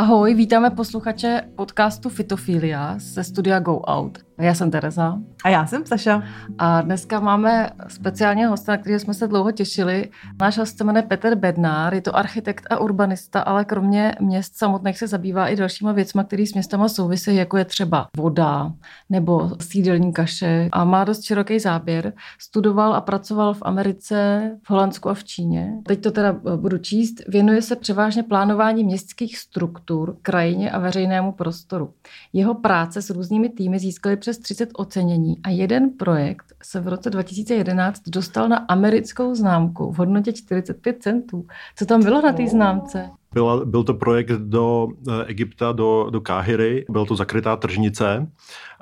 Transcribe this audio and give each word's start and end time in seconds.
Ahoj, 0.00 0.34
vítáme 0.34 0.70
posluchače 0.70 1.42
podcastu 1.56 2.08
Fitofilia 2.08 2.94
ze 2.98 3.24
studia 3.24 3.58
Go 3.58 3.80
Out. 3.80 4.18
Já 4.38 4.54
jsem 4.54 4.70
Tereza. 4.70 5.18
A 5.44 5.48
já 5.48 5.66
jsem 5.66 5.86
Saša. 5.86 6.22
A 6.58 6.80
dneska 6.80 7.20
máme 7.20 7.70
speciálně 7.88 8.46
hosta, 8.46 8.72
na 8.72 8.78
kterého 8.78 9.00
jsme 9.00 9.14
se 9.14 9.28
dlouho 9.28 9.52
těšili. 9.52 10.08
Náš 10.40 10.58
host 10.58 10.78
se 10.78 10.84
jmenuje 10.84 11.02
Petr 11.02 11.34
Bednár, 11.34 11.94
je 11.94 12.00
to 12.00 12.16
architekt 12.16 12.66
a 12.70 12.78
urbanista, 12.78 13.40
ale 13.40 13.64
kromě 13.64 14.14
měst 14.20 14.56
samotných 14.56 14.98
se 14.98 15.06
zabývá 15.06 15.48
i 15.48 15.56
dalšíma 15.56 15.92
věcmi, 15.92 16.22
které 16.26 16.46
s 16.46 16.52
městama 16.52 16.88
souvisí, 16.88 17.36
jako 17.36 17.56
je 17.56 17.64
třeba 17.64 18.08
voda 18.16 18.72
nebo 19.10 19.50
sídelní 19.60 20.12
kaše 20.12 20.68
a 20.72 20.84
má 20.84 21.04
dost 21.04 21.22
široký 21.22 21.58
záběr. 21.58 22.12
Studoval 22.38 22.94
a 22.94 23.00
pracoval 23.00 23.54
v 23.54 23.62
Americe, 23.62 24.50
v 24.62 24.70
Holandsku 24.70 25.08
a 25.08 25.14
v 25.14 25.24
Číně. 25.24 25.72
Teď 25.86 26.02
to 26.02 26.10
teda 26.10 26.32
budu 26.56 26.78
číst. 26.78 27.14
Věnuje 27.28 27.62
se 27.62 27.76
převážně 27.76 28.22
plánování 28.22 28.84
městských 28.84 29.38
struktur, 29.38 29.89
krajině 30.22 30.70
a 30.70 30.78
veřejnému 30.78 31.32
prostoru. 31.32 31.92
Jeho 32.32 32.54
práce 32.54 33.02
s 33.02 33.10
různými 33.10 33.48
týmy 33.48 33.78
získaly 33.78 34.16
přes 34.16 34.38
30 34.38 34.68
ocenění 34.72 35.36
a 35.42 35.50
jeden 35.50 35.90
projekt 35.90 36.52
se 36.62 36.80
v 36.80 36.88
roce 36.88 37.10
2011 37.10 38.02
dostal 38.08 38.48
na 38.48 38.56
americkou 38.56 39.34
známku 39.34 39.92
v 39.92 39.96
hodnotě 39.96 40.32
45 40.32 41.02
centů. 41.02 41.46
Co 41.76 41.86
tam 41.86 42.02
bylo 42.02 42.22
na 42.22 42.32
té 42.32 42.48
známce? 42.48 43.10
Byla, 43.32 43.64
byl 43.64 43.84
to 43.84 43.94
projekt 43.94 44.30
do 44.30 44.88
eh, 45.08 45.24
Egypta, 45.26 45.72
do, 45.72 46.06
do 46.10 46.20
Káhyry, 46.20 46.84
byla 46.90 47.04
to 47.04 47.16
zakrytá 47.16 47.56
tržnice 47.56 48.26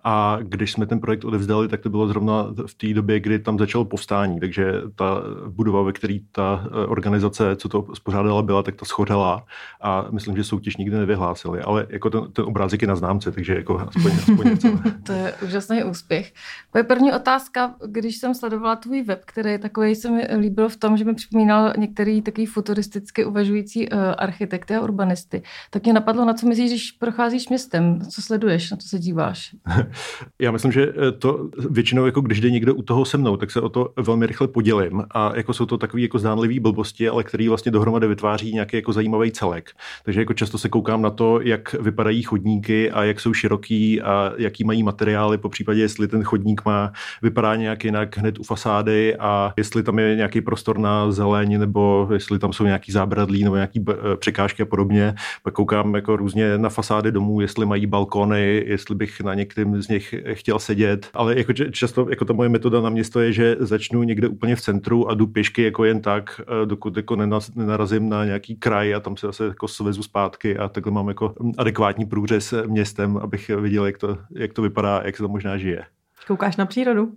a 0.04 0.38
když 0.42 0.72
jsme 0.72 0.86
ten 0.86 1.00
projekt 1.00 1.24
odevzdali, 1.24 1.68
tak 1.68 1.80
to 1.80 1.90
bylo 1.90 2.08
zrovna 2.08 2.46
v 2.66 2.74
té 2.74 2.94
době, 2.94 3.20
kdy 3.20 3.38
tam 3.38 3.58
začalo 3.58 3.84
povstání. 3.84 4.40
Takže 4.40 4.72
ta 4.94 5.22
budova, 5.48 5.82
ve 5.82 5.92
které 5.92 6.18
ta 6.32 6.64
eh, 6.66 6.86
organizace, 6.86 7.56
co 7.56 7.68
to 7.68 7.86
spořádala, 7.94 8.42
byla, 8.42 8.62
tak 8.62 8.76
ta 8.76 8.84
schořela 8.84 9.44
a 9.80 10.06
myslím, 10.10 10.36
že 10.36 10.44
soutěž 10.44 10.76
nikdy 10.76 10.96
nevyhlásili. 10.96 11.60
Ale 11.60 11.86
jako 11.88 12.10
ten, 12.10 12.32
ten 12.32 12.44
obrázek 12.44 12.82
je 12.82 12.88
na 12.88 12.96
známce, 12.96 13.32
takže 13.32 13.54
jako 13.54 13.80
aspoň, 13.80 14.12
aspoň 14.18 14.46
něco. 14.50 14.68
to 15.02 15.12
je 15.12 15.34
úžasný 15.44 15.84
úspěch. 15.84 16.32
Moje 16.74 16.84
první 16.84 17.12
otázka, 17.12 17.74
když 17.86 18.16
jsem 18.16 18.34
sledovala 18.34 18.76
tvůj 18.76 19.02
web, 19.02 19.22
který 19.24 19.58
takový 19.58 19.94
se 19.94 20.10
mi 20.10 20.26
líbil 20.36 20.68
v 20.68 20.76
tom, 20.76 20.96
že 20.96 21.04
mi 21.04 21.14
připomínal 21.14 21.72
některý 21.78 22.22
takový 22.22 22.46
futuristicky 22.46 23.24
uvažující 23.24 23.88
uh, 23.88 23.98
architekty 24.18 24.74
a 24.74 24.80
urbanisty, 24.80 25.42
tak 25.70 25.84
mě 25.84 25.92
napadlo, 25.92 26.24
na 26.24 26.34
co 26.34 26.48
myslíš, 26.48 26.70
když 26.70 26.92
procházíš 26.92 27.48
městem, 27.48 28.00
co 28.00 28.22
sleduješ, 28.22 28.70
na 28.70 28.76
co 28.76 28.88
se 28.88 28.98
díváš? 28.98 29.54
Já 30.38 30.50
myslím, 30.50 30.72
že 30.72 30.92
eh, 31.08 31.12
to 31.12 31.48
většinou, 31.70 32.06
jako 32.06 32.20
když 32.20 32.40
jde 32.40 32.50
někdo 32.50 32.74
u 32.74 32.82
toho 32.82 33.04
se 33.04 33.18
mnou, 33.18 33.36
tak 33.36 33.50
se 33.50 33.60
o 33.60 33.68
to 33.68 33.92
velmi 33.96 34.26
rychle 34.26 34.48
podělím. 34.48 35.04
A 35.10 35.32
jako 35.36 35.52
jsou 35.52 35.66
to 35.66 35.78
takové 35.78 36.00
jako 36.00 36.18
zdánlivé 36.18 36.60
blbosti, 36.60 37.08
ale 37.08 37.24
který 37.24 37.48
vlastně 37.48 37.72
dohromady 37.72 38.06
vytváří 38.06 38.52
nějaký 38.52 38.76
jako 38.76 38.92
zajímavý 38.92 39.30
celek. 39.30 39.70
Takže 40.04 40.20
jako 40.20 40.34
často 40.34 40.58
se 40.58 40.68
koukám 40.68 41.02
na 41.02 41.10
to, 41.10 41.40
jak 41.40 41.72
vypadají 41.72 42.22
chodníky 42.22 42.90
a 42.90 43.04
jak 43.04 43.20
jsou 43.20 43.34
široký 43.34 44.02
a 44.02 44.32
jaký 44.36 44.64
mají 44.64 44.82
materiály, 44.82 45.38
po 45.38 45.48
případě, 45.48 45.80
jestli 45.80 46.08
ten 46.08 46.22
chodník 46.24 46.64
má, 46.64 46.92
vypadá 47.22 47.56
nějak 47.56 47.84
jinak 47.84 48.18
hned 48.18 48.38
u 48.38 48.42
fasády 48.42 49.16
a 49.16 49.52
jestli 49.56 49.82
tam 49.82 49.98
je 49.98 50.16
nějaký 50.16 50.40
prostor 50.40 50.78
na 50.78 51.12
zeleň 51.12 51.58
nebo 51.58 52.08
jestli 52.12 52.38
tam 52.38 52.52
jsou 52.52 52.64
nějaký 52.64 52.92
zábradlí 52.92 53.44
nebo 53.44 53.56
nějaký 53.56 53.84
eh, 53.90 54.16
překážky 54.16 54.62
a 54.62 54.66
podobně. 54.66 55.14
Pak 55.42 55.54
koukám 55.54 55.94
jako 55.94 56.16
různě 56.16 56.58
na 56.58 56.68
fasády 56.68 57.12
domů, 57.12 57.40
jestli 57.40 57.66
mají 57.66 57.86
balkony, 57.86 58.64
jestli 58.66 58.94
bych 58.94 59.20
na 59.20 59.34
z 59.82 59.88
nich 59.88 60.14
chtěl 60.32 60.58
sedět, 60.58 61.10
ale 61.14 61.38
jako 61.38 61.52
často 61.52 62.06
jako 62.10 62.24
ta 62.24 62.32
moje 62.32 62.48
metoda 62.48 62.80
na 62.80 62.90
město 62.90 63.20
je, 63.20 63.32
že 63.32 63.56
začnu 63.58 64.02
někde 64.02 64.28
úplně 64.28 64.56
v 64.56 64.60
centru 64.60 65.10
a 65.10 65.14
jdu 65.14 65.26
pěšky 65.26 65.62
jako 65.62 65.84
jen 65.84 66.00
tak, 66.00 66.40
eh, 66.40 66.66
dokud 66.66 66.96
jako 66.96 67.16
nenarazím 67.54 68.08
na 68.08 68.24
nějaký 68.24 68.56
kraj 68.56 68.94
a 68.94 69.00
tam 69.00 69.16
se 69.16 69.26
zase 69.26 69.44
jako 69.44 69.68
svezu 69.68 70.02
zpátky 70.02 70.58
a 70.58 70.68
takhle 70.68 70.92
mám 70.92 71.08
jako 71.08 71.34
adekvátní 71.58 72.06
průřez 72.06 72.54
městem, 72.66 73.16
abych 73.16 73.48
viděl, 73.48 73.86
jak 73.86 73.98
to, 73.98 74.18
jak 74.30 74.52
to 74.52 74.62
vypadá, 74.62 75.02
jak 75.04 75.16
se 75.16 75.22
to 75.22 75.28
možná 75.28 75.56
žije. 75.56 75.84
Koukáš 76.26 76.56
na 76.56 76.66
přírodu? 76.66 77.12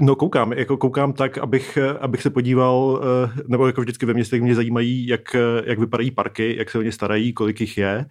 No 0.00 0.14
koukám, 0.16 0.52
jako 0.52 0.76
koukám 0.76 1.12
tak, 1.12 1.38
abych, 1.38 1.78
abych 2.00 2.22
se 2.22 2.30
podíval, 2.30 3.02
eh, 3.02 3.42
nebo 3.46 3.66
jako 3.66 3.80
vždycky 3.80 4.06
ve 4.06 4.14
městech 4.14 4.42
mě 4.42 4.54
zajímají, 4.54 5.06
jak, 5.06 5.36
jak 5.64 5.78
vypadají 5.78 6.10
parky, 6.10 6.56
jak 6.58 6.70
se 6.70 6.78
o 6.78 6.82
ně 6.82 6.92
starají, 6.92 7.32
kolik 7.32 7.60
jich 7.60 7.78
je. 7.78 8.06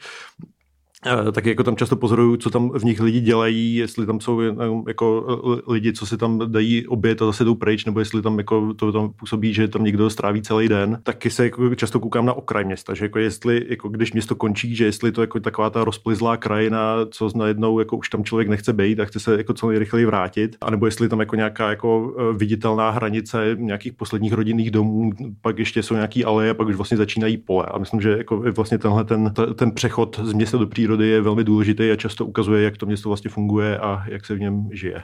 Eh, 1.06 1.32
tak 1.32 1.46
jako 1.46 1.64
tam 1.64 1.76
často 1.76 1.96
pozoruju, 1.96 2.38
co 2.38 2.50
tam 2.50 2.70
v 2.70 2.84
nich 2.84 3.00
lidi 3.00 3.22
dělají, 3.22 3.76
jestli 3.76 4.06
tam 4.06 4.20
jsou 4.20 4.42
jako 4.88 5.26
lidi, 5.68 5.94
co 5.94 6.06
si 6.06 6.18
tam 6.18 6.52
dají 6.52 6.88
oběd 6.88 7.22
a 7.22 7.26
zase 7.26 7.44
jdou 7.44 7.56
pryč, 7.56 7.86
nebo 7.86 8.00
jestli 8.00 8.22
tam 8.22 8.38
jako 8.38 8.74
to 8.74 8.92
tam 8.92 9.14
působí, 9.14 9.54
že 9.54 9.68
tam 9.68 9.84
někdo 9.84 10.10
stráví 10.10 10.42
celý 10.42 10.68
den. 10.68 11.00
Taky 11.04 11.30
se 11.30 11.44
jako 11.44 11.76
často 11.76 12.00
koukám 12.00 12.26
na 12.26 12.34
okraj 12.34 12.66
města, 12.66 12.94
že 12.94 13.06
jako 13.06 13.20
jestli, 13.20 13.66
jako 13.70 13.90
když 13.90 14.14
město 14.14 14.36
končí, 14.36 14.76
že 14.76 14.86
jestli 14.86 15.12
to 15.12 15.22
jako 15.22 15.40
taková 15.40 15.70
ta 15.70 15.84
rozplizlá 15.84 16.38
krajina, 16.38 16.96
co 17.12 17.30
najednou 17.36 17.80
jako 17.80 17.98
už 17.98 18.10
tam 18.10 18.24
člověk 18.24 18.48
nechce 18.48 18.74
být 18.74 19.00
a 19.00 19.06
chce 19.06 19.20
se 19.20 19.38
jako 19.38 19.54
co 19.54 19.68
nejrychleji 19.68 20.06
vrátit, 20.06 20.58
anebo 20.62 20.86
jestli 20.86 21.10
tam 21.10 21.20
jako 21.20 21.36
nějaká 21.36 21.70
jako 21.70 22.16
eh, 22.18 22.38
viditelná 22.38 22.90
hranice 22.90 23.56
nějakých 23.60 23.94
posledních 23.94 24.34
rodinných 24.34 24.72
domů, 24.72 25.12
pak 25.42 25.60
ještě 25.60 25.84
jsou 25.84 25.94
nějaký 25.94 26.26
aleje 26.26 26.54
pak 26.54 26.68
už 26.68 26.76
vlastně 26.76 26.98
začínají 26.98 27.38
pole. 27.38 27.66
A 27.72 27.78
myslím, 27.78 28.02
že 28.02 28.18
jako 28.18 28.44
vlastně 28.56 28.78
tenhle 28.78 29.04
ten, 29.04 29.34
ten 29.56 29.72
přechod 29.72 30.20
z 30.24 30.34
města 30.34 30.58
do 30.58 30.68
přírody 30.68 30.87
přírody 30.88 31.08
je 31.08 31.22
velmi 31.22 31.44
důležitý 31.44 31.92
a 31.92 31.96
často 31.96 32.26
ukazuje, 32.26 32.64
jak 32.64 32.78
to 32.78 32.86
město 32.86 33.10
vlastně 33.10 33.30
funguje 33.30 33.78
a 33.78 34.04
jak 34.08 34.26
se 34.26 34.36
v 34.36 34.40
něm 34.40 34.70
žije. 34.72 35.04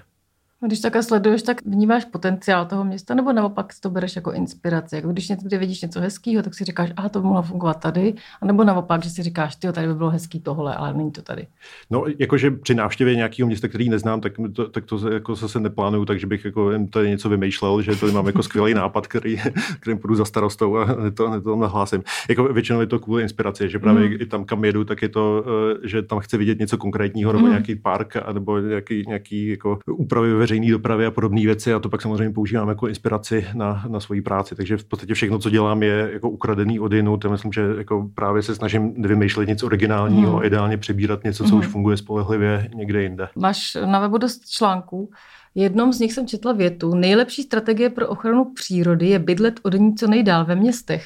Když 0.66 0.79
takhle 0.79 1.03
sleduješ, 1.03 1.44
tak 1.44 1.62
vnímáš 1.66 2.06
potenciál 2.06 2.66
toho 2.66 2.84
města, 2.84 3.16
nebo 3.16 3.34
naopak 3.34 3.74
to 3.79 3.90
bereš 3.90 4.16
jako 4.16 4.31
inspiraci? 4.31 4.96
Jako 4.96 5.07
když 5.07 5.29
někde 5.29 5.57
vidíš 5.57 5.81
něco 5.81 6.00
hezkého, 6.00 6.44
tak 6.44 6.53
si 6.53 6.63
říkáš, 6.63 6.91
aha, 6.97 7.09
to 7.09 7.22
by 7.22 7.28
mohlo 7.28 7.44
fungovat 7.44 7.74
tady, 7.74 8.13
a 8.41 8.46
nebo 8.46 8.63
naopak, 8.63 9.03
že 9.03 9.09
si 9.09 9.23
říkáš, 9.23 9.56
ty 9.56 9.72
tady 9.72 9.88
by 9.88 9.96
bylo 9.96 10.09
hezký 10.09 10.40
tohle, 10.40 10.75
ale 10.75 10.94
není 10.94 11.12
to 11.12 11.22
tady. 11.22 11.47
No, 11.90 12.06
jakože 12.19 12.52
při 12.52 12.75
návštěvě 12.75 13.16
nějakého 13.16 13.47
města, 13.47 13.68
který 13.68 13.90
neznám, 13.90 14.22
tak 14.22 14.34
to, 14.53 14.69
tak 14.69 14.85
to 14.85 15.09
jako 15.09 15.35
zase 15.35 15.59
neplánuju, 15.59 16.06
takže 16.06 16.28
bych 16.28 16.46
jako 16.46 16.72
tady 16.90 17.09
něco 17.09 17.29
vymýšlel, 17.29 17.81
že 17.81 17.96
tady 17.96 18.12
mám 18.12 18.28
jako 18.28 18.44
skvělý 18.44 18.73
nápad, 18.73 19.07
který, 19.07 19.38
kterým 19.79 19.97
půjdu 19.97 20.16
za 20.16 20.25
starostou 20.25 20.78
a 20.78 20.88
to, 21.13 21.41
to 21.41 21.56
nahlásím. 21.56 22.03
Jako 22.29 22.44
většinou 22.44 22.79
je 22.79 22.88
to 22.88 23.00
kvůli 23.00 23.22
inspiraci, 23.22 23.69
že 23.69 23.79
právě 23.79 24.09
mm. 24.09 24.16
i 24.19 24.25
tam, 24.25 24.46
kam 24.46 24.66
jedu, 24.66 24.84
tak 24.84 25.02
je 25.02 25.09
to, 25.09 25.46
eh, 25.84 25.88
že 25.88 26.02
tam 26.02 26.19
chci 26.19 26.38
vidět 26.38 26.59
něco 26.59 26.78
konkrétního, 26.78 27.34
nebo 27.34 27.46
mm. 27.46 27.52
nějaký 27.52 27.75
park, 27.75 28.16
nebo 28.34 28.59
nějaký, 28.59 29.03
nějaký 29.07 29.47
jako 29.47 29.79
úpravy 29.88 30.34
veřejné 30.53 30.72
dopravy 30.72 31.06
a 31.06 31.12
podobné 31.12 31.41
věci 31.41 31.74
a 31.74 31.80
to 31.80 31.90
pak 31.90 32.02
samozřejmě 32.02 32.34
používám 32.34 32.69
jako 32.69 32.88
inspiraci 32.88 33.47
na, 33.53 33.84
na 33.88 34.00
svoji 34.00 34.22
práci. 34.22 34.56
Takže 34.56 34.78
v 34.78 34.84
podstatě 34.84 35.14
všechno, 35.14 35.40
co 35.40 35.50
dělám, 35.50 35.84
je 35.84 36.09
jako 36.14 36.30
ukradený 36.30 36.80
od 36.80 36.94
jinut. 36.94 37.25
Myslím, 37.25 37.53
že 37.53 37.62
jako 37.78 38.09
právě 38.16 38.41
se 38.41 38.56
snažím 38.56 39.02
vymýšlet 39.02 39.47
něco 39.47 39.66
originálního, 39.66 40.38
mm. 40.38 40.44
ideálně 40.44 40.78
přebírat 40.78 41.24
něco, 41.24 41.44
co 41.44 41.53
mm. 41.56 41.59
už 41.59 41.68
funguje 41.68 41.97
spolehlivě 41.97 42.69
někde 42.75 43.03
jinde. 43.03 43.28
Máš 43.36 43.78
na 43.86 44.00
webu 44.00 44.18
dost 44.18 44.50
článků. 44.50 45.09
Jednom 45.56 45.94
z 45.94 46.00
nich 46.00 46.14
jsem 46.14 46.28
četla 46.28 46.53
větu, 46.53 46.96
nejlepší 46.96 47.44
strategie 47.44 47.90
pro 47.90 48.08
ochranu 48.08 48.46
přírody 48.46 49.08
je 49.08 49.20
bydlet 49.20 49.59
od 49.64 49.74
ní 49.74 49.96
co 49.96 50.08
nejdál 50.08 50.46
ve 50.46 50.56
městech. 50.56 51.06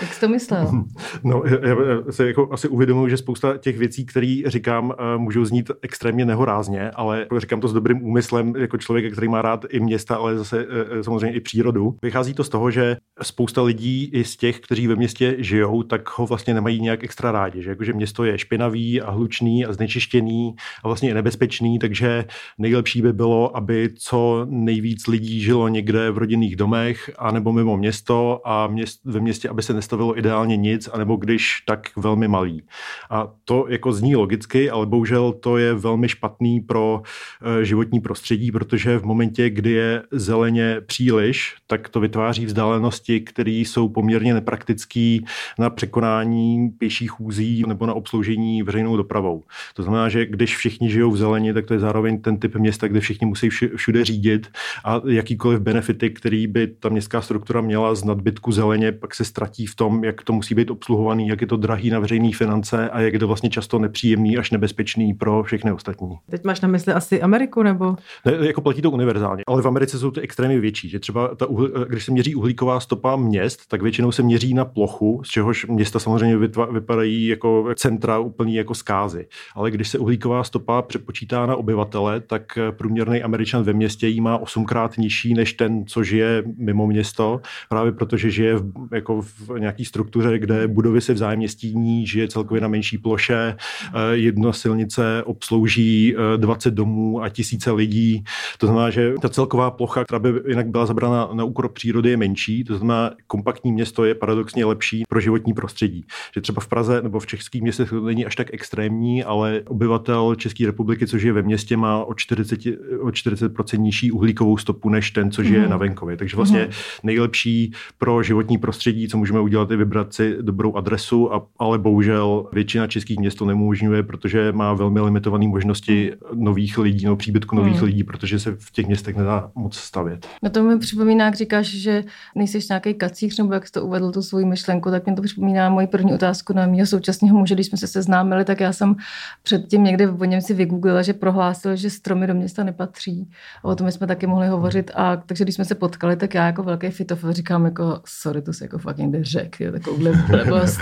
Jak 0.00 0.14
jsi 0.14 0.20
to 0.20 0.28
myslel? 0.28 0.84
No, 1.24 1.42
já 1.62 1.76
se 2.10 2.26
jako 2.26 2.48
asi 2.52 2.68
uvědomuji, 2.68 3.08
že 3.08 3.16
spousta 3.16 3.56
těch 3.56 3.78
věcí, 3.78 4.06
které 4.06 4.42
říkám, 4.46 4.92
eh, 4.98 5.18
můžou 5.18 5.44
znít 5.44 5.70
extrémně 5.82 6.24
nehorázně, 6.24 6.90
ale 6.90 7.26
říkám 7.38 7.60
to 7.60 7.68
s 7.68 7.72
dobrým 7.72 8.04
úmyslem, 8.04 8.56
jako 8.56 8.78
člověk, 8.78 9.12
který 9.12 9.28
má 9.28 9.42
rád 9.42 9.64
i 9.70 9.80
města, 9.80 10.16
ale 10.16 10.38
zase 10.38 10.66
eh, 10.98 11.04
samozřejmě 11.04 11.36
i 11.36 11.40
přírodu. 11.40 11.96
Vychází 12.02 12.34
to 12.34 12.44
z 12.44 12.48
toho, 12.48 12.70
že 12.70 12.96
spousta 13.22 13.62
lidí 13.62 14.10
i 14.12 14.24
z 14.24 14.36
těch, 14.36 14.60
kteří 14.60 14.86
ve 14.86 14.96
městě 14.96 15.36
žijou, 15.38 15.82
tak 15.82 16.18
ho 16.18 16.26
vlastně 16.26 16.54
nemají 16.54 16.80
nějak 16.80 17.04
extra 17.04 17.32
rádi, 17.32 17.62
že 17.62 17.70
jakože 17.70 17.92
město 17.92 18.24
je 18.24 18.38
špinavý 18.38 19.00
a 19.00 19.10
hlučný 19.10 19.66
a 19.66 19.72
znečištěný 19.72 20.54
a 20.84 20.88
vlastně 20.88 21.08
je 21.10 21.14
nebezpečný, 21.14 21.78
takže 21.78 22.24
nejlepší 22.58 23.02
by 23.02 23.12
bylo, 23.12 23.56
aby 23.56 23.90
co 23.98 24.46
nejvíc 24.50 25.06
lidí 25.06 25.40
žilo 25.40 25.68
někde 25.68 26.10
v 26.10 26.18
rodinných 26.18 26.56
domech 26.56 27.10
a 27.18 27.30
nebo 27.30 27.52
mimo 27.52 27.76
město 27.76 28.40
a 28.44 28.66
měst, 28.66 29.00
ve 29.04 29.20
městě, 29.20 29.48
aby 29.48 29.62
se 29.62 29.75
nestavilo 29.76 30.18
ideálně 30.18 30.56
nic, 30.56 30.88
anebo 30.92 31.16
když 31.16 31.62
tak 31.66 31.90
velmi 31.96 32.28
malý. 32.28 32.62
A 33.10 33.28
to 33.44 33.66
jako 33.68 33.92
zní 33.92 34.16
logicky, 34.16 34.70
ale 34.70 34.86
bohužel 34.86 35.32
to 35.32 35.58
je 35.58 35.74
velmi 35.74 36.08
špatný 36.08 36.60
pro 36.60 37.02
eh, 37.02 37.64
životní 37.64 38.00
prostředí, 38.00 38.52
protože 38.52 38.98
v 38.98 39.04
momentě, 39.04 39.50
kdy 39.50 39.70
je 39.70 40.02
zeleně 40.10 40.80
příliš, 40.86 41.54
tak 41.66 41.88
to 41.88 42.00
vytváří 42.00 42.46
vzdálenosti, 42.46 43.20
které 43.20 43.50
jsou 43.50 43.88
poměrně 43.88 44.34
nepraktické 44.34 45.18
na 45.58 45.70
překonání 45.70 46.68
pěších 46.68 47.20
úzí 47.20 47.64
nebo 47.66 47.86
na 47.86 47.94
obsloužení 47.94 48.62
veřejnou 48.62 48.96
dopravou. 48.96 49.42
To 49.74 49.82
znamená, 49.82 50.08
že 50.08 50.26
když 50.26 50.56
všichni 50.56 50.90
žijou 50.90 51.10
v 51.10 51.16
zeleni, 51.16 51.52
tak 51.52 51.66
to 51.66 51.74
je 51.74 51.80
zároveň 51.80 52.20
ten 52.20 52.38
typ 52.38 52.56
města, 52.56 52.88
kde 52.88 53.00
všichni 53.00 53.26
musí 53.26 53.48
všude 53.76 54.04
řídit 54.04 54.48
a 54.84 55.00
jakýkoliv 55.06 55.60
benefity, 55.60 56.10
který 56.10 56.46
by 56.46 56.66
ta 56.66 56.88
městská 56.88 57.22
struktura 57.22 57.60
měla 57.60 57.94
z 57.94 58.04
nadbytku 58.04 58.52
zeleně, 58.52 58.92
pak 58.92 59.14
se 59.14 59.24
ztratí 59.24 59.65
v 59.66 59.74
tom, 59.74 60.04
jak 60.04 60.22
to 60.22 60.32
musí 60.32 60.54
být 60.54 60.70
obsluhovaný, 60.70 61.28
jak 61.28 61.40
je 61.40 61.46
to 61.46 61.56
drahý 61.56 61.90
na 61.90 61.98
veřejné 61.98 62.30
finance 62.32 62.90
a 62.90 63.00
jak 63.00 63.12
je 63.12 63.18
to 63.18 63.26
vlastně 63.26 63.50
často 63.50 63.78
nepříjemný 63.78 64.38
až 64.38 64.50
nebezpečný 64.50 65.14
pro 65.14 65.42
všechny 65.42 65.72
ostatní. 65.72 66.16
Teď 66.30 66.44
máš 66.44 66.60
na 66.60 66.68
mysli 66.68 66.92
asi 66.92 67.22
Ameriku 67.22 67.62
nebo? 67.62 67.96
Ne, 68.24 68.46
jako 68.46 68.60
platí 68.60 68.82
to 68.82 68.90
univerzálně, 68.90 69.42
ale 69.46 69.62
v 69.62 69.66
Americe 69.66 69.98
jsou 69.98 70.10
ty 70.10 70.20
extrémy 70.20 70.60
větší, 70.60 70.88
že 70.88 70.98
třeba 70.98 71.34
ta 71.34 71.46
když 71.88 72.04
se 72.04 72.12
měří 72.12 72.34
uhlíková 72.34 72.80
stopa 72.80 73.16
měst, 73.16 73.68
tak 73.68 73.82
většinou 73.82 74.12
se 74.12 74.22
měří 74.22 74.54
na 74.54 74.64
plochu, 74.64 75.22
z 75.24 75.28
čehož 75.28 75.66
města 75.66 75.98
samozřejmě 75.98 76.36
vytva, 76.36 76.66
vypadají 76.66 77.26
jako 77.26 77.68
centra 77.76 78.18
úplný 78.18 78.54
jako 78.54 78.74
zkázy. 78.74 79.26
Ale 79.54 79.70
když 79.70 79.88
se 79.88 79.98
uhlíková 79.98 80.44
stopa 80.44 80.82
přepočítá 80.82 81.46
na 81.46 81.56
obyvatele, 81.56 82.20
tak 82.20 82.58
průměrný 82.70 83.22
Američan 83.22 83.62
ve 83.62 83.72
městě 83.72 84.08
jí 84.08 84.20
má 84.20 84.38
osmkrát 84.38 84.98
nižší 84.98 85.34
než 85.34 85.52
ten, 85.52 85.86
co 85.86 86.04
žije 86.04 86.42
mimo 86.58 86.86
město, 86.86 87.40
právě 87.68 87.92
protože 87.92 88.30
žije 88.30 88.56
v, 88.56 88.72
jako 88.92 89.22
v 89.22 89.55
nějaký 89.58 89.84
struktuře, 89.84 90.38
kde 90.38 90.68
budovy 90.68 91.00
se 91.00 91.14
vzájemně 91.14 91.48
stíní, 91.48 92.06
žije 92.06 92.28
celkově 92.28 92.60
na 92.60 92.68
menší 92.68 92.98
ploše, 92.98 93.56
eh, 93.56 93.98
jedna 94.12 94.52
silnice 94.52 95.22
obslouží 95.24 96.14
20 96.36 96.68
eh, 96.68 96.74
domů 96.74 97.22
a 97.22 97.28
tisíce 97.28 97.72
lidí. 97.72 98.24
To 98.58 98.66
znamená, 98.66 98.90
že 98.90 99.14
ta 99.22 99.28
celková 99.28 99.70
plocha, 99.70 100.04
která 100.04 100.18
by 100.18 100.32
jinak 100.48 100.66
byla 100.66 100.86
zabrana 100.86 101.28
na 101.32 101.44
úkor 101.44 101.68
přírody, 101.68 102.10
je 102.10 102.16
menší. 102.16 102.64
To 102.64 102.76
znamená, 102.78 103.10
kompaktní 103.26 103.72
město 103.72 104.04
je 104.04 104.14
paradoxně 104.14 104.64
lepší 104.64 105.02
pro 105.08 105.20
životní 105.20 105.54
prostředí. 105.54 106.04
Že 106.34 106.40
třeba 106.40 106.60
v 106.60 106.68
Praze 106.68 107.02
nebo 107.02 107.20
v 107.20 107.26
českých 107.26 107.62
městech 107.62 107.90
to 107.90 108.00
není 108.00 108.26
až 108.26 108.36
tak 108.36 108.48
extrémní, 108.52 109.24
ale 109.24 109.62
obyvatel 109.66 110.34
České 110.34 110.66
republiky, 110.66 111.06
což 111.06 111.22
je 111.22 111.32
ve 111.32 111.42
městě, 111.42 111.76
má 111.76 112.04
o 112.04 112.14
40, 112.14 112.60
o 113.00 113.08
40% 113.08 113.78
nižší 113.78 114.12
uhlíkovou 114.12 114.56
stopu 114.56 114.88
než 114.88 115.10
ten, 115.10 115.30
co 115.30 115.42
žije 115.42 115.62
mm. 115.62 115.70
na 115.70 115.76
venkově. 115.76 116.16
Takže 116.16 116.36
vlastně 116.36 116.64
mm. 116.64 116.70
nejlepší 117.02 117.72
pro 117.98 118.22
životní 118.22 118.58
prostředí, 118.58 119.08
co 119.08 119.18
můžeme 119.18 119.40
udělat, 119.46 119.70
je 119.70 119.76
vybrat 119.76 120.14
si 120.14 120.36
dobrou 120.40 120.76
adresu, 120.76 121.34
a, 121.34 121.46
ale 121.58 121.78
bohužel 121.78 122.48
většina 122.52 122.86
českých 122.86 123.18
měst 123.18 123.38
to 123.38 123.44
neumožňuje, 123.44 124.02
protože 124.02 124.52
má 124.52 124.72
velmi 124.72 125.00
limitované 125.00 125.48
možnosti 125.48 126.12
nových 126.34 126.78
lidí, 126.78 127.06
no 127.06 127.16
příbytku 127.16 127.56
nových 127.56 127.80
mm. 127.80 127.84
lidí, 127.84 128.04
protože 128.04 128.38
se 128.38 128.56
v 128.58 128.70
těch 128.70 128.86
městech 128.86 129.16
nedá 129.16 129.50
moc 129.54 129.76
stavět. 129.76 130.26
No 130.42 130.50
to 130.50 130.62
mi 130.62 130.78
připomíná, 130.78 131.24
jak 131.24 131.34
říkáš, 131.34 131.66
že 131.66 132.04
nejsi 132.34 132.58
nějaký 132.70 132.94
kacíř, 132.94 133.38
nebo 133.38 133.54
jak 133.54 133.66
jsi 133.66 133.72
to 133.72 133.84
uvedl, 133.84 134.12
tu 134.12 134.22
svou 134.22 134.46
myšlenku, 134.46 134.90
tak 134.90 135.06
mě 135.06 135.16
to 135.16 135.22
připomíná 135.22 135.70
moji 135.70 135.86
první 135.86 136.14
otázku 136.14 136.52
na 136.52 136.66
mého 136.66 136.86
současného 136.86 137.38
muže, 137.38 137.54
když 137.54 137.66
jsme 137.66 137.78
se 137.78 137.86
seznámili, 137.86 138.44
tak 138.44 138.60
já 138.60 138.72
jsem 138.72 138.96
předtím 139.42 139.84
někde 139.84 140.10
o 140.10 140.24
něm 140.24 140.40
si 140.40 140.54
vygooglila, 140.54 141.02
že 141.02 141.12
prohlásil, 141.12 141.76
že 141.76 141.90
stromy 141.90 142.26
do 142.26 142.34
města 142.34 142.64
nepatří. 142.64 143.30
A 143.62 143.64
o 143.64 143.74
tom 143.74 143.90
jsme 143.90 144.06
taky 144.06 144.26
mohli 144.26 144.48
hovořit. 144.48 144.90
A 144.94 145.16
takže 145.16 145.44
když 145.44 145.54
jsme 145.54 145.64
se 145.64 145.74
potkali, 145.74 146.16
tak 146.16 146.34
já 146.34 146.46
jako 146.46 146.62
velký 146.62 146.90
fitof 146.90 147.24
říkám 147.30 147.64
jako, 147.64 148.00
sorry, 148.06 148.42
to 148.42 148.52
se 148.52 148.64
jako 148.64 148.78
fakt 148.78 148.96
někde 148.96 149.18
řek, 149.36 149.60
je 149.60 149.72
takovouhle 149.72 150.12
blbost. 150.30 150.80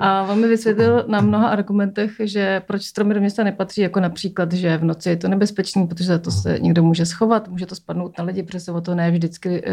A 0.00 0.22
on 0.22 0.40
mi 0.40 0.48
vysvětlil 0.48 1.04
na 1.08 1.20
mnoha 1.20 1.48
argumentech, 1.48 2.10
že 2.20 2.62
proč 2.66 2.82
stromy 2.82 3.14
do 3.14 3.20
města 3.20 3.44
nepatří, 3.44 3.80
jako 3.80 4.00
například, 4.00 4.52
že 4.52 4.76
v 4.76 4.84
noci 4.84 5.10
je 5.10 5.16
to 5.16 5.28
nebezpečný, 5.28 5.86
protože 5.86 6.04
za 6.04 6.18
to 6.18 6.30
se 6.30 6.58
někdo 6.58 6.82
může 6.82 7.06
schovat, 7.06 7.48
může 7.48 7.66
to 7.66 7.74
spadnout 7.74 8.18
na 8.18 8.24
lidi, 8.24 8.42
protože 8.42 8.60
se 8.60 8.72
o 8.72 8.80
to 8.80 8.94
ne 8.94 9.10
vždycky 9.10 9.62
eh, 9.66 9.72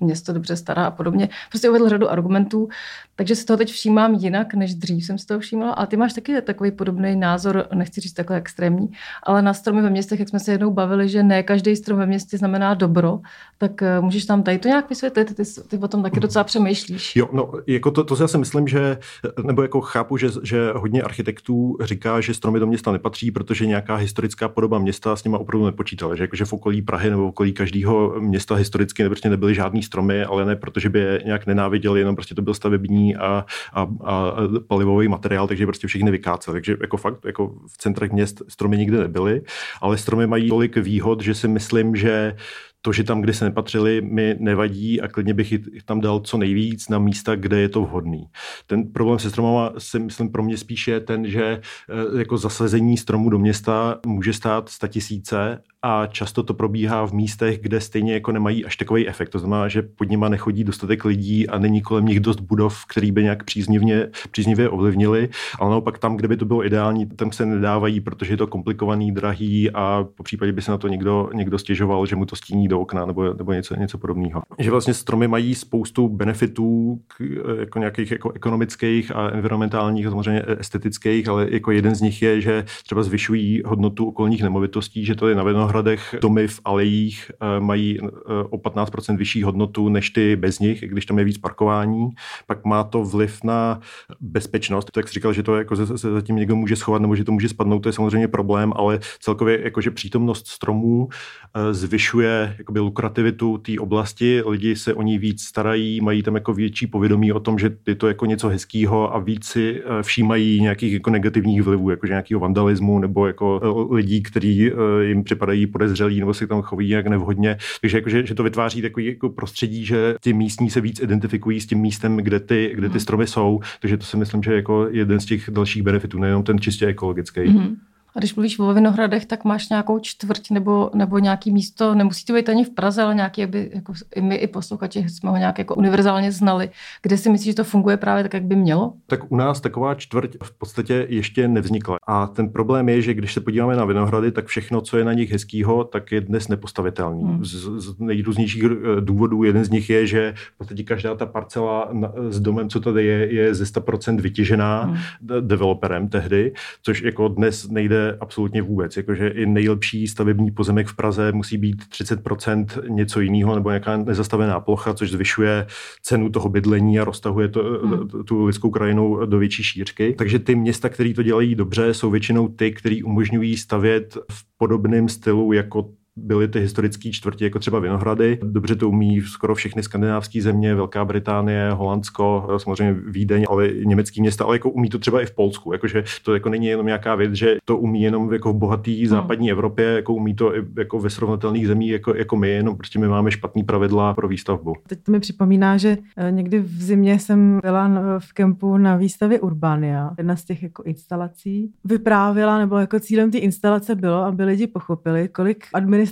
město 0.00 0.32
dobře 0.32 0.56
stará 0.56 0.86
a 0.86 0.90
podobně. 0.90 1.28
Prostě 1.50 1.70
uvedl 1.70 1.88
řadu 1.88 2.10
argumentů, 2.10 2.68
takže 3.16 3.36
si 3.36 3.44
toho 3.44 3.56
teď 3.56 3.70
všímám 3.70 4.14
jinak, 4.14 4.54
než 4.54 4.74
dřív 4.74 5.04
jsem 5.04 5.18
si 5.18 5.26
toho 5.26 5.40
všímala. 5.40 5.72
A 5.72 5.86
ty 5.86 5.96
máš 5.96 6.12
taky 6.12 6.42
takový 6.42 6.70
podobný 6.70 7.16
názor, 7.16 7.66
nechci 7.74 8.00
říct 8.00 8.12
takhle 8.12 8.36
extrémní, 8.36 8.88
ale 9.22 9.42
na 9.42 9.54
stromy 9.54 9.82
ve 9.82 9.90
městech, 9.90 10.18
jak 10.18 10.28
jsme 10.28 10.40
se 10.40 10.52
jednou 10.52 10.70
bavili, 10.70 11.08
že 11.08 11.22
ne 11.22 11.42
každý 11.42 11.76
strom 11.76 11.98
ve 11.98 12.06
městě 12.06 12.38
znamená 12.38 12.74
dobro, 12.74 13.20
tak 13.58 13.82
eh, 13.82 14.00
můžeš 14.00 14.24
tam 14.24 14.42
tady 14.42 14.58
to 14.58 14.68
nějak 14.68 14.88
vysvětlit? 14.88 15.36
Ty, 15.36 15.42
ty 15.68 15.78
o 15.78 15.88
tom 15.88 16.02
taky 16.02 16.20
docela 16.20 16.44
přemýšlíš. 16.44 17.16
Jo, 17.16 17.28
no, 17.32 17.52
jako 17.66 17.90
to, 17.90 18.04
to 18.04 18.28
si 18.28 18.38
myslím, 18.38 18.68
že, 18.68 18.98
nebo 19.44 19.62
jako 19.62 19.80
chápu, 19.80 20.16
že, 20.16 20.28
že 20.42 20.70
hodně 20.74 21.02
architektů 21.02 21.76
říká, 21.80 22.20
že 22.20 22.34
stromy 22.34 22.60
do 22.60 22.66
města 22.66 22.92
nepatří, 22.92 23.30
protože 23.30 23.66
nějaká 23.66 23.96
historická 23.96 24.48
podoba 24.48 24.78
města 24.78 25.16
s 25.16 25.24
nima 25.24 25.38
opravdu 25.38 25.66
nepočítala. 25.66 26.14
Že, 26.14 26.24
jako, 26.24 26.36
že 26.36 26.44
v 26.44 26.52
okolí 26.52 26.82
Prahy 26.82 27.10
nebo 27.10 27.22
v 27.22 27.28
okolí 27.28 27.52
každého 27.52 28.20
města 28.20 28.54
historicky 28.54 29.08
prostě 29.08 29.30
nebyly 29.30 29.54
žádný 29.54 29.82
stromy, 29.82 30.24
ale 30.24 30.44
ne 30.44 30.56
protože 30.56 30.88
by 30.88 30.98
je 30.98 31.22
nějak 31.24 31.46
nenáviděli, 31.46 32.00
jenom 32.00 32.14
prostě 32.14 32.34
to 32.34 32.42
byl 32.42 32.54
stavební 32.54 33.03
a, 33.16 33.44
a, 33.72 33.88
a 34.04 34.32
palivový 34.68 35.08
materiál, 35.08 35.48
takže 35.48 35.66
prostě 35.66 35.86
všechny 35.86 36.10
vykáceli. 36.10 36.54
Takže 36.54 36.76
jako 36.80 36.96
fakt 36.96 37.24
jako 37.24 37.54
v 37.72 37.78
centrech 37.78 38.12
měst 38.12 38.42
stromy 38.48 38.78
nikdy 38.78 38.96
nebyly, 38.98 39.42
ale 39.80 39.98
stromy 39.98 40.26
mají 40.26 40.48
tolik 40.48 40.76
výhod, 40.76 41.20
že 41.20 41.34
si 41.34 41.48
myslím, 41.48 41.96
že 41.96 42.36
to, 42.84 42.92
že 42.92 43.04
tam, 43.04 43.20
kde 43.20 43.32
se 43.32 43.44
nepatřili, 43.44 44.00
mi 44.00 44.36
nevadí 44.38 45.00
a 45.00 45.08
klidně 45.08 45.34
bych 45.34 45.54
tam 45.84 46.00
dal 46.00 46.20
co 46.20 46.38
nejvíc 46.38 46.88
na 46.88 46.98
místa, 46.98 47.36
kde 47.36 47.60
je 47.60 47.68
to 47.68 47.82
vhodný. 47.82 48.28
Ten 48.66 48.92
problém 48.92 49.18
se 49.18 49.30
stromama 49.30 49.72
si 49.78 49.98
myslím 49.98 50.32
pro 50.32 50.42
mě 50.42 50.56
spíše 50.56 50.90
je 50.90 51.00
ten, 51.00 51.30
že 51.30 51.44
eh, 51.44 52.18
jako 52.18 52.38
zasazení 52.38 52.96
stromu 52.96 53.30
do 53.30 53.38
města 53.38 53.98
může 54.06 54.32
stát 54.32 54.70
tisíce 54.88 55.62
a 55.86 56.06
často 56.06 56.42
to 56.42 56.54
probíhá 56.54 57.06
v 57.06 57.12
místech, 57.12 57.60
kde 57.60 57.80
stejně 57.80 58.12
jako 58.12 58.32
nemají 58.32 58.64
až 58.64 58.76
takový 58.76 59.08
efekt. 59.08 59.28
To 59.28 59.38
znamená, 59.38 59.68
že 59.68 59.82
pod 59.82 60.08
nima 60.08 60.28
nechodí 60.28 60.64
dostatek 60.64 61.04
lidí 61.04 61.48
a 61.48 61.58
není 61.58 61.82
kolem 61.82 62.06
nich 62.06 62.20
dost 62.20 62.40
budov, 62.40 62.84
který 62.88 63.12
by 63.12 63.22
nějak 63.22 63.44
příznivně, 63.44 64.08
příznivě 64.30 64.68
ovlivnili, 64.68 65.28
ale 65.60 65.70
naopak 65.70 65.98
tam, 65.98 66.16
kde 66.16 66.28
by 66.28 66.36
to 66.36 66.44
bylo 66.44 66.66
ideální, 66.66 67.06
tam 67.06 67.32
se 67.32 67.46
nedávají, 67.46 68.00
protože 68.00 68.32
je 68.32 68.36
to 68.36 68.46
komplikovaný, 68.46 69.12
drahý 69.12 69.70
a 69.70 70.06
po 70.14 70.22
případě 70.22 70.52
by 70.52 70.62
se 70.62 70.70
na 70.70 70.78
to 70.78 70.88
někdo, 70.88 71.30
někdo 71.34 71.58
stěžoval, 71.58 72.06
že 72.06 72.16
mu 72.16 72.26
to 72.26 72.36
stíní 72.36 72.68
do 72.74 72.80
okna 72.80 73.06
nebo, 73.06 73.34
nebo 73.34 73.52
něco, 73.52 73.76
něco 73.76 73.98
podobného. 73.98 74.42
Že 74.58 74.70
vlastně 74.70 74.94
stromy 74.94 75.28
mají 75.28 75.54
spoustu 75.54 76.08
benefitů, 76.08 77.00
k, 77.06 77.20
jako 77.60 77.78
nějakých 77.78 78.10
jako 78.10 78.32
ekonomických 78.32 79.16
a 79.16 79.30
environmentálních, 79.30 80.06
samozřejmě 80.06 80.42
estetických, 80.58 81.28
ale 81.28 81.46
jako 81.50 81.70
jeden 81.70 81.94
z 81.94 82.00
nich 82.00 82.22
je, 82.22 82.40
že 82.40 82.64
třeba 82.84 83.02
zvyšují 83.02 83.62
hodnotu 83.64 84.08
okolních 84.08 84.42
nemovitostí, 84.42 85.04
že 85.04 85.14
je 85.28 85.34
na 85.34 85.42
Vinohradech 85.42 86.14
domy 86.20 86.48
v 86.48 86.60
alejích 86.64 87.30
eh, 87.30 87.60
mají 87.60 87.98
eh, 88.02 88.06
o 88.50 88.56
15% 88.56 89.16
vyšší 89.16 89.42
hodnotu 89.42 89.88
než 89.88 90.10
ty 90.10 90.36
bez 90.36 90.58
nich, 90.58 90.80
když 90.80 91.06
tam 91.06 91.18
je 91.18 91.24
víc 91.24 91.38
parkování. 91.38 92.10
Pak 92.46 92.64
má 92.64 92.84
to 92.84 93.04
vliv 93.04 93.44
na 93.44 93.80
bezpečnost. 94.20 94.90
Tak 94.92 95.08
jsi 95.08 95.14
říkal, 95.14 95.32
že 95.32 95.42
to 95.42 95.56
jako 95.56 95.76
se, 95.76 95.98
se 95.98 96.12
zatím 96.12 96.36
někdo 96.36 96.56
může 96.56 96.76
schovat 96.76 97.02
nebo 97.02 97.16
že 97.16 97.24
to 97.24 97.32
může 97.32 97.48
spadnout, 97.48 97.82
to 97.82 97.88
je 97.88 97.92
samozřejmě 97.92 98.28
problém, 98.28 98.72
ale 98.76 98.98
celkově 99.20 99.64
jakože 99.64 99.90
přítomnost 99.90 100.48
stromů 100.48 101.08
eh, 101.08 101.74
zvyšuje 101.74 102.56
jakoby 102.64 102.80
lukrativitu 102.80 103.58
té 103.58 103.72
oblasti, 103.78 104.42
lidi 104.46 104.76
se 104.76 104.94
o 104.94 105.02
ní 105.02 105.18
víc 105.18 105.42
starají, 105.42 106.00
mají 106.00 106.22
tam 106.22 106.34
jako 106.34 106.54
větší 106.54 106.86
povědomí 106.86 107.32
o 107.32 107.40
tom, 107.40 107.58
že 107.58 107.76
je 107.86 107.94
to 107.94 108.08
jako 108.08 108.26
něco 108.26 108.48
hezkého 108.48 109.14
a 109.14 109.18
víc 109.18 109.44
si 109.44 109.82
všímají 110.02 110.60
nějakých 110.60 110.92
jako 110.92 111.10
negativních 111.10 111.62
vlivů, 111.62 111.90
jakože 111.90 112.12
nějakého 112.12 112.40
vandalismu 112.40 112.98
nebo 112.98 113.26
jako 113.26 113.60
lidí, 113.90 114.22
kteří 114.22 114.70
jim 115.00 115.24
připadají 115.24 115.66
podezřelí 115.66 116.20
nebo 116.20 116.34
se 116.34 116.46
tam 116.46 116.62
choví 116.62 116.88
jak 116.88 117.06
nevhodně. 117.06 117.56
Takže 117.80 117.98
jako, 117.98 118.10
že, 118.10 118.26
že 118.26 118.34
to 118.34 118.42
vytváří 118.42 118.82
takový 118.82 119.06
jako 119.06 119.28
prostředí, 119.28 119.84
že 119.84 120.14
ti 120.20 120.32
místní 120.32 120.70
se 120.70 120.80
víc 120.80 121.00
identifikují 121.00 121.60
s 121.60 121.66
tím 121.66 121.78
místem, 121.78 122.16
kde 122.16 122.40
ty, 122.40 122.72
kde 122.74 122.88
ty 122.88 122.94
mhm. 122.94 123.00
stromy 123.00 123.26
jsou. 123.26 123.60
Takže 123.80 123.96
to 123.96 124.04
si 124.04 124.16
myslím, 124.16 124.42
že 124.42 124.52
je 124.52 124.56
jako 124.56 124.88
jeden 124.90 125.20
z 125.20 125.24
těch 125.24 125.50
dalších 125.50 125.82
benefitů, 125.82 126.18
nejenom 126.18 126.42
ten 126.42 126.58
čistě 126.58 126.86
ekologický. 126.86 127.40
Mm-hmm. 127.40 127.76
A 128.16 128.18
když 128.18 128.34
mluvíš 128.34 128.58
o 128.58 128.74
Vinohradech, 128.74 129.26
tak 129.26 129.44
máš 129.44 129.68
nějakou 129.68 129.98
čtvrť 129.98 130.50
nebo, 130.50 130.90
nebo 130.94 131.18
nějaký 131.18 131.50
místo, 131.50 131.94
nemusí 131.94 132.24
to 132.24 132.32
být 132.32 132.48
ani 132.48 132.64
v 132.64 132.70
Praze, 132.70 133.02
ale 133.02 133.14
nějaký, 133.14 133.44
aby 133.44 133.70
jako 133.74 133.92
i 134.14 134.20
my 134.20 134.36
i 134.36 134.46
posluchači 134.46 135.08
jsme 135.08 135.30
ho 135.30 135.36
nějak 135.36 135.58
jako 135.58 135.74
univerzálně 135.74 136.32
znali. 136.32 136.70
Kde 137.02 137.16
si 137.16 137.30
myslíš, 137.30 137.46
že 137.46 137.54
to 137.54 137.64
funguje 137.64 137.96
právě 137.96 138.22
tak, 138.22 138.34
jak 138.34 138.42
by 138.42 138.56
mělo? 138.56 138.92
Tak 139.06 139.32
u 139.32 139.36
nás 139.36 139.60
taková 139.60 139.94
čtvrť 139.94 140.30
v 140.42 140.58
podstatě 140.58 141.06
ještě 141.08 141.48
nevznikla. 141.48 141.98
A 142.06 142.26
ten 142.26 142.48
problém 142.48 142.88
je, 142.88 143.02
že 143.02 143.14
když 143.14 143.34
se 143.34 143.40
podíváme 143.40 143.76
na 143.76 143.84
Vinohrady, 143.84 144.32
tak 144.32 144.46
všechno, 144.46 144.80
co 144.80 144.98
je 144.98 145.04
na 145.04 145.12
nich 145.12 145.32
hezkýho, 145.32 145.84
tak 145.84 146.12
je 146.12 146.20
dnes 146.20 146.48
nepostavitelný. 146.48 147.24
Hmm. 147.24 147.44
Z, 147.44 147.68
z 147.76 147.98
nejrůznějších 147.98 148.64
eh, 148.64 149.00
důvodů 149.00 149.42
jeden 149.44 149.64
z 149.64 149.70
nich 149.70 149.90
je, 149.90 150.06
že 150.06 150.34
v 150.36 150.58
podstatě 150.58 150.82
každá 150.82 151.14
ta 151.14 151.26
parcela 151.26 151.92
s 152.28 152.40
domem, 152.40 152.68
co 152.68 152.80
tady 152.80 153.06
je, 153.06 153.34
je 153.34 153.54
ze 153.54 153.64
100% 153.64 154.20
vytěžená 154.20 154.82
hmm. 154.82 154.96
developerem 155.40 156.08
tehdy, 156.08 156.52
což 156.82 157.02
jako 157.02 157.28
dnes 157.28 157.68
nejde 157.68 158.03
absolutně 158.20 158.62
vůbec. 158.62 158.96
Jakože 158.96 159.28
i 159.28 159.46
nejlepší 159.46 160.06
stavební 160.06 160.50
pozemek 160.50 160.86
v 160.86 160.96
Praze 160.96 161.32
musí 161.32 161.58
být 161.58 161.82
30% 161.82 162.66
něco 162.88 163.20
jiného 163.20 163.54
nebo 163.54 163.70
nějaká 163.70 163.96
nezastavená 163.96 164.60
plocha, 164.60 164.94
což 164.94 165.10
zvyšuje 165.10 165.66
cenu 166.02 166.30
toho 166.30 166.48
bydlení 166.48 167.00
a 167.00 167.04
roztahuje 167.04 167.48
to, 167.48 167.62
hmm. 167.62 168.08
tu 168.24 168.44
lidskou 168.44 168.70
krajinu 168.70 169.26
do 169.26 169.38
větší 169.38 169.62
šířky. 169.62 170.14
Takže 170.18 170.38
ty 170.38 170.54
města, 170.54 170.88
které 170.88 171.14
to 171.14 171.22
dělají 171.22 171.54
dobře, 171.54 171.94
jsou 171.94 172.10
většinou 172.10 172.48
ty, 172.48 172.72
které 172.72 172.96
umožňují 173.04 173.56
stavět 173.56 174.18
v 174.30 174.44
podobném 174.58 175.08
stylu 175.08 175.52
jako 175.52 175.90
byly 176.16 176.48
ty 176.48 176.60
historické 176.60 177.10
čtvrti, 177.10 177.44
jako 177.44 177.58
třeba 177.58 177.78
Vinohrady. 177.78 178.38
Dobře 178.42 178.76
to 178.76 178.88
umí 178.88 179.20
skoro 179.20 179.54
všechny 179.54 179.82
skandinávské 179.82 180.42
země, 180.42 180.74
Velká 180.74 181.04
Británie, 181.04 181.70
Holandsko, 181.70 182.48
samozřejmě 182.56 183.00
Vídeň, 183.06 183.44
ale 183.50 183.68
německý 183.84 184.20
města, 184.20 184.44
ale 184.44 184.56
jako 184.56 184.70
umí 184.70 184.88
to 184.88 184.98
třeba 184.98 185.22
i 185.22 185.26
v 185.26 185.34
Polsku. 185.34 185.72
Jakože 185.72 186.04
to 186.24 186.34
jako 186.34 186.48
není 186.48 186.66
jenom 186.66 186.86
nějaká 186.86 187.14
věc, 187.14 187.34
že 187.34 187.56
to 187.64 187.76
umí 187.76 188.02
jenom 188.02 188.32
jako 188.32 188.52
v 188.52 188.56
bohaté 188.56 188.90
hmm. 188.90 189.06
západní 189.06 189.50
Evropě, 189.50 189.84
jako 189.86 190.14
umí 190.14 190.34
to 190.34 190.56
i 190.56 190.62
jako 190.78 190.98
ve 190.98 191.10
srovnatelných 191.10 191.66
zemích 191.66 191.90
jako, 191.90 192.16
jako 192.16 192.36
my, 192.36 192.48
jenom 192.48 192.76
prostě 192.76 192.98
my 192.98 193.08
máme 193.08 193.30
špatný 193.30 193.64
pravidla 193.64 194.14
pro 194.14 194.28
výstavbu. 194.28 194.74
Teď 194.86 194.98
to 195.02 195.12
mi 195.12 195.20
připomíná, 195.20 195.76
že 195.76 195.96
eh, 196.16 196.30
někdy 196.30 196.60
v 196.60 196.82
zimě 196.82 197.18
jsem 197.18 197.60
byla 197.62 197.90
v 198.18 198.32
kempu 198.32 198.76
na 198.76 198.96
výstavě 198.96 199.40
Urbania. 199.40 200.10
Jedna 200.18 200.36
z 200.36 200.44
těch 200.44 200.62
jako 200.62 200.82
instalací 200.82 201.72
vyprávěla, 201.84 202.58
nebo 202.58 202.78
jako 202.78 203.00
cílem 203.00 203.30
té 203.30 203.38
instalace 203.38 203.94
bylo, 203.94 204.24
aby 204.24 204.44
lidi 204.44 204.66
pochopili, 204.66 205.28
kolik 205.28 205.64
administrativních 205.74 206.03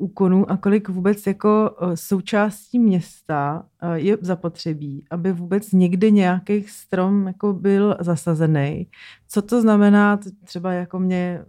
úkonů 0.00 0.50
a 0.50 0.56
kolik 0.56 0.88
vůbec 0.88 1.26
jako 1.26 1.76
eh, 1.80 1.96
součástí 1.96 2.78
města 2.78 3.64
eh, 3.82 3.98
je 3.98 4.18
zapotřebí, 4.20 5.04
aby 5.10 5.32
vůbec 5.32 5.72
někdy 5.72 6.12
nějaký 6.12 6.62
strom 6.62 7.26
jako 7.26 7.52
byl 7.52 7.96
zasazený. 8.00 8.86
Co 9.28 9.42
to 9.42 9.60
znamená 9.60 10.20
třeba 10.44 10.72
jako 10.72 10.98
mě 10.98 11.44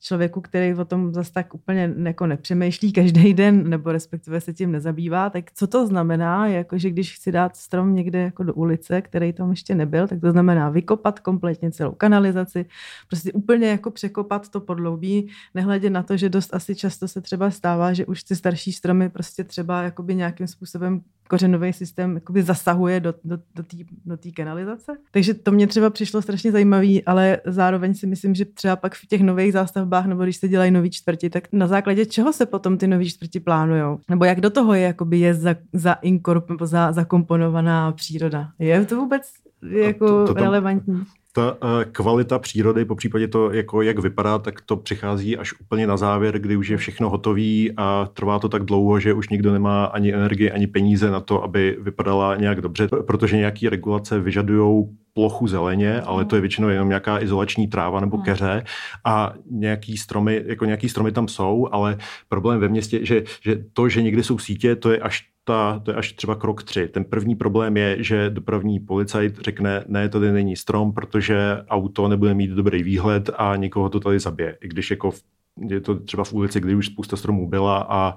člověku, 0.00 0.40
který 0.40 0.74
o 0.74 0.84
tom 0.84 1.14
zase 1.14 1.32
tak 1.32 1.54
úplně 1.54 1.94
jako 2.02 2.26
nepřemýšlí 2.26 2.92
každý 2.92 3.34
den, 3.34 3.68
nebo 3.68 3.92
respektive 3.92 4.40
se 4.40 4.52
tím 4.52 4.72
nezabývá, 4.72 5.30
tak 5.30 5.52
co 5.54 5.66
to 5.66 5.86
znamená, 5.86 6.46
jako 6.46 6.78
že 6.78 6.90
když 6.90 7.14
chci 7.14 7.32
dát 7.32 7.56
strom 7.56 7.94
někde 7.94 8.18
jako 8.18 8.42
do 8.42 8.54
ulice, 8.54 9.02
který 9.02 9.32
tam 9.32 9.50
ještě 9.50 9.74
nebyl, 9.74 10.08
tak 10.08 10.20
to 10.20 10.30
znamená 10.30 10.70
vykopat 10.70 11.20
kompletně 11.20 11.70
celou 11.70 11.92
kanalizaci, 11.92 12.66
prostě 13.08 13.32
úplně 13.32 13.68
jako 13.68 13.90
překopat 13.90 14.48
to 14.48 14.60
podloubí, 14.60 15.28
nehledě 15.54 15.90
na 15.90 16.02
to, 16.02 16.16
že 16.16 16.28
dost 16.28 16.54
asi 16.54 16.74
často 16.74 17.08
se 17.08 17.20
třeba 17.20 17.50
stává, 17.50 17.92
že 17.92 18.06
už 18.06 18.24
ty 18.24 18.36
starší 18.36 18.72
stromy 18.72 19.08
prostě 19.08 19.44
třeba 19.44 19.82
jakoby 19.82 20.14
nějakým 20.14 20.46
způsobem 20.46 21.00
kořenový 21.28 21.72
systém 21.72 22.14
jakoby 22.14 22.42
zasahuje 22.42 23.00
do, 23.00 23.14
do, 23.24 23.38
do 23.54 23.62
té 23.62 23.76
do 24.04 24.16
tý 24.16 24.32
kanalizace. 24.32 24.92
Takže 25.10 25.34
to 25.34 25.50
mě 25.50 25.66
třeba 25.66 25.90
přišlo 25.90 26.22
strašně 26.22 26.52
zajímavý, 26.52 27.04
ale 27.04 27.38
zároveň 27.46 27.94
si 27.94 28.06
myslím, 28.06 28.34
že 28.34 28.44
třeba 28.44 28.76
pak 28.76 28.94
v 28.94 29.06
těch 29.06 29.20
nových 29.20 29.52
zástavbách, 29.52 30.06
nebo 30.06 30.22
když 30.22 30.36
se 30.36 30.48
dělají 30.48 30.70
nový 30.70 30.90
čtvrti, 30.90 31.30
tak 31.30 31.48
na 31.52 31.66
základě 31.66 32.06
čeho 32.06 32.32
se 32.32 32.46
potom 32.46 32.78
ty 32.78 32.86
nový 32.86 33.10
čtvrti 33.10 33.40
plánujou? 33.40 33.98
Nebo 34.10 34.24
jak 34.24 34.40
do 34.40 34.50
toho 34.50 34.74
je, 34.74 34.82
jakoby 34.82 35.18
je 35.18 35.34
za, 35.34 35.54
za, 35.72 35.92
inkorp, 35.92 36.48
nebo 36.48 36.66
za 36.66 36.92
zakomponovaná 36.92 37.92
příroda? 37.92 38.50
Je 38.58 38.84
to 38.84 38.96
vůbec 38.96 39.32
jako 39.62 40.06
to, 40.06 40.26
to 40.26 40.34
tam, 40.34 40.42
relevantní? 40.42 41.04
Ta 41.38 41.52
uh, 41.52 41.84
kvalita 41.92 42.38
přírody, 42.38 42.84
po 42.84 42.94
případě 42.94 43.28
to, 43.28 43.52
jako 43.52 43.82
jak 43.82 43.98
vypadá, 43.98 44.38
tak 44.38 44.60
to 44.60 44.76
přichází 44.76 45.36
až 45.36 45.60
úplně 45.60 45.86
na 45.86 45.96
závěr, 45.96 46.38
kdy 46.38 46.56
už 46.56 46.68
je 46.68 46.76
všechno 46.76 47.10
hotové 47.10 47.64
a 47.76 48.08
trvá 48.12 48.38
to 48.38 48.48
tak 48.48 48.64
dlouho, 48.64 49.00
že 49.00 49.14
už 49.14 49.28
nikdo 49.28 49.52
nemá 49.52 49.84
ani 49.84 50.14
energii, 50.14 50.50
ani 50.50 50.66
peníze 50.66 51.10
na 51.10 51.20
to, 51.20 51.42
aby 51.42 51.76
vypadala 51.80 52.36
nějak 52.36 52.60
dobře, 52.60 52.88
protože 53.06 53.36
nějaké 53.36 53.70
regulace 53.70 54.20
vyžadují 54.20 54.84
plochu 55.14 55.46
zeleně, 55.46 56.00
ale 56.00 56.24
to 56.24 56.34
je 56.34 56.40
většinou 56.40 56.68
jenom 56.68 56.88
nějaká 56.88 57.22
izolační 57.22 57.68
tráva 57.68 58.00
nebo 58.00 58.16
hmm. 58.16 58.24
keře 58.24 58.64
a 59.04 59.34
nějaký 59.50 59.96
stromy, 59.96 60.42
jako 60.46 60.64
nějaký 60.64 60.88
stromy 60.88 61.12
tam 61.12 61.28
jsou, 61.28 61.68
ale 61.72 61.98
problém 62.28 62.60
ve 62.60 62.68
městě, 62.68 63.06
že, 63.06 63.22
že 63.40 63.64
to, 63.72 63.88
že 63.88 64.02
někdy 64.02 64.22
jsou 64.22 64.38
sítě, 64.38 64.76
to 64.76 64.90
je 64.90 64.98
až 64.98 65.24
ta, 65.48 65.80
to 65.84 65.90
je 65.90 65.96
až 65.96 66.12
třeba 66.12 66.34
krok 66.34 66.62
tři. 66.62 66.88
Ten 66.88 67.04
první 67.04 67.36
problém 67.36 67.76
je, 67.76 68.02
že 68.02 68.30
dopravní 68.30 68.80
policajt 68.80 69.38
řekne, 69.40 69.84
ne, 69.88 70.08
tady 70.08 70.32
není 70.32 70.56
strom, 70.56 70.92
protože 70.92 71.38
auto 71.68 72.08
nebude 72.08 72.34
mít 72.34 72.50
dobrý 72.50 72.82
výhled 72.82 73.30
a 73.36 73.56
někoho 73.56 73.88
to 73.88 74.00
tady 74.00 74.20
zabije. 74.20 74.58
I 74.60 74.68
když 74.68 74.90
jako 74.90 75.10
v 75.10 75.22
je 75.68 75.80
to 75.80 75.94
třeba 75.94 76.24
v 76.24 76.32
ulici, 76.32 76.60
kdy 76.60 76.74
už 76.74 76.86
spousta 76.86 77.16
stromů 77.16 77.48
byla 77.48 77.86
a 77.88 78.14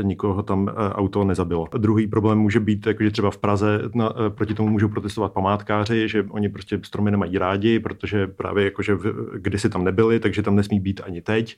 e, 0.00 0.02
nikoho 0.02 0.42
tam 0.42 0.68
e, 0.68 0.72
auto 0.92 1.24
nezabilo. 1.24 1.68
Druhý 1.78 2.06
problém 2.06 2.38
může 2.38 2.60
být, 2.60 2.86
jako, 2.86 3.04
že 3.04 3.10
třeba 3.10 3.30
v 3.30 3.38
Praze 3.38 3.80
na, 3.94 4.12
e, 4.26 4.30
proti 4.30 4.54
tomu 4.54 4.68
můžou 4.68 4.88
protestovat 4.88 5.32
památkáři, 5.32 6.08
že 6.08 6.22
oni 6.22 6.48
prostě 6.48 6.80
stromy 6.82 7.10
nemají 7.10 7.38
rádi, 7.38 7.78
protože 7.78 8.26
právě 8.26 8.64
jakože 8.64 8.96
kdysi 9.36 9.68
tam 9.68 9.84
nebyli, 9.84 10.20
takže 10.20 10.42
tam 10.42 10.56
nesmí 10.56 10.80
být 10.80 11.00
ani 11.04 11.20
teď. 11.20 11.56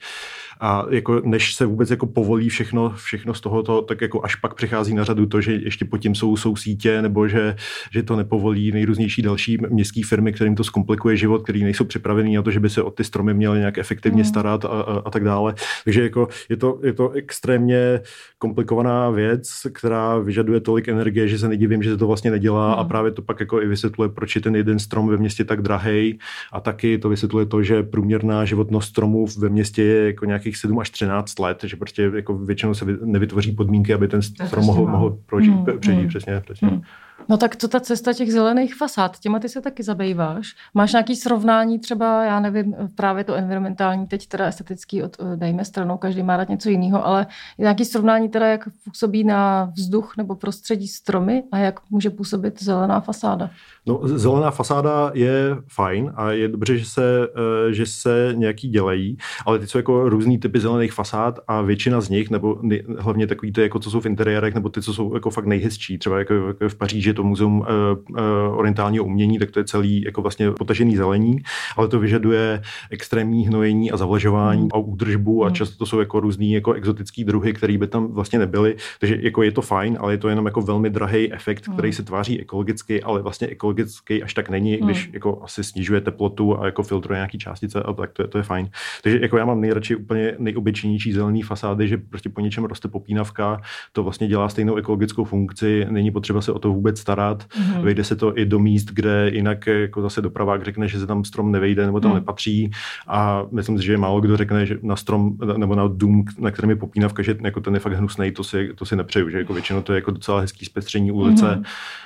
A 0.61 0.87
jako 0.91 1.23
než 1.25 1.55
se 1.55 1.67
vůbec 1.67 1.91
jako 1.91 2.07
povolí 2.07 2.49
všechno, 2.49 2.91
všechno 2.91 3.35
z 3.35 3.41
tohoto, 3.41 3.83
tak 3.83 4.01
jako 4.01 4.25
až 4.25 4.35
pak 4.35 4.55
přichází 4.55 4.95
na 4.95 5.05
řadu 5.05 5.27
to, 5.27 5.41
že 5.41 5.53
ještě 5.53 5.85
pod 5.85 5.99
tím 5.99 6.15
jsou, 6.15 6.37
jsou 6.37 6.57
sítě, 6.57 7.03
nebo 7.03 7.29
že, 7.29 7.57
že 7.91 8.03
to 8.03 8.17
nepovolí 8.17 8.73
nejrůznější 8.73 9.23
další 9.23 9.59
městské 9.69 10.01
firmy, 10.05 10.33
kterým 10.33 10.55
to 10.55 10.65
zkomplikuje 10.65 11.17
život, 11.17 11.43
který 11.43 11.63
nejsou 11.63 11.85
připravený 11.85 12.35
na 12.35 12.43
to, 12.43 12.51
že 12.51 12.61
by 12.61 12.71
se 12.71 12.83
o 12.83 12.91
ty 12.91 13.05
stromy 13.05 13.35
měly 13.35 13.59
nějak 13.59 13.79
efektivně 13.79 14.23
mm. 14.23 14.29
starat 14.29 14.65
a, 14.65 14.69
a, 14.69 15.03
a 15.05 15.11
tak 15.11 15.20
tak 15.21 15.25
dále. 15.25 15.55
Takže 15.85 16.03
jako 16.03 16.29
je, 16.49 16.57
to, 16.57 16.81
je 16.83 16.93
to 16.93 17.11
extrémně 17.11 18.01
komplikovaná 18.39 19.11
věc, 19.11 19.67
která 19.73 20.19
vyžaduje 20.19 20.61
tolik 20.61 20.89
energie, 20.89 21.29
že 21.29 21.39
se 21.39 21.49
nedivím, 21.49 21.83
že 21.83 21.91
se 21.91 21.97
to 21.97 22.07
vlastně 22.07 22.31
nedělá 22.31 22.69
mm. 22.69 22.81
a 22.81 22.85
právě 22.85 23.13
to 23.13 23.23
pak 23.23 23.41
jako 23.41 23.63
i 23.63 23.67
vysvětluje, 23.67 24.09
proč 24.09 24.37
je 24.37 24.41
ten 24.41 24.57
jeden 24.57 24.79
strom 24.79 25.09
ve 25.09 25.17
městě 25.17 25.45
tak 25.45 25.63
drahý 25.63 26.19
a 26.53 26.61
taky 26.61 26.99
to 26.99 27.09
vysvětluje 27.09 27.47
to, 27.47 27.63
že 27.63 27.83
průměrná 27.83 28.45
životnost 28.45 28.89
stromů 28.89 29.27
ve 29.39 29.49
městě 29.49 29.83
je 29.83 30.07
jako 30.07 30.25
nějakých 30.25 30.57
7 30.57 30.79
až 30.79 30.91
13 30.91 31.39
let, 31.39 31.65
že 31.65 31.77
prostě 31.77 32.11
jako 32.15 32.39
většinou 32.39 32.75
se 32.75 32.85
nevytvoří 33.05 33.53
podmínky, 33.53 33.95
aby 33.95 34.09
ten 34.09 34.23
strom 34.23 34.65
mohl, 34.65 34.87
mohl 34.87 35.19
prožít, 35.27 35.55
mm. 35.55 35.79
přežít, 35.81 36.03
mm. 36.03 36.09
přesně, 36.09 36.41
přesně. 36.41 36.69
Mm. 36.69 36.83
No 37.31 37.37
tak 37.37 37.57
to 37.57 37.69
ta 37.69 37.81
cesta 37.81 38.13
těch 38.13 38.33
zelených 38.33 38.75
fasád, 38.75 39.19
těma 39.19 39.39
ty 39.39 39.49
se 39.49 39.61
taky 39.61 39.83
zabýváš. 39.83 40.55
Máš 40.75 40.93
nějaký 40.93 41.17
srovnání 41.17 41.79
třeba, 41.79 42.25
já 42.25 42.41
nevím, 42.41 42.77
právě 42.95 43.25
to 43.25 43.35
environmentální, 43.35 44.07
teď 44.07 44.29
teda 44.29 44.47
estetický, 44.47 45.03
od, 45.03 45.17
dejme 45.37 45.65
stranou, 45.65 45.99
každý 45.99 46.23
má 46.23 46.37
rád 46.37 46.49
něco 46.49 46.69
jiného, 46.69 47.07
ale 47.07 47.27
nějaký 47.59 47.85
srovnání 47.85 48.29
teda, 48.29 48.47
jak 48.47 48.69
působí 48.85 49.25
na 49.25 49.65
vzduch 49.65 50.17
nebo 50.17 50.35
prostředí 50.35 50.89
stromy 50.89 51.43
a 51.53 51.59
jak 51.59 51.91
může 51.91 52.11
působit 52.11 52.63
zelená 52.63 53.01
fasáda. 53.01 53.51
No, 53.87 54.01
zelená 54.03 54.51
fasáda 54.51 55.11
je 55.15 55.57
fajn 55.69 56.13
a 56.15 56.31
je 56.31 56.49
dobře, 56.49 56.79
že 56.79 56.85
se, 56.85 57.29
eh, 57.69 57.75
že 57.75 57.87
se 57.87 58.33
nějaký 58.37 58.69
dělají, 58.69 59.17
ale 59.47 59.59
ty 59.59 59.67
jsou 59.67 59.79
jako 59.79 60.09
různý 60.09 60.39
typy 60.39 60.61
zelených 60.61 60.93
fasád 60.93 61.39
a 61.49 61.63
většina 61.63 62.01
z 62.01 62.09
nich, 62.09 62.31
nebo 62.31 62.61
hlavně 62.99 63.27
takový 63.27 63.53
ty, 63.53 63.63
jako 63.63 63.79
co 63.79 63.91
jsou 63.91 64.01
v 64.01 64.07
interiérech, 64.07 64.55
nebo 64.55 64.69
ty, 64.69 64.83
co 64.83 64.95
jsou 64.95 65.15
jako 65.15 65.31
fakt 65.31 65.47
nejhezčí, 65.47 65.99
třeba 65.99 66.19
jako, 66.19 66.35
jako 66.35 66.69
v 66.69 66.75
Paříži 66.75 67.15
to 67.15 67.23
muzeum 67.23 67.61
uh, 67.61 67.67
uh, 68.11 68.59
orientálního 68.59 69.05
umění, 69.05 69.39
tak 69.39 69.51
to 69.51 69.59
je 69.59 69.65
celý 69.65 70.03
jako 70.03 70.23
vlastně 70.23 70.51
potažený 70.51 70.97
zelení, 70.97 71.39
ale 71.77 71.89
to 71.89 71.99
vyžaduje 71.99 72.63
extrémní 72.91 73.47
hnojení 73.47 73.91
a 73.91 73.97
zavlažování 73.97 74.63
mm. 74.63 74.69
a 74.73 74.79
údržbu 74.79 75.45
a 75.45 75.49
mm. 75.49 75.55
často 75.55 75.77
to 75.77 75.87
jsou 75.87 75.99
jako 76.01 76.21
různý 76.21 76.53
jako 76.53 76.73
exotický 76.73 77.25
druhy, 77.25 77.53
které 77.53 77.79
by 77.79 77.87
tam 77.87 78.13
vlastně 78.13 78.39
nebyly, 78.39 78.77
takže 79.01 79.19
jako 79.21 79.43
je 79.43 79.53
to 79.53 79.63
fajn, 79.63 79.97
ale 80.01 80.13
je 80.13 80.19
to 80.19 80.29
jenom 80.29 80.47
jako 80.47 80.63
velmi 80.63 80.91
drahý 80.91 81.33
efekt, 81.33 81.69
který 81.73 81.89
mm. 81.89 81.93
se 81.93 82.03
tváří 82.03 82.41
ekologicky, 82.41 83.03
ale 83.03 83.23
vlastně 83.23 83.49
ekologicky 83.49 83.81
ekologický 83.81 84.23
až 84.23 84.35
tak 84.35 84.51
není, 84.51 84.77
když 84.77 85.11
jako 85.13 85.41
asi 85.43 85.65
snižuje 85.65 86.01
teplotu 86.01 86.61
a 86.61 86.67
jako 86.67 86.83
filtruje 86.83 87.17
nějaký 87.17 87.39
částice 87.39 87.83
a 87.83 87.93
tak 87.93 88.13
to 88.13 88.23
je, 88.23 88.29
to 88.29 88.39
je 88.39 88.45
fajn. 88.45 88.71
Takže 89.03 89.19
jako 89.23 89.39
já 89.39 89.45
mám 89.45 89.61
nejradši 89.61 89.97
úplně 89.97 90.35
nejobyčejnější 90.39 91.13
zelený 91.13 91.43
fasády, 91.43 91.89
že 91.89 91.99
prostě 91.99 92.29
po 92.29 92.41
něčem 92.41 92.65
roste 92.65 92.89
popínavka, 92.89 93.61
to 93.93 94.03
vlastně 94.03 94.29
dělá 94.29 94.49
stejnou 94.49 94.77
ekologickou 94.77 95.25
funkci, 95.25 95.87
není 95.91 96.11
potřeba 96.11 96.41
se 96.41 96.53
o 96.53 96.59
to 96.59 96.73
vůbec 96.73 97.01
starat, 97.01 97.47
hmm. 97.51 97.83
vejde 97.83 98.05
se 98.05 98.17
to 98.17 98.39
i 98.39 98.45
do 98.45 98.59
míst, 98.59 98.91
kde 98.93 99.31
jinak 99.33 99.67
jako 99.67 100.03
zase 100.03 100.23
dopravák 100.23 100.65
řekne, 100.65 100.89
že 100.89 100.99
se 100.99 101.07
tam 101.07 101.25
strom 101.25 101.53
nevejde 101.61 101.87
nebo 101.87 102.01
tam 102.01 102.11
hmm. 102.11 102.21
nepatří 102.21 102.71
a 103.07 103.43
myslím 103.53 103.79
si, 103.79 103.85
že 103.85 103.97
málo 103.97 104.21
kdo 104.21 104.37
řekne, 104.37 104.67
že 104.67 104.79
na 104.83 104.97
strom 104.97 105.37
nebo 105.57 105.75
na 105.75 105.89
dům, 105.89 106.25
na 106.39 106.51
kterém 106.51 106.71
je 106.71 106.77
popínavka, 106.77 107.23
že 107.23 107.37
jako 107.45 107.61
ten 107.61 107.75
je 107.75 107.81
fakt 107.81 107.93
hnusný, 107.93 108.33
to 108.33 108.45
si, 108.45 108.73
to 108.75 108.85
si 108.85 108.97
nepřeju, 108.97 109.31
že 109.31 109.39
jako 109.39 109.53
většinou 109.53 109.83
to 109.83 109.93
je 109.93 109.97
jako 109.97 110.11
docela 110.11 110.41
hezký 110.41 110.65
zpestření 110.65 111.13
ulice. 111.13 111.47
Hmm. 111.47 111.65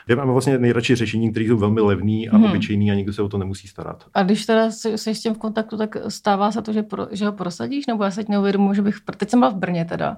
Já 0.09 0.17
mám 0.17 0.29
vlastně 0.29 0.59
nejradši 0.59 0.95
řešení, 0.95 1.31
které 1.31 1.47
jsou 1.47 1.57
velmi 1.57 1.81
levný 1.81 2.29
a 2.29 2.37
hmm. 2.37 2.45
obyčejný 2.45 2.91
a 2.91 2.95
nikdo 2.95 3.13
se 3.13 3.23
o 3.23 3.29
to 3.29 3.39
nemusí 3.39 3.69
starat. 3.69 4.05
A 4.15 4.23
když 4.23 4.47
teda 4.47 4.71
jsi 4.71 5.15
s 5.15 5.23
tím 5.23 5.35
v 5.35 5.39
kontaktu, 5.39 5.77
tak 5.77 5.97
stává 6.09 6.51
se 6.51 6.63
to, 6.63 6.73
že, 6.73 6.83
pro, 6.83 7.07
že 7.11 7.27
ho 7.27 7.33
prosadíš? 7.33 7.87
Nebo 7.87 8.05
já 8.05 8.11
se 8.11 8.25
neuvědomuji, 8.29 8.75
že 8.75 8.83
bych... 8.83 8.97
Teď 9.17 9.31
jsem 9.31 9.41
byla 9.41 9.51
v 9.51 9.57
Brně 9.57 9.85
teda 9.85 10.17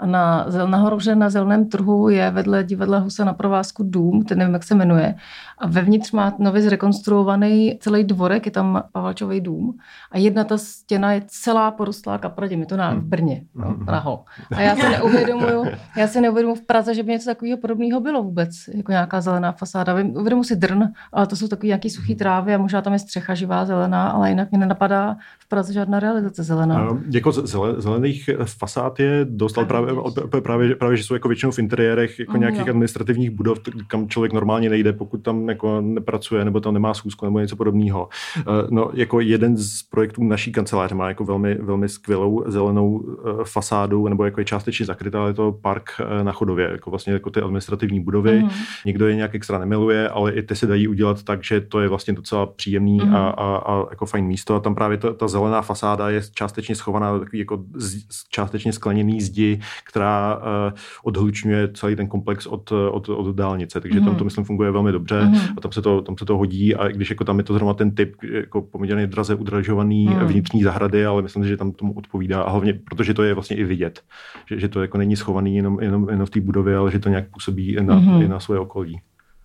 a 0.00 0.06
na, 0.06 0.46
nahoře 0.66 1.14
na 1.14 1.30
zeleném 1.30 1.68
trhu 1.68 2.08
je 2.08 2.30
vedle 2.30 2.64
divadla 2.64 2.98
Husa 2.98 3.24
na 3.24 3.32
provázku 3.32 3.82
dům, 3.86 4.24
ten 4.24 4.38
nevím, 4.38 4.54
jak 4.54 4.62
se 4.62 4.74
jmenuje. 4.74 5.14
A 5.58 5.66
vevnitř 5.66 6.12
má 6.12 6.34
nově 6.38 6.62
zrekonstruovaný 6.62 7.78
celý 7.80 8.04
dvorek, 8.04 8.46
je 8.46 8.52
tam 8.52 8.82
Pavalčový 8.92 9.40
dům. 9.40 9.78
A 10.10 10.18
jedna 10.18 10.44
ta 10.44 10.58
stěna 10.58 11.12
je 11.12 11.22
celá 11.26 11.70
porostlá 11.70 12.18
kapradě. 12.18 12.54
Je 12.56 12.66
to 12.66 12.76
na, 12.76 12.94
v 12.94 13.02
Brně, 13.02 13.44
no. 13.54 13.74
Praho. 13.84 14.24
A 14.56 14.60
já 14.60 14.76
se 14.76 14.88
neuvědomuju, 14.88 15.64
já 15.96 16.06
se 16.06 16.20
neuvědomuji 16.20 16.60
v 16.60 16.66
Praze, 16.66 16.94
že 16.94 17.02
by 17.02 17.12
něco 17.12 17.30
takového 17.30 17.58
podobného 17.58 18.00
bylo 18.00 18.22
vůbec, 18.22 18.50
jako 18.74 18.92
nějaká 18.92 19.20
zelená 19.20 19.52
fasáda. 19.52 19.94
Uvědomuji 19.94 20.44
si 20.44 20.56
drn, 20.56 20.82
ale 21.12 21.26
to 21.26 21.36
jsou 21.36 21.48
takové 21.48 21.66
nějaké 21.66 21.90
suché 21.90 22.12
mhm. 22.12 22.18
trávy 22.18 22.54
a 22.54 22.58
možná 22.58 22.82
tam 22.82 22.92
je 22.92 22.98
střecha 22.98 23.34
živá 23.34 23.64
zelená, 23.64 24.08
ale 24.08 24.28
jinak 24.28 24.50
mě 24.50 24.58
nenapadá 24.58 25.16
v 25.38 25.48
Praze 25.48 25.72
žádná 25.72 26.00
realizace 26.00 26.42
zelená. 26.42 26.88
Jako 27.10 27.32
zelených 27.76 28.30
fasád 28.44 29.00
je 29.00 29.24
dostal 29.24 29.66
právě 29.66 29.83
právě, 29.86 30.40
právě, 30.42 30.74
právě, 30.76 30.96
že 30.96 31.04
jsou 31.04 31.14
jako 31.14 31.28
většinou 31.28 31.52
v 31.52 31.58
interiérech 31.58 32.18
jako 32.18 32.32
mm, 32.32 32.40
nějakých 32.40 32.66
jo. 32.66 32.70
administrativních 32.70 33.30
budov, 33.30 33.58
kam 33.86 34.08
člověk 34.08 34.32
normálně 34.32 34.70
nejde, 34.70 34.92
pokud 34.92 35.22
tam 35.22 35.48
jako 35.48 35.80
nepracuje, 35.80 36.44
nebo 36.44 36.60
tam 36.60 36.74
nemá 36.74 36.94
schůzku, 36.94 37.24
nebo 37.24 37.40
něco 37.40 37.56
podobného. 37.56 38.08
Uh, 38.36 38.44
no, 38.70 38.90
jako 38.94 39.20
jeden 39.20 39.56
z 39.56 39.82
projektů 39.82 40.24
naší 40.24 40.52
kanceláře 40.52 40.94
má 40.94 41.08
jako 41.08 41.24
velmi, 41.24 41.54
velmi 41.54 41.88
skvělou 41.88 42.44
zelenou 42.46 42.90
uh, 42.90 43.44
fasádu, 43.44 44.08
nebo 44.08 44.24
jako 44.24 44.40
je 44.40 44.44
částečně 44.44 44.86
zakrytá, 44.86 45.20
ale 45.20 45.30
je 45.30 45.34
to 45.34 45.52
park 45.52 45.90
uh, 46.00 46.24
na 46.24 46.32
chodově, 46.32 46.68
jako 46.72 46.90
vlastně 46.90 47.12
jako 47.12 47.30
ty 47.30 47.40
administrativní 47.40 48.00
budovy. 48.00 48.42
Mm. 48.42 48.50
Nikdo 48.86 49.08
je 49.08 49.16
nějak 49.16 49.34
extra 49.34 49.58
nemiluje, 49.58 50.08
ale 50.08 50.32
i 50.32 50.42
ty 50.42 50.56
se 50.56 50.66
dají 50.66 50.88
udělat 50.88 51.22
tak, 51.22 51.44
že 51.44 51.60
to 51.60 51.80
je 51.80 51.88
vlastně 51.88 52.14
docela 52.14 52.46
příjemný 52.46 52.98
mm. 53.04 53.14
a, 53.14 53.28
a, 53.28 53.56
a, 53.56 53.86
jako 53.90 54.06
fajn 54.06 54.24
místo. 54.24 54.54
A 54.54 54.60
tam 54.60 54.74
právě 54.74 54.98
ta, 54.98 55.12
ta 55.12 55.28
zelená 55.28 55.62
fasáda 55.62 56.10
je 56.10 56.20
částečně 56.34 56.74
schovaná 56.74 57.20
jako 57.32 57.64
z, 57.74 58.04
částečně 58.30 58.72
skleněný 58.72 59.20
zdi, 59.20 59.60
která 59.88 60.36
uh, 60.36 60.42
odhlučňuje 61.04 61.68
celý 61.74 61.96
ten 61.96 62.08
komplex 62.08 62.46
od, 62.46 62.72
od, 62.72 63.08
od 63.08 63.36
dálnice. 63.36 63.80
Takže 63.80 64.00
mm. 64.00 64.06
tam 64.06 64.16
to, 64.16 64.24
myslím, 64.24 64.44
funguje 64.44 64.70
velmi 64.70 64.92
dobře 64.92 65.24
mm. 65.24 65.34
a 65.56 65.60
tam 65.60 65.72
se, 65.72 65.82
to, 65.82 66.02
tam 66.02 66.18
se 66.18 66.24
to 66.24 66.36
hodí. 66.36 66.74
A 66.74 66.88
když 66.88 67.10
jako 67.10 67.24
tam 67.24 67.38
je 67.38 67.44
to 67.44 67.54
zrovna 67.54 67.74
ten 67.74 67.90
typ 67.90 68.16
jako 68.22 68.62
poměrně 68.62 69.06
draze 69.06 69.34
udražovaný 69.34 70.06
mm. 70.06 70.18
vnitřní 70.18 70.62
zahrady, 70.62 71.06
ale 71.06 71.22
myslím, 71.22 71.44
že 71.44 71.56
tam 71.56 71.72
tomu 71.72 71.92
odpovídá. 71.92 72.42
A 72.42 72.50
hlavně, 72.50 72.72
protože 72.72 73.14
to 73.14 73.22
je 73.22 73.34
vlastně 73.34 73.56
i 73.56 73.64
vidět, 73.64 74.02
že, 74.46 74.60
že 74.60 74.68
to 74.68 74.82
jako 74.82 74.98
není 74.98 75.16
schovaný 75.16 75.56
jenom, 75.56 75.80
jenom, 75.80 76.08
jenom 76.10 76.26
v 76.26 76.30
té 76.30 76.40
budově, 76.40 76.76
ale 76.76 76.90
že 76.90 76.98
to 76.98 77.08
nějak 77.08 77.30
působí 77.30 77.72
i 77.72 77.82
na, 77.82 77.94
mm. 77.94 78.22
i 78.22 78.28
na 78.28 78.40
svoje 78.40 78.60
okolí. 78.60 79.00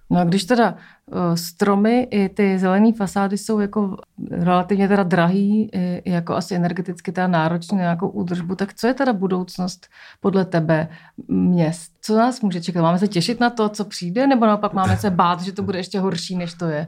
No 0.09 0.19
a 0.19 0.23
když 0.23 0.43
teda 0.43 0.71
uh, 0.71 1.17
stromy 1.35 2.07
i 2.11 2.29
ty 2.29 2.59
zelené 2.59 2.93
fasády 2.93 3.37
jsou 3.37 3.59
jako 3.59 3.97
relativně 4.31 4.87
teda 4.87 5.03
drahý, 5.03 5.71
jako 6.05 6.35
asi 6.35 6.55
energeticky 6.55 7.11
teda 7.11 7.27
náročný 7.27 7.77
na 7.77 7.83
nějakou 7.83 8.09
údržbu, 8.09 8.55
tak 8.55 8.73
co 8.73 8.87
je 8.87 8.93
teda 8.93 9.13
budoucnost 9.13 9.87
podle 10.19 10.45
tebe 10.45 10.87
měst? 11.27 11.91
Co 12.01 12.17
nás 12.17 12.41
může 12.41 12.61
čekat? 12.61 12.81
Máme 12.81 12.99
se 12.99 13.07
těšit 13.07 13.39
na 13.39 13.49
to, 13.49 13.69
co 13.69 13.85
přijde, 13.85 14.27
nebo 14.27 14.45
naopak 14.45 14.73
máme 14.73 14.97
se 14.97 15.09
bát, 15.09 15.41
že 15.41 15.51
to 15.51 15.63
bude 15.63 15.79
ještě 15.79 15.99
horší, 15.99 16.35
než 16.35 16.53
to 16.53 16.65
je? 16.65 16.87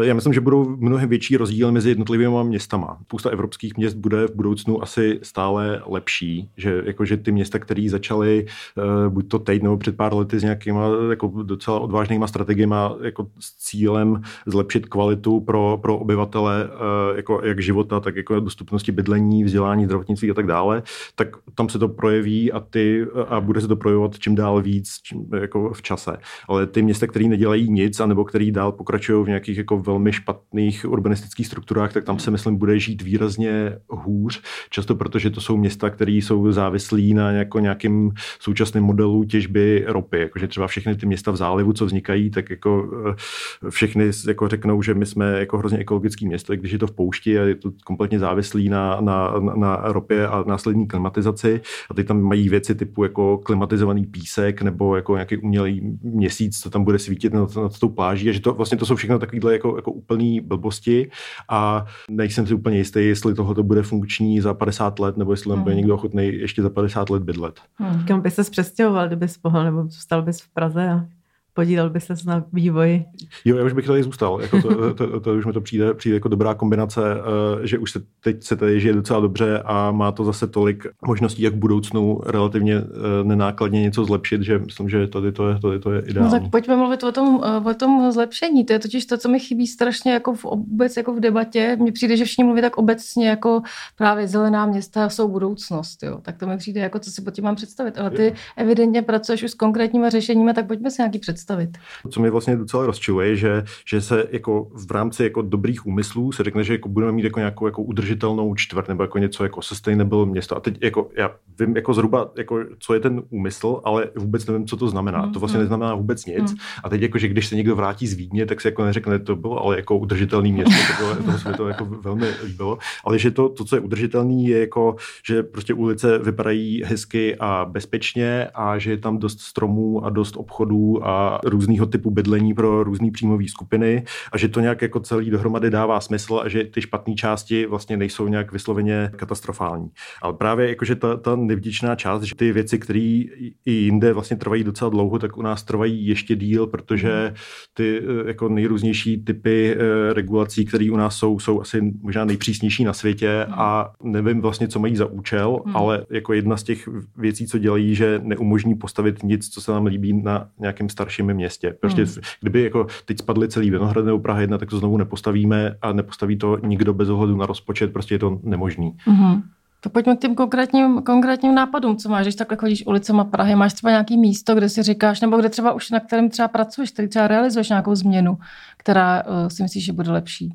Já 0.00 0.14
myslím, 0.14 0.32
že 0.32 0.40
budou 0.40 0.76
mnohem 0.76 1.08
větší 1.08 1.36
rozdíly 1.36 1.72
mezi 1.72 1.88
jednotlivými 1.88 2.44
městama. 2.44 2.98
Spousta 3.02 3.30
evropských 3.30 3.76
měst 3.76 3.96
bude 3.96 4.26
v 4.26 4.34
budoucnu 4.34 4.82
asi 4.82 5.18
stále 5.22 5.82
lepší, 5.86 6.50
že, 6.56 6.82
jako, 6.84 7.04
že 7.04 7.16
ty 7.16 7.32
města, 7.32 7.58
které 7.58 7.86
začaly 7.88 8.46
uh, 8.76 9.12
buď 9.12 9.28
to 9.28 9.38
teď 9.38 9.62
nebo 9.62 9.76
před 9.76 9.96
pár 9.96 10.14
lety 10.14 10.38
s 10.38 10.42
nějakýma 10.42 10.88
jako 11.10 11.32
docela 11.42 11.80
odvážnýma 11.80 12.26
strategiemi 12.26 12.74
jako 13.02 13.26
s 13.38 13.58
cílem 13.58 14.22
zlepšit 14.46 14.86
kvalitu 14.86 15.40
pro, 15.40 15.78
pro 15.82 15.98
obyvatele 15.98 16.64
uh, 16.64 17.16
jako 17.16 17.40
jak 17.44 17.62
života, 17.62 18.00
tak 18.00 18.16
jako 18.16 18.40
dostupnosti 18.40 18.92
bydlení, 18.92 19.44
vzdělání, 19.44 19.84
zdravotnictví 19.84 20.30
a 20.30 20.34
tak 20.34 20.46
dále, 20.46 20.82
tak 21.14 21.28
tam 21.54 21.68
se 21.68 21.78
to 21.78 21.88
projeví 21.88 22.52
a, 22.52 22.60
ty, 22.60 23.06
a 23.28 23.40
bude 23.40 23.60
se 23.60 23.68
to 23.68 23.76
projevovat 23.76 24.18
čím 24.18 24.34
dál 24.34 24.62
víc 24.62 24.88
čím, 25.02 25.26
jako 25.40 25.72
v 25.72 25.82
čase. 25.82 26.16
Ale 26.48 26.66
ty 26.66 26.82
města, 26.82 27.06
které 27.06 27.24
nedělají 27.28 27.70
nic, 27.70 28.00
anebo 28.00 28.24
které 28.24 28.50
dál 28.50 28.72
pokračují 28.72 29.24
v 29.24 29.31
nějakých 29.32 29.58
jako 29.58 29.78
velmi 29.78 30.12
špatných 30.12 30.84
urbanistických 30.88 31.46
strukturách, 31.46 31.92
tak 31.92 32.04
tam 32.04 32.18
se 32.18 32.30
myslím 32.30 32.56
bude 32.56 32.78
žít 32.78 33.02
výrazně 33.02 33.78
hůř. 33.88 34.42
Často 34.70 34.94
protože 34.94 35.30
to 35.30 35.40
jsou 35.40 35.56
města, 35.56 35.90
které 35.90 36.12
jsou 36.12 36.52
závislí 36.52 37.14
na 37.14 37.30
jako 37.30 37.58
nějakým 37.58 38.12
současném 38.40 38.84
modelu 38.84 39.24
těžby 39.24 39.84
ropy. 39.86 40.18
Jakože 40.18 40.48
třeba 40.48 40.66
všechny 40.66 40.96
ty 40.96 41.06
města 41.06 41.30
v 41.30 41.36
zálivu, 41.36 41.72
co 41.72 41.86
vznikají, 41.86 42.30
tak 42.30 42.50
jako 42.50 42.90
eh, 43.10 43.70
všechny 43.70 44.10
jako 44.28 44.48
řeknou, 44.48 44.82
že 44.82 44.94
my 44.94 45.06
jsme 45.06 45.38
jako 45.38 45.58
hrozně 45.58 45.78
ekologický 45.78 46.26
město, 46.26 46.56
když 46.56 46.72
je 46.72 46.78
to 46.78 46.86
v 46.86 46.92
poušti 46.92 47.38
a 47.38 47.42
je 47.42 47.54
to 47.54 47.72
kompletně 47.84 48.18
závislý 48.18 48.68
na, 48.68 49.00
na, 49.00 49.34
na 49.56 49.80
ropě 49.84 50.28
a 50.28 50.44
následní 50.46 50.86
klimatizaci. 50.86 51.60
A 51.90 51.94
teď 51.94 52.06
tam 52.06 52.20
mají 52.20 52.48
věci 52.48 52.74
typu 52.74 53.04
jako 53.04 53.38
klimatizovaný 53.38 54.06
písek 54.06 54.62
nebo 54.62 54.96
jako 54.96 55.14
nějaký 55.14 55.36
umělý 55.36 55.98
měsíc, 56.02 56.60
co 56.60 56.70
tam 56.70 56.84
bude 56.84 56.98
svítit 56.98 57.32
nad, 57.32 57.56
nad 57.56 57.78
tou 57.78 57.88
pláží. 57.88 58.28
A 58.28 58.32
že 58.32 58.40
to 58.40 58.54
vlastně 58.54 58.78
to 58.78 58.86
jsou 58.86 58.96
všechno 58.96 59.18
takovýhle 59.22 59.52
jako, 59.52 59.76
jako 59.76 59.92
úplný 59.92 60.40
blbosti 60.40 61.10
a 61.48 61.86
nejsem 62.10 62.46
si 62.46 62.54
úplně 62.54 62.78
jistý, 62.78 63.00
jestli 63.06 63.34
tohle 63.34 63.62
bude 63.62 63.82
funkční 63.82 64.40
za 64.40 64.54
50 64.54 64.98
let, 64.98 65.16
nebo 65.16 65.32
jestli 65.32 65.48
tam 65.48 65.56
hmm. 65.56 65.62
bude 65.62 65.74
někdo 65.74 65.94
ochotný 65.94 66.26
ještě 66.26 66.62
za 66.62 66.70
50 66.70 67.10
let 67.10 67.22
bydlet. 67.22 67.60
Hmm. 67.74 68.04
Kam 68.06 68.20
by 68.20 68.30
se 68.30 68.50
přestěhoval, 68.50 69.06
kdyby 69.06 69.26
mohl, 69.44 69.64
nebo 69.64 69.82
zůstal 69.82 70.22
bys 70.22 70.40
v 70.40 70.48
Praze 70.48 70.88
a 70.88 71.06
podílel 71.54 71.90
by 71.90 72.00
se 72.00 72.14
na 72.26 72.44
vývoji. 72.52 73.04
Jo, 73.44 73.56
já 73.56 73.64
už 73.64 73.72
bych 73.72 73.86
tady 73.86 74.02
zůstal. 74.02 74.40
Jako 74.42 74.62
to, 74.62 74.94
to, 74.94 74.94
to, 74.94 75.20
to, 75.20 75.34
už 75.34 75.46
mi 75.46 75.52
to 75.52 75.60
přijde, 75.60 75.94
přijde 75.94 76.16
jako 76.16 76.28
dobrá 76.28 76.54
kombinace, 76.54 77.00
uh, 77.00 77.64
že 77.64 77.78
už 77.78 77.92
se 77.92 78.02
teď 78.20 78.42
se 78.44 78.56
tady 78.56 78.80
žije 78.80 78.94
docela 78.94 79.20
dobře 79.20 79.62
a 79.64 79.90
má 79.90 80.12
to 80.12 80.24
zase 80.24 80.46
tolik 80.46 80.86
možností, 81.06 81.42
jak 81.42 81.54
v 81.54 81.58
budoucnu 81.58 82.20
relativně 82.26 82.80
uh, 82.80 82.86
nenákladně 83.22 83.82
něco 83.82 84.04
zlepšit, 84.04 84.42
že 84.42 84.58
myslím, 84.58 84.88
že 84.88 85.06
tady 85.06 85.32
to 85.32 85.48
je, 85.48 85.58
tady 85.58 85.78
to 85.78 85.92
je 85.92 86.02
ideální. 86.06 86.32
No 86.32 86.40
tak 86.40 86.50
pojďme 86.50 86.76
mluvit 86.76 87.04
o 87.04 87.12
tom, 87.12 87.34
uh, 87.34 87.66
o 87.66 87.74
tom 87.74 88.12
zlepšení. 88.12 88.64
To 88.64 88.72
je 88.72 88.78
totiž 88.78 89.06
to, 89.06 89.18
co 89.18 89.28
mi 89.28 89.40
chybí 89.40 89.66
strašně 89.66 90.12
jako 90.12 90.34
v 90.34 90.44
obec, 90.44 90.96
jako 90.96 91.14
v 91.14 91.20
debatě. 91.20 91.76
Mně 91.80 91.92
přijde, 91.92 92.16
že 92.16 92.24
všichni 92.24 92.44
mluví 92.44 92.60
tak 92.60 92.78
obecně, 92.78 93.28
jako 93.28 93.62
právě 93.96 94.28
zelená 94.28 94.66
města 94.66 95.08
jsou 95.08 95.28
budoucnost. 95.28 96.02
Jo. 96.02 96.18
Tak 96.22 96.38
to 96.38 96.46
mi 96.46 96.56
přijde, 96.56 96.80
jako 96.80 96.98
co 96.98 97.10
si 97.10 97.22
pod 97.22 97.30
tím 97.30 97.44
mám 97.44 97.54
představit. 97.54 97.98
Ale 97.98 98.10
ty 98.10 98.34
evidentně 98.56 99.02
pracuješ 99.02 99.42
už 99.42 99.50
s 99.50 99.54
konkrétními 99.54 100.10
řešeními, 100.10 100.54
tak 100.54 100.66
pojďme 100.66 100.90
si 100.90 101.02
nějaký 101.02 101.18
představit 101.18 101.41
představit. 101.42 101.78
Co 102.10 102.20
mě 102.20 102.30
vlastně 102.30 102.56
docela 102.56 102.86
rozčiluje, 102.86 103.36
že, 103.36 103.64
že 103.86 104.00
se 104.00 104.26
jako 104.30 104.68
v 104.86 104.90
rámci 104.90 105.24
jako 105.24 105.42
dobrých 105.42 105.86
úmyslů 105.86 106.32
se 106.32 106.44
řekne, 106.44 106.64
že 106.64 106.72
jako 106.72 106.88
budeme 106.88 107.12
mít 107.12 107.24
jako 107.24 107.38
nějakou 107.38 107.66
jako 107.66 107.82
udržitelnou 107.82 108.54
čtvrt 108.54 108.88
nebo 108.88 109.02
jako 109.02 109.18
něco 109.18 109.42
jako 109.42 109.62
sustainable 109.62 110.26
město. 110.26 110.56
A 110.56 110.60
teď 110.60 110.78
jako 110.82 111.10
já 111.16 111.30
vím 111.58 111.76
jako 111.76 111.94
zhruba, 111.94 112.30
jako, 112.36 112.58
co 112.78 112.94
je 112.94 113.00
ten 113.00 113.22
úmysl, 113.30 113.80
ale 113.84 114.10
vůbec 114.16 114.46
nevím, 114.46 114.66
co 114.66 114.76
to 114.76 114.88
znamená. 114.88 115.26
Mm, 115.26 115.32
to 115.32 115.40
vlastně 115.40 115.58
mm. 115.58 115.62
neznamená 115.62 115.94
vůbec 115.94 116.26
nic. 116.26 116.52
Mm. 116.52 116.58
A 116.84 116.88
teď 116.88 117.02
jako, 117.02 117.18
že 117.18 117.28
když 117.28 117.46
se 117.46 117.56
někdo 117.56 117.76
vrátí 117.76 118.06
z 118.06 118.14
Vídně, 118.14 118.46
tak 118.46 118.60
se 118.60 118.68
jako 118.68 118.84
neřekne, 118.84 119.18
to 119.18 119.36
bylo 119.36 119.64
ale 119.64 119.76
jako 119.76 119.98
udržitelný 119.98 120.52
město, 120.52 120.74
to, 120.88 121.04
bylo, 121.04 121.32
to 121.32 121.38
se 121.38 121.48
mi 121.48 121.56
to 121.56 121.68
jako 121.68 121.84
velmi 121.84 122.26
líbilo. 122.44 122.78
Ale 123.04 123.18
že 123.18 123.30
to, 123.30 123.48
to, 123.48 123.64
co 123.64 123.76
je 123.76 123.80
udržitelný, 123.80 124.46
je 124.46 124.60
jako, 124.60 124.96
že 125.26 125.42
prostě 125.42 125.74
ulice 125.74 126.18
vypadají 126.18 126.82
hezky 126.84 127.36
a 127.40 127.66
bezpečně 127.70 128.48
a 128.54 128.78
že 128.78 128.90
je 128.90 128.98
tam 128.98 129.18
dost 129.18 129.40
stromů 129.40 130.04
a 130.04 130.10
dost 130.10 130.36
obchodů 130.36 131.06
a 131.06 131.31
různého 131.44 131.86
typu 131.86 132.10
bydlení 132.10 132.54
pro 132.54 132.84
různé 132.84 133.10
příjmové 133.10 133.48
skupiny 133.48 134.04
a 134.32 134.38
že 134.38 134.48
to 134.48 134.60
nějak 134.60 134.82
jako 134.82 135.00
celý 135.00 135.30
dohromady 135.30 135.70
dává 135.70 136.00
smysl 136.00 136.40
a 136.44 136.48
že 136.48 136.64
ty 136.64 136.82
špatné 136.82 137.14
části 137.14 137.66
vlastně 137.66 137.96
nejsou 137.96 138.28
nějak 138.28 138.52
vysloveně 138.52 139.10
katastrofální. 139.16 139.88
Ale 140.22 140.32
právě 140.32 140.68
jakože 140.68 140.96
ta, 140.96 141.16
ta 141.16 141.36
nevděčná 141.36 141.96
část, 141.96 142.22
že 142.22 142.34
ty 142.34 142.52
věci, 142.52 142.78
které 142.78 143.22
i 143.64 143.72
jinde 143.72 144.12
vlastně 144.12 144.36
trvají 144.36 144.64
docela 144.64 144.90
dlouho, 144.90 145.18
tak 145.18 145.36
u 145.36 145.42
nás 145.42 145.62
trvají 145.62 146.06
ještě 146.06 146.36
díl, 146.36 146.66
protože 146.66 147.34
ty 147.74 147.98
eh, 147.98 148.28
jako 148.28 148.48
nejrůznější 148.48 149.24
typy 149.24 149.76
eh, 149.76 150.12
regulací, 150.12 150.64
které 150.64 150.90
u 150.90 150.96
nás 150.96 151.16
jsou, 151.16 151.38
jsou 151.38 151.60
asi 151.60 151.92
možná 152.02 152.24
nejpřísnější 152.24 152.84
na 152.84 152.92
světě 152.92 153.46
a 153.50 153.92
nevím 154.02 154.40
vlastně, 154.40 154.68
co 154.68 154.78
mají 154.78 154.96
za 154.96 155.06
účel, 155.06 155.60
hmm. 155.64 155.76
ale 155.76 156.06
jako 156.10 156.32
jedna 156.32 156.56
z 156.56 156.62
těch 156.62 156.88
věcí, 157.16 157.46
co 157.46 157.58
dělají, 157.58 157.94
že 157.94 158.20
neumožní 158.22 158.74
postavit 158.74 159.22
nic, 159.22 159.48
co 159.48 159.60
se 159.60 159.72
nám 159.72 159.86
líbí 159.86 160.12
na 160.22 160.48
nějakém 160.58 160.88
starším 160.88 161.21
našem 161.26 161.36
městě. 161.36 161.76
Prostě 161.80 162.04
hmm. 162.04 162.14
kdyby 162.40 162.62
jako 162.62 162.86
teď 163.04 163.18
spadly 163.18 163.48
celý 163.48 163.70
Vinohrad 163.70 164.04
nebo 164.04 164.18
Praha 164.18 164.40
1, 164.40 164.58
tak 164.58 164.70
to 164.70 164.78
znovu 164.78 164.96
nepostavíme 164.96 165.76
a 165.82 165.92
nepostaví 165.92 166.36
to 166.36 166.58
nikdo 166.62 166.94
bez 166.94 167.08
ohledu 167.08 167.36
na 167.36 167.46
rozpočet, 167.46 167.92
prostě 167.92 168.14
je 168.14 168.18
to 168.18 168.40
nemožný. 168.42 168.96
Hmm. 168.98 169.42
To 169.80 169.90
pojďme 169.90 170.16
k 170.16 170.20
těm 170.20 170.34
konkrétním, 170.34 171.02
konkrétním 171.02 171.54
nápadům, 171.54 171.96
co 171.96 172.08
máš, 172.08 172.24
když 172.24 172.34
takhle 172.34 172.56
chodíš 172.56 172.86
ulicema 172.86 173.24
Prahy, 173.24 173.54
máš 173.54 173.72
třeba 173.72 173.90
nějaký 173.90 174.16
místo, 174.16 174.54
kde 174.54 174.68
si 174.68 174.82
říkáš, 174.82 175.20
nebo 175.20 175.36
kde 175.36 175.48
třeba 175.48 175.72
už 175.72 175.90
na 175.90 176.00
kterém 176.00 176.30
třeba 176.30 176.48
pracuješ, 176.48 176.90
který 176.90 177.08
třeba 177.08 177.28
realizuješ 177.28 177.68
nějakou 177.68 177.94
změnu, 177.94 178.38
která 178.76 179.22
uh, 179.22 179.48
si 179.48 179.62
myslíš, 179.62 179.84
že 179.84 179.92
bude 179.92 180.10
lepší. 180.10 180.54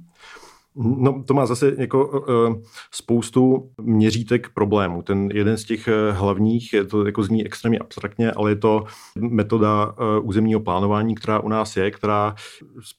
No, 0.78 1.24
to 1.24 1.34
má 1.34 1.46
zase 1.46 1.76
jako 1.78 2.08
uh, 2.08 2.62
spoustu 2.92 3.70
měřítek 3.82 4.50
problémů. 4.54 5.02
Ten 5.02 5.30
jeden 5.34 5.58
z 5.58 5.63
těch 5.63 5.88
eh, 5.88 6.12
hlavních, 6.12 6.74
je 6.74 6.84
to 6.84 7.06
jako 7.06 7.24
zní 7.24 7.46
extrémně 7.46 7.80
abstraktně, 7.80 8.32
ale 8.32 8.52
je 8.52 8.56
to 8.56 8.84
metoda 9.20 9.86
uh, 9.86 9.94
územního 10.30 10.60
plánování, 10.60 11.16
která 11.16 11.40
u 11.40 11.50
nás 11.50 11.78
je, 11.78 11.92
která 11.92 12.36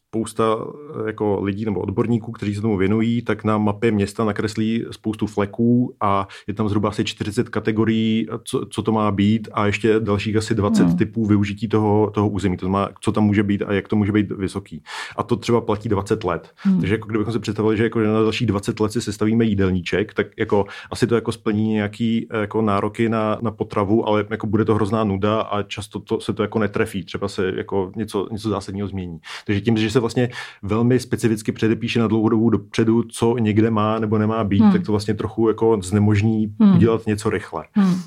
spousta 0.09 0.57
eh, 0.61 1.07
jako 1.07 1.41
lidí 1.43 1.65
nebo 1.65 1.81
odborníků, 1.81 2.33
kteří 2.33 2.55
se 2.55 2.61
tomu 2.61 2.77
věnují, 2.77 3.23
tak 3.23 3.45
na 3.45 3.59
mapě 3.59 3.91
města 3.91 4.25
nakreslí 4.25 4.85
spoustu 4.91 5.27
fleků 5.27 5.95
a 6.01 6.29
je 6.47 6.55
tam 6.55 6.69
zhruba 6.69 6.89
asi 6.89 7.05
40 7.05 7.49
kategorií, 7.49 8.27
co, 8.45 8.67
co 8.71 8.83
to 8.83 8.93
má 8.93 9.11
být 9.11 9.49
a 9.53 9.67
ještě 9.67 10.01
dalších 10.01 10.37
asi 10.37 10.55
20 10.55 10.87
hmm. 10.87 10.97
typů 10.97 11.27
využití 11.27 11.69
toho, 11.69 12.11
toho 12.11 12.29
území, 12.29 12.57
to 12.57 12.67
znamená, 12.67 12.89
co 13.01 13.13
tam 13.13 13.25
může 13.25 13.43
být 13.43 13.63
a 13.63 13.73
jak 13.73 13.89
to 13.89 13.97
může 13.97 14.13
být 14.13 14.31
vysoký. 14.31 14.83
A 15.17 15.23
to 15.23 15.37
třeba 15.37 15.61
platí 15.61 15.89
20 15.89 16.25
let. 16.25 16.51
Hmm. 16.57 16.81
Takže 16.81 16.95
jako 16.95 17.09
kdybychom 17.09 17.33
si 17.33 17.39
představili, 17.39 17.68
že 17.77 17.83
jako 17.83 18.01
na 18.01 18.23
další 18.23 18.47
20 18.47 18.81
let 18.81 18.93
si 18.93 19.03
sestavíme 19.03 19.45
jídelníček, 19.45 20.15
tak 20.15 20.27
jako 20.39 20.67
asi 20.91 21.07
to 21.07 21.15
jako 21.15 21.33
splní 21.33 21.73
nějaký 21.73 22.29
jako 22.41 22.63
nároky 22.63 23.09
na, 23.09 23.39
na 23.41 23.51
potravu, 23.51 24.09
ale 24.09 24.27
jako 24.31 24.47
bude 24.47 24.65
to 24.65 24.75
hrozná 24.75 25.05
nuda 25.05 25.41
a 25.41 25.63
často 25.63 26.01
to, 26.01 26.21
se 26.21 26.33
to 26.33 26.43
jako 26.43 26.59
netrefí, 26.59 27.05
třeba 27.05 27.29
se 27.29 27.53
jako 27.57 27.93
něco, 27.97 28.29
něco 28.33 28.49
zásadního 28.49 28.89
změní. 28.89 29.19
Takže 29.47 29.61
tím, 29.61 29.77
že 29.77 29.91
se 29.91 30.01
vlastně 30.01 30.29
velmi 30.63 31.01
specificky 31.01 31.53
předepíše 31.53 32.01
na 32.01 32.07
dlouhou 32.07 32.29
dobu 32.29 32.51
dopředu, 32.51 33.03
co 33.03 33.39
někde 33.39 33.71
má 33.71 33.99
nebo 33.99 34.19
nemá 34.19 34.45
být, 34.45 34.63
hmm. 34.63 34.73
tak 34.73 34.87
to 34.87 34.93
vlastně 34.93 35.15
trochu 35.15 35.49
jako 35.49 35.79
znemožní 35.83 36.55
hmm. 36.61 36.77
udělat 36.77 37.07
něco 37.07 37.31
rychle. 37.31 37.65
Hmm. 37.73 38.01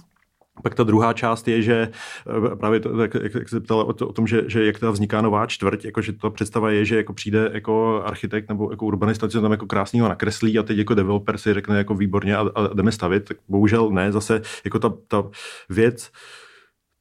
Pak 0.64 0.76
ta 0.76 0.84
druhá 0.84 1.14
část 1.14 1.48
je, 1.48 1.62
že 1.62 1.90
eh, 2.52 2.56
právě 2.56 2.80
to, 2.80 3.02
jak, 3.02 3.14
jak, 3.34 3.50
se 3.50 3.60
ptala 3.60 3.84
o, 3.84 3.94
to, 3.94 4.08
o 4.08 4.14
tom, 4.14 4.28
že, 4.28 4.44
že 4.48 4.66
jak 4.66 4.80
teda 4.80 4.92
vzniká 4.92 5.22
nová 5.22 5.46
čtvrť, 5.46 5.86
jako, 5.86 6.02
že 6.02 6.14
ta 6.14 6.30
představa 6.30 6.72
je, 6.72 6.86
že 6.86 6.98
jako 6.98 7.14
přijde 7.14 7.50
jako 7.54 8.04
architekt 8.06 8.50
nebo 8.50 8.72
jako 8.72 8.86
urbanista, 8.86 9.28
co 9.28 9.42
tam 9.42 9.52
jako 9.52 9.66
krásného 9.66 10.10
nakreslí 10.10 10.60
a 10.60 10.64
teď 10.64 10.78
jako 10.78 10.94
developer 10.94 11.38
si 11.38 11.54
řekne 11.54 11.78
jako 11.78 11.96
výborně 11.96 12.38
a, 12.38 12.46
a 12.56 12.74
jdeme 12.74 12.92
stavit, 12.92 13.26
tak 13.26 13.38
bohužel 13.50 13.90
ne, 13.90 14.12
zase 14.12 14.42
jako 14.66 14.80
ta, 14.80 14.94
ta 15.08 15.24
věc, 15.70 16.12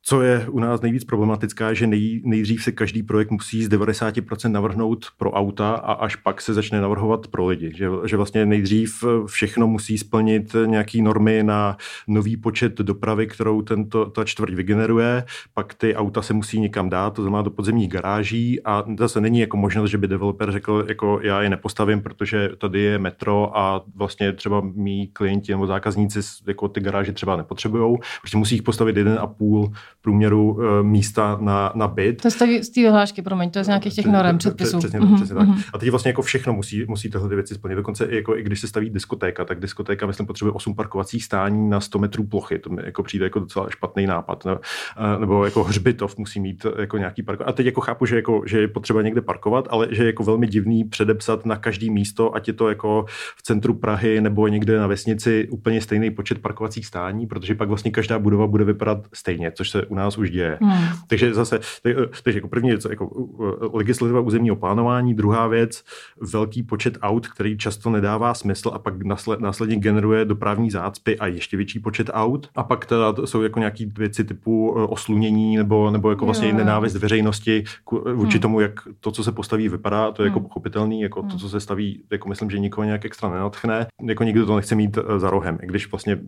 co 0.02 0.22
je 0.22 0.46
u 0.48 0.58
nás 0.58 0.80
nejvíc 0.80 1.04
problematická, 1.04 1.74
že 1.74 1.86
nej, 1.86 2.22
nejdřív 2.24 2.64
se 2.64 2.72
každý 2.72 3.02
projekt 3.02 3.30
musí 3.30 3.64
z 3.64 3.68
90% 3.68 4.50
navrhnout 4.50 5.06
pro 5.18 5.30
auta 5.30 5.70
a 5.74 5.92
až 5.92 6.16
pak 6.16 6.40
se 6.40 6.54
začne 6.54 6.80
navrhovat 6.80 7.26
pro 7.26 7.46
lidi. 7.46 7.72
Že, 7.76 7.88
že 8.06 8.16
vlastně 8.16 8.46
nejdřív 8.46 9.04
všechno 9.26 9.66
musí 9.66 9.98
splnit 9.98 10.56
nějaký 10.66 11.02
normy 11.02 11.42
na 11.42 11.76
nový 12.08 12.36
počet 12.36 12.78
dopravy, 12.78 13.26
kterou 13.26 13.62
tento, 13.62 14.06
ta 14.06 14.24
čtvrť 14.24 14.54
vygeneruje, 14.54 15.24
pak 15.54 15.74
ty 15.74 15.94
auta 15.94 16.22
se 16.22 16.34
musí 16.34 16.60
někam 16.60 16.90
dát, 16.90 17.10
to 17.10 17.22
znamená 17.22 17.42
do 17.42 17.50
podzemních 17.50 17.88
garáží 17.88 18.64
a 18.64 18.84
zase 18.98 19.20
není 19.20 19.40
jako 19.40 19.56
možnost, 19.56 19.90
že 19.90 19.98
by 19.98 20.08
developer 20.08 20.52
řekl, 20.52 20.84
jako 20.88 21.20
já 21.22 21.42
je 21.42 21.50
nepostavím, 21.50 22.02
protože 22.02 22.50
tady 22.58 22.80
je 22.80 22.98
metro 22.98 23.58
a 23.58 23.84
vlastně 23.94 24.32
třeba 24.32 24.60
mý 24.60 25.08
klienti 25.08 25.52
nebo 25.52 25.66
zákazníci 25.66 26.20
jako 26.46 26.68
ty 26.68 26.80
garáže 26.80 27.12
třeba 27.12 27.36
nepotřebují, 27.36 27.98
protože 28.22 28.38
musí 28.38 28.54
jich 28.54 28.62
postavit 28.62 28.96
jeden 28.96 29.18
a 29.20 29.26
půl 29.26 29.72
průměru 30.02 30.52
uh, 30.52 30.62
místa 30.82 31.38
na, 31.40 31.72
na 31.74 31.88
byt. 31.88 32.22
To 32.22 32.28
je 32.44 32.64
z 32.64 32.70
té 32.70 32.80
vyhlášky, 32.80 33.22
promiň, 33.22 33.50
to 33.50 33.58
je 33.58 33.64
z 33.64 33.66
nějakých 33.66 33.94
těch 33.94 34.06
norem, 34.06 34.38
předpisů. 34.38 34.78
Přesně, 34.78 35.00
mm-hmm. 35.00 35.16
přesně 35.16 35.34
tak. 35.34 35.48
Mhm. 35.48 35.60
A 35.72 35.78
teď 35.78 35.90
vlastně 35.90 36.08
jako 36.08 36.22
všechno 36.22 36.52
musí, 36.52 36.84
musí 36.88 37.10
tyhle 37.10 37.28
věci 37.28 37.54
splnit. 37.54 37.74
Dokonce 37.74 38.04
i, 38.04 38.16
jako, 38.16 38.36
i 38.36 38.42
když 38.42 38.60
se 38.60 38.68
staví 38.68 38.90
diskotéka, 38.90 39.44
tak 39.44 39.60
diskotéka, 39.60 40.06
myslím, 40.06 40.26
potřebuje 40.26 40.52
8 40.52 40.74
parkovacích 40.74 41.24
stání 41.24 41.70
na 41.70 41.80
100 41.80 41.98
metrů 41.98 42.24
plochy. 42.24 42.58
To 42.58 42.70
mi 42.70 42.82
jako 42.84 43.02
přijde 43.02 43.26
jako 43.26 43.38
docela 43.38 43.70
špatný 43.70 44.06
nápad. 44.06 44.44
Ne? 44.44 44.56
Nebo 45.18 45.44
jako 45.44 45.64
hřbitov 45.64 46.18
musí 46.18 46.40
mít 46.40 46.66
jako 46.78 46.98
nějaký 46.98 47.22
park. 47.22 47.40
A 47.46 47.52
teď 47.52 47.66
jako 47.66 47.80
chápu, 47.80 48.06
že, 48.06 48.16
jako, 48.16 48.42
že 48.46 48.60
je 48.60 48.68
potřeba 48.68 49.02
někde 49.02 49.20
parkovat, 49.20 49.68
ale 49.70 49.88
že 49.90 50.02
je 50.02 50.06
jako 50.06 50.24
velmi 50.24 50.46
divný 50.46 50.84
předepsat 50.84 51.46
na 51.46 51.56
každý 51.56 51.90
místo, 51.90 52.34
ať 52.34 52.48
je 52.48 52.54
to 52.54 52.68
jako 52.68 53.04
v 53.36 53.42
centru 53.42 53.74
Prahy 53.74 54.20
nebo 54.20 54.48
někde 54.48 54.78
na 54.78 54.86
vesnici 54.86 55.48
úplně 55.50 55.80
stejný 55.80 56.10
počet 56.10 56.38
parkovacích 56.38 56.86
stání, 56.86 57.26
protože 57.26 57.54
pak 57.54 57.68
vlastně 57.68 57.90
každá 57.90 58.18
budova 58.18 58.46
bude 58.46 58.64
vypadat 58.64 59.06
stejně, 59.12 59.52
což 59.52 59.70
se 59.70 59.86
u 59.90 59.94
nás 59.94 60.18
už 60.18 60.31
děje. 60.31 60.59
Hmm. 60.61 60.85
Takže 61.07 61.35
zase, 61.35 61.61
takže 62.22 62.38
jako 62.38 62.48
první 62.48 62.68
věc, 62.68 62.87
jako 62.90 63.11
legislativa 63.72 64.20
územního 64.20 64.57
plánování, 64.57 65.14
druhá 65.14 65.46
věc, 65.46 65.85
velký 66.33 66.62
počet 66.62 66.98
aut, 67.03 67.29
který 67.29 67.59
často 67.59 67.90
nedává 67.90 68.35
smysl 68.35 68.70
a 68.74 68.79
pak 68.79 68.94
následně 69.38 69.76
generuje 69.76 70.24
dopravní 70.24 70.70
zácpy 70.70 71.18
a 71.18 71.26
ještě 71.26 71.57
větší 71.57 71.79
počet 71.79 72.11
aut. 72.12 72.48
A 72.57 72.62
pak 72.62 72.87
teda 72.87 73.14
jsou 73.24 73.42
jako 73.42 73.59
nějaké 73.59 73.87
věci 73.98 74.24
typu 74.24 74.74
e, 74.79 74.83
oslunění 74.83 75.57
nebo, 75.57 75.90
nebo 75.90 76.11
jako 76.11 76.24
vlastně 76.24 76.48
jo. 76.48 76.57
nenávist 76.57 76.96
veřejnosti 76.96 77.64
vůči 78.14 78.37
hmm. 78.37 78.42
tomu, 78.42 78.61
jak 78.61 78.72
to, 79.00 79.11
co 79.11 79.24
se 79.24 79.33
postaví, 79.33 79.68
vypadá, 79.68 80.12
to 80.12 80.22
je 80.22 80.26
jako 80.26 80.38
hmm. 80.38 80.48
pochopitelný, 80.48 81.00
jako 81.00 81.20
hmm. 81.20 81.31
to, 81.31 81.37
co 81.37 81.48
se 81.48 81.61
staví, 81.61 82.03
jako 82.11 82.29
myslím, 82.29 82.50
že 82.50 82.59
nikoho 82.59 82.85
nějak 82.85 83.05
extra 83.05 83.29
nenatchne. 83.29 83.87
Jako 84.03 84.24
nikdo 84.24 84.46
to 84.46 84.57
nechce 84.57 84.74
mít 84.74 84.98
za 85.16 85.31
rohem, 85.31 85.59
i 85.62 85.66
když 85.66 85.90
vlastně 85.90 86.18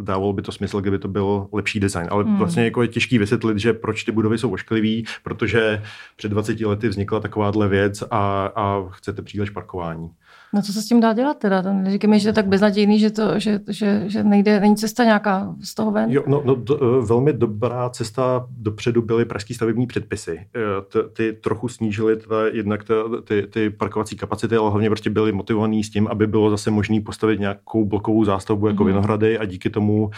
dávalo 0.00 0.32
by 0.32 0.42
to 0.42 0.52
smysl, 0.52 0.80
kdyby 0.80 0.98
to 0.98 1.08
byl 1.08 1.46
lepší 1.52 1.80
design. 1.80 2.06
Ale 2.10 2.24
hmm. 2.24 2.36
vlastně 2.36 2.64
jako 2.64 2.82
je 2.82 2.88
těžký 2.88 3.11
vysvětlit, 3.18 3.58
že 3.58 3.72
proč 3.72 4.04
ty 4.04 4.12
budovy 4.12 4.38
jsou 4.38 4.52
ošklivý, 4.52 5.04
protože 5.22 5.82
před 6.16 6.28
20 6.28 6.60
lety 6.60 6.88
vznikla 6.88 7.20
takováhle 7.20 7.68
věc 7.68 8.02
a, 8.10 8.46
a 8.46 8.88
chcete 8.90 9.22
příliš 9.22 9.50
parkování. 9.50 10.10
No 10.54 10.62
co 10.62 10.72
se 10.72 10.82
s 10.82 10.86
tím 10.86 11.00
dá 11.00 11.12
dělat 11.12 11.38
teda? 11.38 11.64
Říkej 11.88 12.10
mi, 12.10 12.20
že 12.20 12.28
je 12.28 12.32
tak 12.32 12.46
beznadějný, 12.46 12.98
že, 12.98 13.10
to, 13.10 13.38
že, 13.38 13.60
že, 13.68 14.04
že 14.06 14.24
nejde, 14.24 14.60
není 14.60 14.76
cesta 14.76 15.04
nějaká 15.04 15.54
z 15.60 15.74
toho 15.74 15.90
ven? 15.90 16.10
Jo, 16.10 16.22
no, 16.26 16.42
no 16.44 16.54
do, 16.54 16.76
eh, 16.76 17.06
velmi 17.06 17.32
dobrá 17.32 17.90
cesta 17.90 18.46
dopředu 18.50 19.02
byly 19.02 19.24
pražské 19.24 19.54
stavební 19.54 19.86
předpisy. 19.86 20.40
Eh, 20.56 20.60
ty, 20.88 20.98
ty 21.12 21.32
trochu 21.32 21.68
snížily 21.68 22.16
teda 22.16 22.36
jednak 22.52 22.84
ta, 22.84 22.94
ty, 23.24 23.46
ty 23.46 23.70
parkovací 23.70 24.16
kapacity, 24.16 24.56
ale 24.56 24.70
hlavně 24.70 24.90
prostě 24.90 25.10
byly 25.10 25.32
motivovaný 25.32 25.84
s 25.84 25.90
tím, 25.90 26.08
aby 26.08 26.26
bylo 26.26 26.50
zase 26.50 26.70
možné 26.70 27.00
postavit 27.00 27.40
nějakou 27.40 27.84
blokovou 27.84 28.24
zástavbu 28.24 28.66
jako 28.66 28.82
mm. 28.82 28.86
Vinohrady 28.86 29.38
a 29.38 29.44
díky 29.44 29.70
tomu 29.70 30.04
uh, 30.04 30.10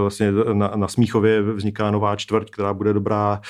vlastně 0.00 0.32
na, 0.52 0.72
na 0.76 0.88
Smíchově 0.88 1.42
vzniká 1.42 1.90
nová 1.90 2.16
čtvrť, 2.16 2.50
která 2.50 2.74
bude 2.74 2.92
dobrá 2.92 3.40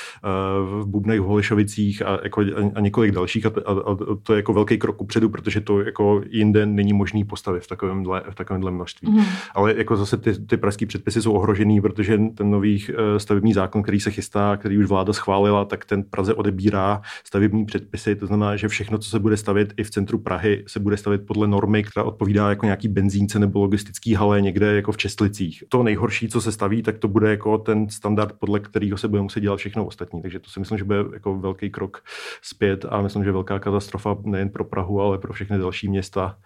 v 0.65 0.85
Bubnech, 0.87 1.21
v 1.21 1.25
Holišovicích 1.25 2.03
a, 2.03 2.19
jako, 2.25 2.41
a, 2.41 2.71
a 2.75 2.81
několik 2.81 3.13
dalších 3.13 3.47
a, 3.47 3.49
a, 3.49 3.71
a 3.73 3.97
to 4.23 4.33
je 4.33 4.37
jako 4.37 4.53
velký 4.53 4.79
krok 4.79 5.03
upředu, 5.03 5.29
protože 5.29 5.61
to 5.61 5.81
jako 5.81 6.14
jinde 6.31 6.67
není 6.67 6.93
možný 6.93 7.25
postavit 7.25 7.63
v 7.63 7.67
takovémhle, 7.67 8.23
v 8.31 8.35
takovémhle 8.35 8.71
množství. 8.71 9.11
Mm. 9.11 9.25
Ale 9.55 9.75
jako 9.77 9.97
zase 9.97 10.17
ty, 10.17 10.47
ty 10.47 10.57
pražské 10.57 10.87
předpisy 10.87 11.23
jsou 11.23 11.33
ohrožený, 11.33 11.81
protože 11.81 12.19
ten 12.35 12.51
nový 12.51 12.85
eh, 12.89 13.21
stavební 13.21 13.53
zákon, 13.53 13.83
který 13.83 14.01
se 14.01 14.11
chystá, 14.11 14.57
který 14.57 14.79
už 14.79 14.87
vláda 14.87 15.13
schválila, 15.13 15.65
tak 15.65 15.85
ten 15.85 16.03
Praze 16.03 16.35
odebírá 16.35 17.03
stavební 17.25 17.65
předpisy. 17.65 18.17
To 18.17 18.27
znamená, 18.27 18.57
že 18.57 18.69
všechno, 18.69 18.99
co 18.99 19.11
se 19.11 19.19
bude 19.19 19.37
stavit 19.37 19.75
i 19.77 19.85
v 19.85 19.91
centru 19.91 20.19
Prahy, 20.19 20.65
se 20.67 20.81
bude 20.81 20.97
stavit 20.97 21.27
podle 21.27 21.47
normy, 21.47 21.85
která 21.85 22.05
odpovídá 22.05 22.49
jako 22.49 22.67
nějaký 22.67 22.89
benzínce 22.89 23.39
nebo 23.39 23.61
logistický 23.61 24.15
hale 24.15 24.41
někde 24.41 24.77
jako 24.77 24.93
v 24.93 24.97
Čestlicích. 24.97 25.65
To 25.69 25.83
nejhorší, 25.83 26.29
co 26.29 26.41
se 26.41 26.53
staví, 26.53 26.83
tak 26.83 26.99
to 26.99 27.09
bude 27.09 27.31
jako 27.31 27.59
ten 27.59 27.89
standard, 27.89 28.33
podle 28.39 28.61
kterého 28.61 28.97
se 28.97 29.09
bude 29.09 29.23
muset 29.23 29.41
dělat 29.41 29.57
všechno 29.57 29.87
ostatní. 29.87 30.23
Takže 30.23 30.39
to 30.39 30.51
si 30.51 30.61
myslím, 30.61 30.79
že 30.79 30.85
bude 30.85 30.99
jako 31.13 31.39
velký 31.39 31.71
krok 31.71 32.03
zpět 32.43 32.87
a 32.89 33.03
myslím, 33.03 33.25
že 33.25 33.33
velká 33.33 33.59
katastrofa 33.59 34.17
nejen 34.25 34.49
pro 34.49 34.65
Prahu, 34.65 35.01
ale 35.01 35.19
pro 35.19 35.33
všechny 35.33 35.59
další 35.59 35.89
města 35.89 36.04
města 36.05 36.37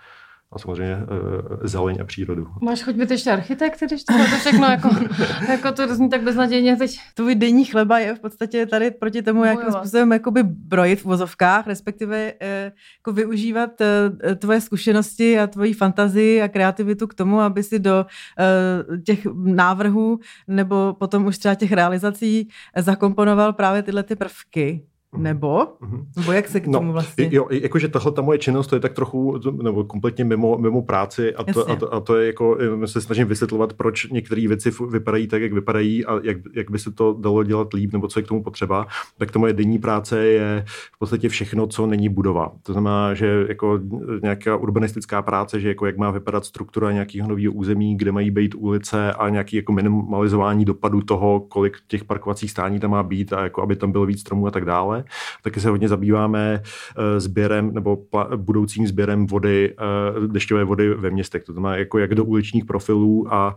a 0.53 0.59
samozřejmě 0.59 0.93
e, 0.95 1.69
zeleň 1.69 1.99
a 2.01 2.05
přírodu. 2.05 2.47
Máš 2.63 2.83
chuť 2.83 2.95
být 2.95 3.11
ještě 3.11 3.31
architekt, 3.31 3.81
když 3.81 4.05
to 4.05 4.13
všechno 4.39 4.67
jako, 4.67 4.89
jako 5.49 5.73
to 5.73 5.95
zní 5.95 6.09
tak 6.09 6.23
beznadějně 6.23 6.77
teď. 6.77 6.99
Tvůj 7.15 7.35
denní 7.35 7.65
chleba 7.65 7.99
je 7.99 8.15
v 8.15 8.21
podstatě 8.21 8.67
tady 8.67 8.91
proti 8.91 9.23
tomu, 9.23 9.45
jakým 9.45 9.73
způsobem 9.73 10.13
jakoby 10.13 10.43
brojit 10.43 11.01
v 11.01 11.05
vozovkách, 11.05 11.67
respektive 11.67 12.33
e, 12.41 12.73
jako 12.99 13.13
využívat 13.13 13.81
e, 13.81 14.35
tvoje 14.35 14.61
zkušenosti 14.61 15.39
a 15.39 15.47
tvoji 15.47 15.73
fantazii 15.73 16.43
a 16.43 16.49
kreativitu 16.49 17.07
k 17.07 17.15
tomu, 17.15 17.41
aby 17.41 17.63
si 17.63 17.79
do 17.79 18.07
e, 18.39 18.99
těch 18.99 19.27
návrhů 19.35 20.19
nebo 20.49 20.97
potom 20.99 21.27
už 21.27 21.39
třeba 21.39 21.55
těch 21.55 21.73
realizací 21.73 22.49
zakomponoval 22.77 23.53
právě 23.53 23.83
tyhle 23.83 24.03
ty 24.03 24.17
prvky. 24.17 24.88
Mhm. 25.13 25.23
Nebo? 25.23 25.59
Mm-hmm. 25.59 26.05
Nebo 26.17 26.33
jak 26.33 26.49
se 26.49 26.61
k 26.61 26.67
no, 26.67 26.73
tomu 26.73 26.87
no, 26.87 26.93
vlastně? 26.93 27.29
Jo, 27.33 27.47
jakože 27.51 27.89
tahle 27.89 28.13
ta 28.13 28.23
moje 28.23 28.39
činnost, 28.39 28.67
to 28.67 28.77
je 28.77 28.81
tak 28.81 28.93
trochu, 28.93 29.41
nebo 29.63 29.85
kompletně 29.85 30.25
mimo, 30.25 30.59
mimo 30.59 30.83
práci 30.83 31.35
a 31.35 31.45
to, 31.45 31.71
a, 31.71 31.77
to, 31.77 31.95
a 31.95 32.01
to 32.01 32.17
je 32.17 32.27
jako, 32.27 32.59
se 32.85 33.01
snažím 33.01 33.27
vysvětlovat, 33.27 33.73
proč 33.73 34.07
některé 34.11 34.49
věci 34.49 34.71
vypadají 34.91 35.27
tak, 35.27 35.43
jak 35.43 35.53
vypadají 35.53 36.07
a 36.07 36.21
jak, 36.23 36.37
jak 36.55 36.71
by 36.71 36.79
se 36.79 36.93
to 36.93 37.17
dalo 37.21 37.45
dělat 37.45 37.73
líp, 37.73 37.93
nebo 37.93 38.09
co 38.09 38.19
je 38.19 38.23
k 38.23 38.29
tomu 38.29 38.43
potřeba. 38.43 38.87
Tak 39.19 39.31
to 39.31 39.39
moje 39.39 39.53
denní 39.53 39.79
práce 39.79 40.27
je 40.27 40.65
v 40.95 40.99
podstatě 40.99 41.29
všechno, 41.29 41.67
co 41.67 41.87
není 41.87 42.09
budova. 42.09 42.53
To 42.63 42.73
znamená, 42.73 43.15
že 43.15 43.47
jako 43.49 43.81
nějaká 44.23 44.57
urbanistická 44.57 45.23
práce, 45.23 45.61
že 45.61 45.69
jako 45.69 45.87
jak 45.87 45.97
má 45.97 46.11
vypadat 46.11 46.45
struktura 46.45 46.93
nějakého 46.93 47.29
nového 47.29 47.53
území, 47.53 47.97
kde 47.97 48.13
mají 48.13 48.31
být 48.31 48.55
ulice 48.55 49.13
a 49.13 49.29
nějaký 49.29 49.57
jako 49.57 49.73
minimalizování 49.73 50.65
dopadu 50.65 51.01
toho, 51.01 51.41
kolik 51.41 51.77
těch 51.87 52.05
parkovacích 52.05 52.51
stání 52.51 52.81
tam 52.81 52.91
má 52.91 53.03
být 53.03 53.33
a 53.33 53.43
jako 53.43 53.63
aby 53.63 53.77
tam 53.77 53.93
bylo 53.93 54.07
víc 54.07 54.21
stromů 54.21 54.47
a 54.47 54.51
tak 54.51 54.65
dále 54.65 54.98
dále. 54.99 55.05
Taky 55.43 55.61
se 55.61 55.71
hodně 55.71 55.89
zabýváme 55.89 56.63
eh, 56.63 57.21
sběrem 57.21 57.75
nebo 57.75 57.99
budoucím 58.37 58.87
sběrem 58.87 59.27
vody, 59.27 59.75
eh, 59.79 60.27
dešťové 60.27 60.65
vody 60.65 60.95
ve 60.95 61.11
městech. 61.11 61.45
To 61.45 61.53
znamená, 61.53 61.77
jako 61.77 61.99
jak 61.99 62.15
do 62.15 62.25
uličních 62.25 62.65
profilů 62.65 63.35
a 63.35 63.55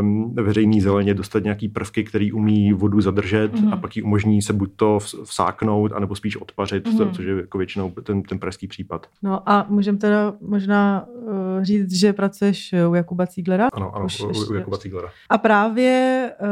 um, 0.00 0.34
veřejný 0.34 0.80
zeleně 0.80 1.14
dostat 1.14 1.44
nějaký 1.44 1.68
prvky, 1.68 2.04
který 2.04 2.32
umí 2.32 2.72
vodu 2.72 3.00
zadržet 3.00 3.54
mm-hmm. 3.54 3.72
a 3.72 3.76
pak 3.76 3.96
ji 3.96 4.02
umožní 4.02 4.42
se 4.42 4.52
buď 4.52 4.70
to 4.76 4.98
vsáknout, 5.24 5.92
anebo 5.92 6.14
spíš 6.14 6.36
odpařit, 6.36 6.86
mm-hmm. 6.86 7.10
což 7.10 7.24
je 7.24 7.36
jako 7.36 7.58
většinou 7.58 7.90
ten, 7.90 8.22
ten 8.22 8.38
pražský 8.38 8.66
případ. 8.66 9.06
No 9.22 9.48
a 9.48 9.66
můžeme 9.68 9.98
teda 9.98 10.34
možná 10.40 11.06
uh, 11.08 11.32
říct, 11.62 11.94
že 11.94 12.12
pracuješ 12.12 12.74
u 12.88 12.94
Jakuba 12.94 13.26
Cíglera? 13.26 13.68
Ano, 13.72 13.96
ano, 13.96 14.04
Už, 14.04 14.20
u, 14.20 14.50
u 14.50 14.54
Jakuba 14.54 14.78
Cíglera. 14.78 15.08
A 15.28 15.38
právě 15.38 16.30
uh, 16.40 16.46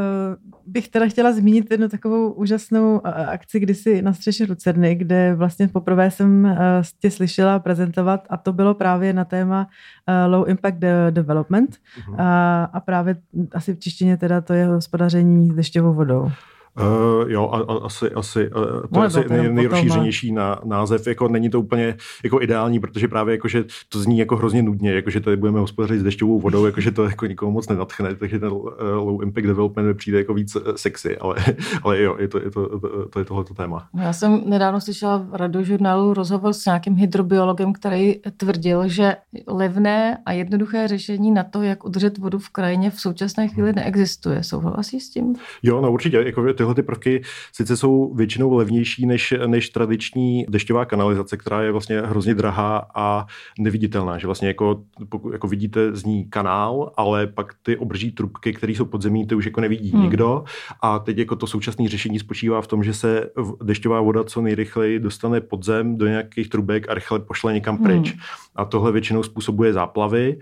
bych 0.65 0.87
teda 0.87 1.07
chtěla 1.07 1.31
zmínit 1.31 1.71
jednu 1.71 1.89
takovou 1.89 2.31
úžasnou 2.31 2.93
uh, 2.93 2.99
akci, 3.29 3.59
kdy 3.59 3.75
si 3.75 4.01
na 4.01 4.13
střeše 4.19 4.45
Lucerny, 4.49 4.95
kde 4.95 5.35
vlastně 5.35 5.67
poprvé 5.67 6.11
jsem 6.11 6.45
uh, 6.45 6.57
tě 6.99 7.11
slyšela 7.11 7.59
prezentovat 7.59 8.27
a 8.29 8.37
to 8.37 8.53
bylo 8.53 8.73
právě 8.73 9.13
na 9.13 9.25
téma 9.25 9.67
uh, 9.67 10.33
Low 10.33 10.49
Impact 10.49 10.77
Development 11.09 11.69
uh-huh. 11.71 12.15
a, 12.17 12.63
a 12.63 12.79
právě 12.79 13.15
asi 13.51 13.73
v 13.73 13.79
češtině 13.79 14.17
teda 14.17 14.41
to 14.41 14.53
je 14.53 14.65
hospodaření 14.65 15.51
s 15.51 15.55
dešťovou 15.55 15.93
vodou. 15.93 16.31
Uh, 16.79 17.31
jo, 17.31 17.49
a, 17.51 17.57
a, 17.57 17.85
asi, 17.85 18.11
asi 18.11 18.49
uh, 18.49 18.63
to 18.93 18.99
je 19.01 19.05
asi 19.05 19.25
nej, 19.29 19.53
nejrozšířenější 19.53 20.31
na, 20.31 20.59
název. 20.65 21.07
Jako 21.07 21.27
není 21.27 21.49
to 21.49 21.59
úplně 21.59 21.95
jako 22.23 22.41
ideální, 22.41 22.79
protože 22.79 23.07
právě 23.07 23.35
jako, 23.35 23.47
že 23.47 23.65
to 23.89 23.99
zní 23.99 24.19
jako 24.19 24.35
hrozně 24.35 24.63
nudně, 24.63 24.93
jako, 24.93 25.09
že 25.09 25.19
tady 25.19 25.37
budeme 25.37 25.59
hospodařit 25.59 25.99
s 25.99 26.03
dešťovou 26.03 26.39
vodou, 26.39 26.65
jako, 26.65 26.81
že 26.81 26.91
to 26.91 27.03
jako 27.03 27.25
nikomu 27.25 27.51
moc 27.51 27.69
nenatchne, 27.69 28.15
takže 28.15 28.39
ten 28.39 28.51
uh, 28.51 28.69
low 28.93 29.23
impact 29.23 29.47
development 29.47 29.87
mi 29.87 29.93
přijde 29.93 30.17
jako 30.17 30.33
víc 30.33 30.57
sexy, 30.75 31.17
ale, 31.17 31.35
ale 31.83 32.01
jo, 32.01 32.15
je 32.19 32.27
to, 32.27 32.37
je 32.37 32.51
to, 32.51 32.79
to, 32.79 33.09
to 33.09 33.19
je 33.19 33.25
tohleto 33.25 33.53
téma. 33.53 33.87
Já 34.01 34.13
jsem 34.13 34.41
nedávno 34.45 34.81
slyšela 34.81 35.17
v 35.17 35.35
radiožurnálu 35.35 36.13
rozhovor 36.13 36.53
s 36.53 36.65
nějakým 36.65 36.95
hydrobiologem, 36.95 37.73
který 37.73 38.15
tvrdil, 38.37 38.87
že 38.87 39.15
levné 39.47 40.17
a 40.25 40.31
jednoduché 40.31 40.87
řešení 40.87 41.31
na 41.31 41.43
to, 41.43 41.61
jak 41.61 41.85
udržet 41.85 42.17
vodu 42.17 42.39
v 42.39 42.49
krajině 42.49 42.91
v 42.91 43.01
současné 43.01 43.47
chvíli 43.47 43.73
neexistuje. 43.73 44.43
Souhlasí 44.43 44.99
s 44.99 45.09
tím? 45.09 45.35
Jo, 45.63 45.81
no 45.81 45.91
určitě. 45.91 46.17
Jako 46.17 46.53
tyhle 46.53 46.68
ty 46.73 46.83
prvky 46.83 47.21
sice 47.53 47.77
jsou 47.77 48.13
většinou 48.13 48.53
levnější 48.53 49.05
než, 49.05 49.33
než 49.45 49.69
tradiční 49.69 50.45
dešťová 50.49 50.85
kanalizace, 50.85 51.37
která 51.37 51.61
je 51.61 51.71
vlastně 51.71 52.01
hrozně 52.01 52.35
drahá 52.35 52.87
a 52.95 53.25
neviditelná. 53.59 54.17
Že 54.17 54.27
vlastně 54.27 54.47
jako, 54.47 54.83
pokud, 55.09 55.31
jako 55.31 55.47
vidíte 55.47 55.95
z 55.95 56.03
ní 56.03 56.25
kanál, 56.25 56.91
ale 56.97 57.27
pak 57.27 57.53
ty 57.63 57.77
obrží 57.77 58.11
trubky, 58.11 58.53
které 58.53 58.73
jsou 58.73 58.85
pod 58.85 59.01
zemí, 59.01 59.27
ty 59.27 59.35
už 59.35 59.45
jako 59.45 59.61
nevidí 59.61 59.91
hmm. 59.91 60.01
nikdo. 60.01 60.43
A 60.81 60.99
teď 60.99 61.17
jako 61.17 61.35
to 61.35 61.47
současné 61.47 61.89
řešení 61.89 62.19
spočívá 62.19 62.61
v 62.61 62.67
tom, 62.67 62.83
že 62.83 62.93
se 62.93 63.29
dešťová 63.63 64.01
voda 64.01 64.23
co 64.23 64.41
nejrychleji 64.41 64.99
dostane 64.99 65.41
pod 65.41 65.65
zem 65.65 65.97
do 65.97 66.07
nějakých 66.07 66.49
trubek 66.49 66.89
a 66.89 66.93
rychle 66.93 67.19
pošle 67.19 67.53
někam 67.53 67.77
pryč. 67.77 68.11
Hmm. 68.11 68.19
A 68.55 68.65
tohle 68.65 68.91
většinou 68.91 69.23
způsobuje 69.23 69.73
záplavy 69.73 70.37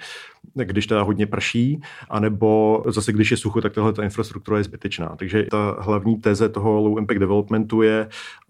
když 0.66 0.88
teda 0.88 1.02
hodně 1.02 1.26
prší, 1.26 1.82
anebo 2.10 2.84
zase 2.88 3.12
když 3.14 3.32
je 3.32 3.38
sucho, 3.38 3.62
tak 3.62 3.74
tahle 3.74 3.94
ta 3.94 4.04
infrastruktura 4.04 4.58
je 4.58 4.64
zbytečná. 4.64 5.16
Takže 5.18 5.44
ta 5.44 5.78
hlavní 5.80 6.16
teze 6.22 6.50
toho 6.50 6.82
low 6.82 6.98
impact 6.98 7.20
developmentu 7.20 7.82
je, 7.82 8.10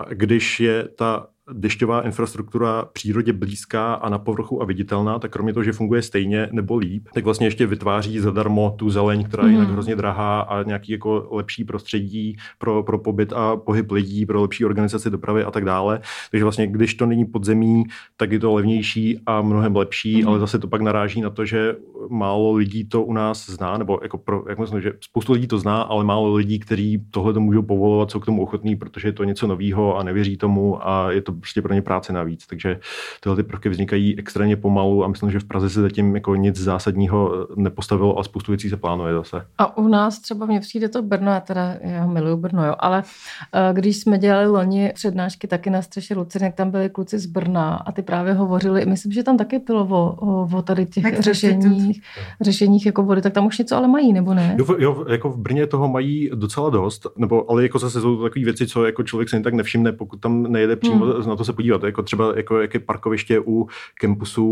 když 0.09 0.59
je 0.59 0.87
ta 0.87 1.27
dešťová 1.53 2.01
infrastruktura 2.01 2.85
přírodě 2.93 3.33
blízká 3.33 3.93
a 3.93 4.09
na 4.09 4.19
povrchu 4.19 4.61
a 4.61 4.65
viditelná, 4.65 5.19
tak 5.19 5.31
kromě 5.31 5.53
toho, 5.53 5.63
že 5.63 5.73
funguje 5.73 6.01
stejně 6.01 6.49
nebo 6.51 6.77
líp, 6.77 7.07
tak 7.13 7.23
vlastně 7.23 7.47
ještě 7.47 7.65
vytváří 7.65 8.19
zadarmo 8.19 8.75
tu 8.77 8.89
zeleň, 8.89 9.23
která 9.23 9.43
je 9.43 9.49
mm. 9.49 9.55
jinak 9.55 9.69
hrozně 9.69 9.95
drahá 9.95 10.39
a 10.39 10.63
nějaký 10.63 10.91
jako 10.91 11.27
lepší 11.31 11.63
prostředí 11.63 12.37
pro, 12.57 12.83
pro 12.83 12.99
pobyt 12.99 13.33
a 13.33 13.55
pohyb 13.55 13.91
lidí, 13.91 14.25
pro 14.25 14.41
lepší 14.41 14.65
organizaci 14.65 15.09
dopravy 15.09 15.43
a 15.43 15.51
tak 15.51 15.65
dále. 15.65 15.99
Takže 16.31 16.43
vlastně, 16.43 16.67
když 16.67 16.93
to 16.93 17.05
není 17.05 17.25
podzemí, 17.25 17.83
tak 18.17 18.31
je 18.31 18.39
to 18.39 18.53
levnější 18.53 19.19
a 19.25 19.41
mnohem 19.41 19.75
lepší, 19.75 20.21
mm. 20.21 20.27
ale 20.27 20.39
zase 20.39 20.59
to 20.59 20.67
pak 20.67 20.81
naráží 20.81 21.21
na 21.21 21.29
to, 21.29 21.45
že 21.45 21.75
málo 22.09 22.53
lidí 22.53 22.85
to 22.85 23.03
u 23.03 23.13
nás 23.13 23.49
zná, 23.49 23.77
nebo 23.77 23.99
jako 24.01 24.17
pro, 24.17 24.43
jak 24.49 24.59
myslím, 24.59 24.81
že 24.81 24.93
spoustu 25.01 25.33
lidí 25.33 25.47
to 25.47 25.59
zná, 25.59 25.81
ale 25.81 26.03
málo 26.03 26.35
lidí, 26.35 26.59
kteří 26.59 27.05
tohle 27.11 27.33
to 27.33 27.39
můžou 27.39 27.61
povolovat, 27.61 28.11
jsou 28.11 28.19
k 28.19 28.25
tomu 28.25 28.43
ochotní, 28.43 28.75
protože 28.75 29.07
je 29.07 29.11
to 29.11 29.23
něco 29.23 29.47
nového 29.47 29.97
a 29.97 30.03
nevěří 30.03 30.37
tomu 30.37 30.87
a 30.87 31.11
je 31.11 31.21
to 31.21 31.36
prostě 31.37 31.61
pro 31.61 31.73
ně 31.73 31.81
práce 31.81 32.13
navíc. 32.13 32.47
Takže 32.47 32.79
tyhle 33.19 33.35
ty 33.35 33.43
prvky 33.43 33.69
vznikají 33.69 34.19
extrémně 34.19 34.55
pomalu 34.55 35.03
a 35.03 35.07
myslím, 35.07 35.31
že 35.31 35.39
v 35.39 35.45
Praze 35.45 35.69
se 35.69 35.81
zatím 35.81 36.15
jako 36.15 36.35
nic 36.35 36.55
zásadního 36.55 37.47
nepostavilo 37.55 38.19
a 38.19 38.23
spoustu 38.23 38.51
věcí 38.51 38.69
se 38.69 38.77
plánuje 38.77 39.13
zase. 39.13 39.45
A 39.57 39.77
u 39.77 39.87
nás 39.87 40.19
třeba 40.19 40.45
mně 40.45 40.59
přijde 40.59 40.89
to 40.89 41.01
Brno, 41.01 41.31
já 41.31 41.39
teda 41.39 41.75
já 41.81 42.05
miluju 42.05 42.37
Brno, 42.37 42.65
jo, 42.65 42.75
ale 42.79 43.03
uh, 43.03 43.75
když 43.75 43.97
jsme 43.97 44.17
dělali 44.17 44.47
loni 44.47 44.91
přednášky 44.93 45.47
taky 45.47 45.69
na 45.69 45.81
střeše 45.81 46.15
Lucinek, 46.15 46.55
tam 46.55 46.71
byli 46.71 46.89
kluci 46.89 47.19
z 47.19 47.25
Brna 47.25 47.75
a 47.75 47.91
ty 47.91 48.01
právě 48.01 48.33
hovořili, 48.33 48.85
myslím, 48.85 49.11
že 49.11 49.23
tam 49.23 49.37
taky 49.37 49.59
bylo 49.59 49.87
o, 49.89 50.15
o, 50.15 50.57
o 50.57 50.61
tady 50.61 50.85
těch 50.85 51.03
tak 51.03 51.19
řešeních, 51.19 52.01
řešeních 52.41 52.85
jako 52.85 53.03
vody, 53.03 53.21
tak 53.21 53.33
tam 53.33 53.45
už 53.45 53.57
něco 53.57 53.75
ale 53.75 53.87
mají, 53.87 54.13
nebo 54.13 54.33
ne? 54.33 54.55
Jo, 54.59 54.75
jo, 54.79 55.05
jako 55.09 55.29
v 55.29 55.37
Brně 55.37 55.67
toho 55.67 55.87
mají 55.87 56.29
docela 56.35 56.69
dost, 56.69 57.07
nebo 57.17 57.51
ale 57.51 57.63
jako 57.63 57.79
zase 57.79 58.01
jsou 58.01 58.15
to 58.15 58.23
takové 58.23 58.45
věci, 58.45 58.67
co 58.67 58.85
jako 58.85 59.03
člověk 59.03 59.29
se 59.29 59.35
jen 59.35 59.43
tak 59.43 59.53
nevšimne, 59.53 59.91
pokud 59.91 60.19
tam 60.19 60.43
nejede 60.43 60.75
přímo 60.75 61.05
hmm. 61.05 61.23
Na 61.29 61.35
to 61.35 61.45
se 61.45 61.53
podívat. 61.53 61.83
Jako 61.83 62.03
třeba 62.03 62.33
jako, 62.35 62.61
jaké 62.61 62.79
parkoviště 62.79 63.39
u 63.39 63.67
kampusu 64.01 64.45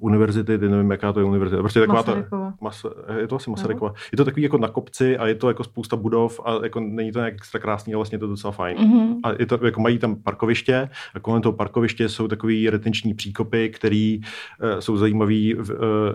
univerzity, 0.00 0.58
nevím, 0.58 0.90
jaká 0.90 1.12
to 1.12 1.20
je 1.20 1.24
univerzita. 1.24 1.62
Prostě 1.62 1.80
taková 1.80 2.02
ta, 2.02 2.24
mas, 2.60 2.86
je 3.20 3.26
to 3.26 3.36
asi 3.36 3.50
Masarykova. 3.50 3.92
Je 4.12 4.16
to 4.16 4.24
takový 4.24 4.42
jako 4.42 4.58
na 4.58 4.68
kopci 4.68 5.18
a 5.18 5.26
je 5.26 5.34
to 5.34 5.48
jako 5.48 5.64
spousta 5.64 5.96
budov 5.96 6.40
a 6.44 6.58
jako 6.62 6.80
není 6.80 7.12
to 7.12 7.18
nějak 7.18 7.34
extra 7.34 7.60
krásný, 7.60 7.94
ale 7.94 7.98
vlastně 7.98 8.16
je 8.16 8.20
to 8.20 8.26
docela 8.26 8.52
fajn. 8.52 8.78
Mm-hmm. 8.78 9.14
A 9.22 9.32
je 9.38 9.46
to, 9.46 9.58
jako 9.64 9.80
mají 9.80 9.98
tam 9.98 10.16
parkoviště 10.16 10.88
a 11.14 11.20
kolem 11.20 11.42
toho 11.42 11.52
parkoviště 11.52 12.08
jsou 12.08 12.28
takový 12.28 12.70
retenční 12.70 13.14
příkopy, 13.14 13.68
které 13.68 14.18
uh, 14.18 14.80
jsou 14.80 14.96
zajímavý 14.96 15.54
uh, 15.54 15.64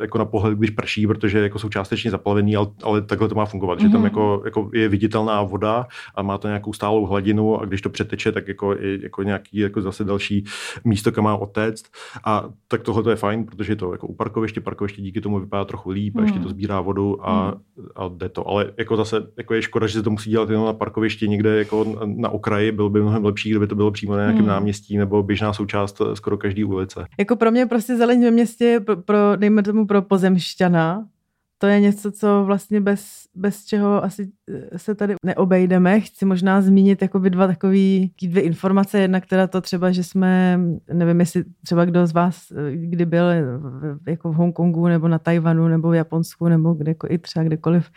jako 0.02 0.18
na 0.18 0.26
pohled, 0.26 0.58
když 0.58 0.70
prší, 0.70 1.08
protože 1.08 1.40
jako 1.40 1.60
jsou 1.60 1.70
částečně 1.70 2.12
zaplavený, 2.12 2.56
ale, 2.56 2.68
ale 2.84 3.02
takhle 3.02 3.28
to 3.30 3.36
má 3.36 3.46
fungovat, 3.46 3.80
mm-hmm. 3.80 3.82
že 3.82 3.90
tam 3.90 4.02
mhm. 4.02 4.06
jako, 4.06 4.42
jako 4.46 4.70
je 4.74 4.90
viditelná 4.90 5.44
voda 5.44 5.88
a 6.16 6.22
má 6.22 6.38
to 6.38 6.48
nějakou 6.48 6.74
stálou 6.74 7.06
hladinu 7.06 7.62
a 7.62 7.66
když 7.66 7.82
to 7.82 7.90
přeteče, 7.90 8.32
tak 8.32 8.48
jako, 8.48 8.74
je, 8.74 9.04
jako 9.04 9.24
nějaký 9.24 9.58
jako 9.58 9.82
zase 9.82 10.03
další 10.04 10.46
místo, 10.84 11.12
kam 11.12 11.24
má 11.24 11.36
otéct. 11.36 11.86
A 12.26 12.50
tak 12.68 12.82
tohle 12.84 13.12
je 13.12 13.16
fajn, 13.16 13.46
protože 13.46 13.72
je 13.72 13.76
to 13.76 13.92
jako 13.92 14.08
u 14.08 14.16
parkoviště, 14.16 14.62
parkoviště 14.62 15.02
díky 15.02 15.22
tomu 15.22 15.40
vypadá 15.40 15.66
trochu 15.66 15.90
líp, 15.90 16.16
hmm. 16.16 16.24
a 16.24 16.28
ještě 16.28 16.40
to 16.40 16.50
sbírá 16.50 16.82
vodu 16.82 17.28
a, 17.30 17.50
hmm. 17.50 17.88
a 17.96 18.08
jde 18.08 18.30
to. 18.30 18.48
Ale 18.48 18.72
jako 18.78 18.98
zase 18.98 19.28
jako 19.38 19.54
je 19.54 19.62
škoda, 19.62 19.88
že 19.88 19.94
se 19.94 20.04
to 20.04 20.10
musí 20.10 20.30
dělat 20.30 20.50
jenom 20.50 20.66
na 20.66 20.74
parkovišti 20.74 21.28
někde 21.28 21.58
jako 21.58 21.98
na 22.06 22.30
okraji, 22.30 22.72
bylo 22.72 22.90
by 22.90 23.02
mnohem 23.02 23.26
lepší, 23.26 23.50
kdyby 23.50 23.68
to 23.68 23.76
bylo 23.76 23.92
přímo 23.92 24.14
na 24.14 24.20
nějakém 24.20 24.40
hmm. 24.40 24.50
náměstí 24.50 24.98
nebo 24.98 25.24
běžná 25.24 25.54
součást 25.54 26.02
skoro 26.14 26.38
každé 26.38 26.66
ulice. 26.66 27.06
Jako 27.20 27.36
pro 27.36 27.52
mě 27.52 27.66
prostě 27.66 27.98
zeleň 27.98 28.24
ve 28.24 28.32
městě, 28.32 28.80
pro, 28.86 28.98
pro 28.98 29.18
dejme 29.36 29.64
tomu 29.64 29.88
pro 29.88 30.02
pozemšťana, 30.02 31.06
to 31.64 31.68
je 31.68 31.80
něco, 31.80 32.12
co 32.12 32.44
vlastně 32.46 32.82
bez, 32.82 33.28
bez 33.36 33.66
čeho 33.66 34.04
asi 34.04 34.32
eh, 34.50 34.80
se 34.80 34.96
tady 34.96 35.16
neobejdeme. 35.26 36.00
Chci 36.00 36.26
možná 36.26 36.62
zmínit 36.62 37.02
jakoby 37.02 37.30
dva 37.30 37.48
takový, 37.48 38.12
dvě 38.22 38.44
informace. 38.44 39.00
Jedna, 39.00 39.22
která 39.22 39.48
to 39.48 39.62
třeba, 39.62 39.92
že 39.92 40.04
jsme, 40.04 40.60
nevím, 40.94 41.20
jestli 41.20 41.44
třeba 41.64 41.86
kdo 41.86 42.08
z 42.08 42.12
vás 42.12 42.52
eh, 42.52 42.76
kdy 42.76 43.06
byl 43.06 43.26
jako 44.08 44.32
v 44.32 44.36
Hongkongu 44.36 44.88
nebo 44.88 45.08
na 45.08 45.20
Tajvanu 45.20 45.68
nebo 45.68 45.90
v 45.90 45.96
Japonsku 45.96 46.48
nebo 46.48 46.74
kde, 46.74 46.96
i 47.10 47.18
třeba 47.18 47.44
kdekoliv 47.44 47.90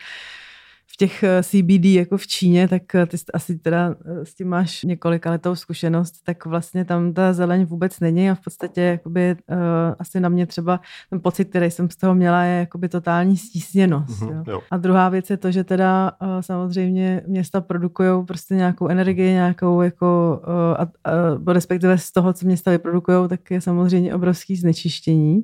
v 0.97 0.99
těch 0.99 1.23
eh, 1.23 1.43
CBD 1.43 1.85
jako 1.85 2.17
v 2.17 2.27
Číně, 2.27 2.69
tak 2.69 2.95
eh, 2.95 3.07
ty 3.07 3.17
asi 3.35 3.59
teda 3.59 3.95
eh, 4.05 4.25
s 4.25 4.35
tím 4.35 4.49
máš 4.49 4.83
několika 4.83 5.31
letou 5.31 5.55
zkušenost, 5.55 6.15
tak 6.25 6.47
vlastně 6.47 6.85
tam 6.85 7.13
ta 7.13 7.33
zeleň 7.33 7.65
vůbec 7.65 8.01
není 8.01 8.31
a 8.31 8.35
v 8.35 8.41
podstatě 8.41 8.81
jakoby, 8.81 9.37
uh, 9.51 9.57
asi 9.99 10.21
na 10.21 10.29
mě 10.29 10.47
třeba 10.47 10.81
ten 11.11 11.21
pocit, 11.21 11.45
který 11.45 11.71
jsem 11.71 11.91
z 11.91 11.97
toho 11.97 12.15
měla, 12.15 12.43
je 12.43 12.59
jakoby 12.59 12.89
totální 12.89 13.37
stísněnost. 13.37 14.23
Mm-hmm, 14.23 14.37
jo. 14.37 14.45
Jo. 14.47 14.61
A 14.71 14.77
druhá 14.77 15.09
věc 15.09 15.31
je 15.31 15.37
to, 15.37 15.51
že 15.51 15.65
teda 15.65 16.13
uh, 16.23 16.29
samozřejmě 16.41 17.23
města 17.27 17.61
produkují 17.61 18.25
prostě 18.25 18.55
nějakou 18.55 18.89
energii, 18.89 19.33
nějakou 19.33 19.83
jako, 19.83 20.41
uh, 20.47 20.87
a, 21.05 21.13
uh, 21.47 21.53
respektive 21.53 21.99
z 21.99 22.13
toho, 22.13 22.33
co 22.33 22.47
města 22.47 22.71
vyprodukují, 22.71 23.29
tak 23.29 23.51
je 23.51 23.61
samozřejmě 23.61 24.15
obrovský 24.15 24.57
znečištění. 24.57 25.43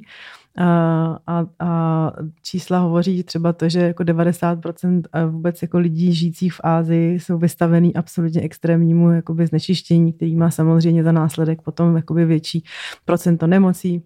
A, 0.58 1.46
a, 1.60 2.12
čísla 2.42 2.78
hovoří 2.78 3.22
třeba 3.22 3.52
to, 3.52 3.68
že 3.68 3.80
jako 3.80 4.02
90% 4.02 5.02
vůbec 5.30 5.62
jako 5.62 5.78
lidí 5.78 6.14
žijících 6.14 6.52
v 6.52 6.60
Ázii 6.64 7.20
jsou 7.20 7.38
vystavený 7.38 7.94
absolutně 7.94 8.40
extrémnímu 8.40 9.10
jakoby 9.10 9.46
znečištění, 9.46 10.12
který 10.12 10.36
má 10.36 10.50
samozřejmě 10.50 11.04
za 11.04 11.12
následek 11.12 11.62
potom 11.62 11.96
jakoby 11.96 12.24
větší 12.24 12.64
procento 13.04 13.46
nemocí, 13.46 14.02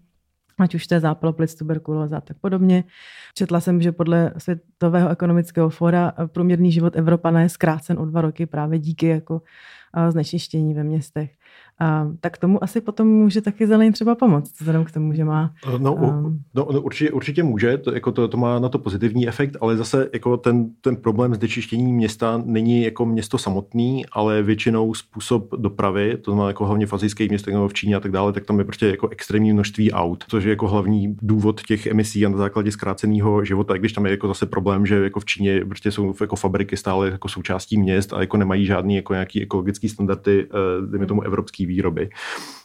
ať 0.58 0.74
už 0.74 0.86
to 0.86 0.94
je 0.94 1.00
zápal 1.00 1.32
plic, 1.32 1.54
tuberkulóza 1.54 2.16
a 2.16 2.20
tak 2.20 2.36
podobně. 2.40 2.84
Četla 3.34 3.60
jsem, 3.60 3.82
že 3.82 3.92
podle 3.92 4.32
Světového 4.38 5.08
ekonomického 5.08 5.70
fóra 5.70 6.12
průměrný 6.26 6.72
život 6.72 6.96
Evropana 6.96 7.40
je 7.40 7.48
zkrácen 7.48 7.98
o 7.98 8.04
dva 8.04 8.20
roky 8.20 8.46
právě 8.46 8.78
díky 8.78 9.06
jako 9.06 9.42
znečištění 10.08 10.74
ve 10.74 10.84
městech. 10.84 11.30
A, 11.80 12.08
tak 12.20 12.38
tomu 12.38 12.64
asi 12.64 12.80
potom 12.80 13.08
může 13.08 13.40
taky 13.40 13.66
zeleň 13.66 13.92
třeba 13.92 14.14
pomoct, 14.14 14.60
vzhledem 14.60 14.84
k 14.84 14.92
tomu, 14.92 15.12
že 15.12 15.24
má... 15.24 15.54
No, 15.78 15.94
um, 15.94 16.40
no, 16.54 16.68
no 16.72 16.80
určitě, 16.80 17.10
určitě 17.10 17.42
může, 17.42 17.78
to, 17.78 17.94
jako 17.94 18.12
to, 18.12 18.28
to 18.28 18.36
má 18.36 18.58
na 18.58 18.68
to 18.68 18.78
pozitivní 18.78 19.28
efekt, 19.28 19.56
ale 19.60 19.76
zase 19.76 20.08
jako 20.12 20.36
ten, 20.36 20.70
ten 20.80 20.96
problém 20.96 21.34
s 21.34 21.38
dečištění 21.38 21.92
města 21.92 22.42
není 22.44 22.82
jako 22.82 23.06
město 23.06 23.38
samotný, 23.38 24.06
ale 24.12 24.42
většinou 24.42 24.94
způsob 24.94 25.54
dopravy, 25.56 26.16
to 26.16 26.30
znamená 26.30 26.48
jako 26.48 26.66
hlavně 26.66 26.86
v 26.86 26.92
azijských 26.92 27.28
městech 27.28 27.54
nebo 27.54 27.68
v 27.68 27.74
Číně 27.74 27.96
a 27.96 28.00
tak 28.00 28.12
dále, 28.12 28.32
tak 28.32 28.44
tam 28.44 28.58
je 28.58 28.64
prostě 28.64 28.86
jako 28.86 29.08
extrémní 29.08 29.52
množství 29.52 29.92
aut, 29.92 30.24
což 30.28 30.44
je 30.44 30.50
jako 30.50 30.68
hlavní 30.68 31.16
důvod 31.22 31.62
těch 31.62 31.86
emisí 31.86 32.26
a 32.26 32.28
na 32.28 32.36
základě 32.36 32.72
zkráceného 32.72 33.44
života, 33.44 33.76
i 33.76 33.78
když 33.78 33.92
tam 33.92 34.06
je 34.06 34.10
jako 34.10 34.28
zase 34.28 34.46
problém, 34.46 34.86
že 34.86 34.94
jako 34.94 35.20
v 35.20 35.24
Číně 35.24 35.64
prostě 35.64 35.90
jsou 35.90 36.14
jako 36.20 36.36
fabriky 36.36 36.76
stále 36.76 37.10
jako 37.10 37.28
součástí 37.28 37.78
měst 37.78 38.12
a 38.12 38.20
jako 38.20 38.36
nemají 38.36 38.66
žádný 38.66 38.96
jako 38.96 39.12
nějaký 39.12 39.42
ekologický 39.42 39.88
standardy, 39.88 40.46
eh, 40.50 40.86
dejme 40.86 41.06
tomu 41.06 41.22
evropský 41.22 41.65
výroby. 41.66 42.08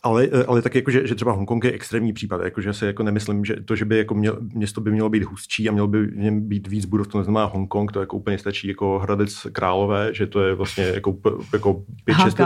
Ale, 0.03 0.27
eh, 0.31 0.43
ale 0.43 0.61
tak 0.61 0.75
jako, 0.75 0.91
že, 0.91 1.07
že 1.07 1.15
třeba 1.15 1.31
Hongkong 1.31 1.63
je 1.63 1.71
extrémní 1.71 2.13
případ, 2.13 2.41
jako, 2.43 2.61
že 2.61 2.73
se 2.73 2.85
jako 2.85 3.03
nemyslím, 3.03 3.45
že 3.45 3.55
to, 3.65 3.75
že 3.75 3.85
by 3.85 3.97
jako 3.97 4.13
měl, 4.13 4.37
město 4.53 4.81
by 4.81 4.91
mělo 4.91 5.09
být 5.09 5.23
hustší 5.23 5.69
a 5.69 5.71
mělo 5.71 5.87
by 5.87 6.05
v 6.05 6.17
něm 6.17 6.41
být 6.41 6.67
víc 6.67 6.85
budov, 6.85 7.07
to 7.07 7.17
neznamená 7.17 7.45
Hongkong, 7.45 7.91
to 7.91 7.99
jako 7.99 8.17
úplně 8.17 8.37
stačí 8.37 8.67
jako 8.67 8.99
Hradec 8.99 9.47
Králové, 9.51 10.09
že 10.13 10.27
to 10.27 10.43
je 10.43 10.53
vlastně 10.53 10.83
jako, 10.83 11.17
jako 11.53 11.83
pět, 12.05 12.17
šest, 12.23 12.37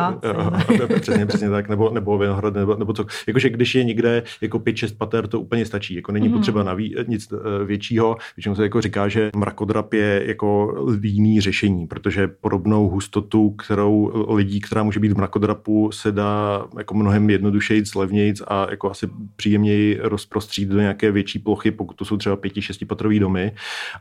přesně, 1.01 1.25
přesně 1.25 1.49
tak, 1.49 1.69
nebo, 1.69 1.89
nebo 1.89 2.17
Vinohrad, 2.17 2.53
nebo, 2.53 2.75
nebo 2.75 2.93
co. 2.93 3.05
Jakože 3.27 3.49
když 3.49 3.75
je 3.75 3.83
někde 3.83 4.23
jako 4.41 4.59
pět, 4.59 4.77
šest 4.77 4.97
pater, 4.97 5.27
to 5.27 5.39
úplně 5.39 5.65
stačí, 5.65 5.95
jako 5.95 6.11
není 6.11 6.27
mm. 6.27 6.33
potřeba 6.33 6.63
naví, 6.63 6.95
nic 7.07 7.33
eh, 7.33 7.65
většího, 7.65 8.17
většinou 8.37 8.55
se 8.55 8.63
jako 8.63 8.81
říká, 8.81 9.07
že 9.07 9.29
mrakodrap 9.35 9.93
je 9.93 10.23
jako 10.25 10.75
jiný 11.01 11.41
řešení, 11.41 11.87
protože 11.87 12.27
podobnou 12.27 12.89
hustotu, 12.89 13.49
kterou 13.49 14.11
lidí, 14.35 14.61
která 14.61 14.83
může 14.83 14.99
být 14.99 15.11
v 15.11 15.17
mrakodrapu, 15.17 15.91
se 15.91 16.11
dá 16.11 16.44
jako 16.77 16.93
mnohem 16.93 17.29
jednodušeji, 17.29 17.83
levněji 17.95 18.33
a 18.47 18.67
jako 18.69 18.91
asi 18.91 19.07
příjemněji 19.35 19.99
rozprostřít 20.01 20.69
do 20.69 20.79
nějaké 20.79 21.11
větší 21.11 21.39
plochy, 21.39 21.71
pokud 21.71 21.93
to 21.93 22.05
jsou 22.05 22.17
třeba 22.17 22.35
pěti, 22.35 22.61
šestipatrový 22.61 23.19
domy. 23.19 23.51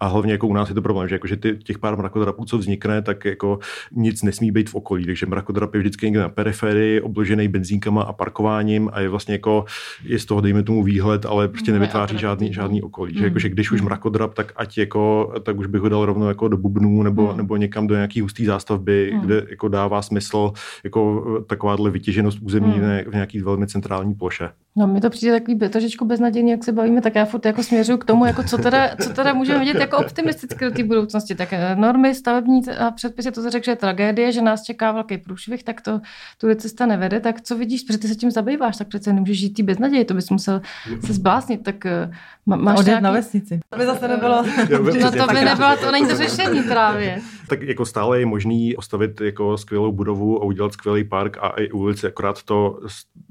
A 0.00 0.06
hlavně 0.06 0.32
jako 0.32 0.46
u 0.46 0.52
nás 0.54 0.68
je 0.68 0.74
to 0.74 0.82
problém, 0.82 1.08
že, 1.08 1.14
jako, 1.14 1.26
že 1.26 1.36
ty, 1.36 1.56
těch 1.56 1.78
pár 1.78 1.98
mrakodrapů, 1.98 2.44
co 2.44 2.58
vznikne, 2.58 3.02
tak 3.02 3.24
jako 3.24 3.58
nic 3.92 4.22
nesmí 4.22 4.50
být 4.50 4.70
v 4.70 4.74
okolí. 4.74 5.06
Takže 5.06 5.26
mrakodrap 5.26 5.74
je 5.74 5.80
vždycky 5.80 6.06
někde 6.06 6.20
na 6.20 6.28
periferii, 6.28 7.00
obložený 7.00 7.48
benzínkama 7.48 8.02
a 8.02 8.12
parkováním 8.12 8.90
a 8.92 9.00
je 9.00 9.08
vlastně 9.08 9.34
jako, 9.34 9.64
je 10.04 10.18
z 10.18 10.24
toho, 10.24 10.40
dejme 10.40 10.62
tomu 10.62 10.82
výhled, 10.82 11.26
ale 11.26 11.48
prostě 11.48 11.72
nevytváří 11.72 12.18
žádný, 12.18 12.52
žádný 12.52 12.82
okolí. 12.82 13.12
Mm. 13.12 13.18
Že, 13.18 13.24
jako, 13.24 13.38
že 13.38 13.48
když 13.48 13.70
už 13.70 13.80
mrakodrap, 13.80 14.34
tak 14.34 14.52
ať 14.56 14.78
jako, 14.78 15.32
tak 15.42 15.58
už 15.58 15.66
bych 15.66 15.80
ho 15.80 15.88
dal 15.88 16.06
rovnou 16.06 16.28
jako 16.28 16.48
do 16.48 16.56
bubnů 16.56 17.02
nebo, 17.02 17.30
mm. 17.30 17.36
nebo 17.36 17.56
někam 17.56 17.86
do 17.86 17.94
nějaký 17.94 18.20
hustý 18.20 18.44
zástavby, 18.44 19.10
mm. 19.14 19.20
kde 19.20 19.46
jako 19.50 19.68
dává 19.68 20.02
smysl 20.02 20.52
jako 20.84 21.24
takováhle 21.46 21.90
vytěženost 21.90 22.33
území 22.40 22.78
mm. 22.78 23.10
v 23.10 23.12
nějaký 23.12 23.40
velmi 23.40 23.66
centrální 23.66 24.14
ploše. 24.14 24.50
No, 24.76 24.86
mi 24.86 25.00
to 25.00 25.10
přijde 25.10 25.40
takový 25.40 25.58
trošičku 25.58 26.04
beznadějný, 26.04 26.50
jak 26.50 26.64
se 26.64 26.72
bavíme, 26.72 27.00
tak 27.00 27.14
já 27.14 27.24
furt 27.24 27.46
jako 27.46 27.62
směřuju 27.62 27.98
k 27.98 28.04
tomu, 28.04 28.26
jako 28.26 28.42
co 28.42 28.58
teda, 28.58 28.96
co 29.02 29.10
teda 29.10 29.34
můžeme 29.34 29.58
vidět 29.58 29.76
jako 29.76 29.96
optimisticky 29.98 30.64
do 30.64 30.70
té 30.70 30.84
budoucnosti. 30.84 31.34
Tak 31.34 31.52
eh, 31.52 31.76
normy, 31.76 32.14
stavební 32.14 32.60
a 32.78 32.90
předpisy, 32.90 33.30
to 33.30 33.42
se 33.42 33.50
řekl, 33.50 33.64
že 33.64 33.70
je 33.70 33.76
tragédie, 33.76 34.32
že 34.32 34.42
nás 34.42 34.62
čeká 34.62 34.92
velký 34.92 35.18
průšvih, 35.18 35.62
tak 35.62 35.80
to 35.80 36.00
tu 36.40 36.54
cesta 36.54 36.86
nevede. 36.86 37.20
Tak 37.20 37.40
co 37.40 37.56
vidíš, 37.56 37.82
protože 37.82 37.98
ty 37.98 38.08
se 38.08 38.14
tím 38.14 38.30
zabýváš, 38.30 38.76
tak 38.76 38.88
přece 38.88 39.12
nemůžeš 39.12 39.38
žít 39.38 39.50
tý 39.50 39.62
beznaději, 39.62 40.04
to 40.04 40.14
bys 40.14 40.30
musel 40.30 40.62
se 41.06 41.12
zbláznit. 41.12 41.62
Tak 41.62 41.86
eh, 41.86 42.10
má, 42.46 42.56
máš 42.56 42.78
Odjet 42.78 42.86
nějaký... 42.86 43.04
na 43.04 43.10
vesnici. 43.10 43.60
To 43.68 43.78
by 43.78 43.86
zase 43.86 44.08
nebylo. 44.08 44.42
no 45.02 45.12
to 45.12 45.32
by 45.32 45.44
nebylo, 45.44 45.76
to 45.76 45.90
není 45.92 46.08
to 46.08 46.16
řešení 46.16 46.62
právě. 46.62 47.20
Tak 47.48 47.62
jako 47.62 47.86
stále 47.86 48.20
je 48.20 48.26
možný 48.26 48.74
postavit 48.74 49.20
jako 49.20 49.58
skvělou 49.58 49.92
budovu 49.92 50.42
a 50.42 50.44
udělat 50.44 50.72
skvělý 50.72 51.04
park 51.04 51.36
a 51.40 51.48
i 51.48 51.70
ulici, 51.70 52.06
akorát 52.06 52.42
to 52.42 52.80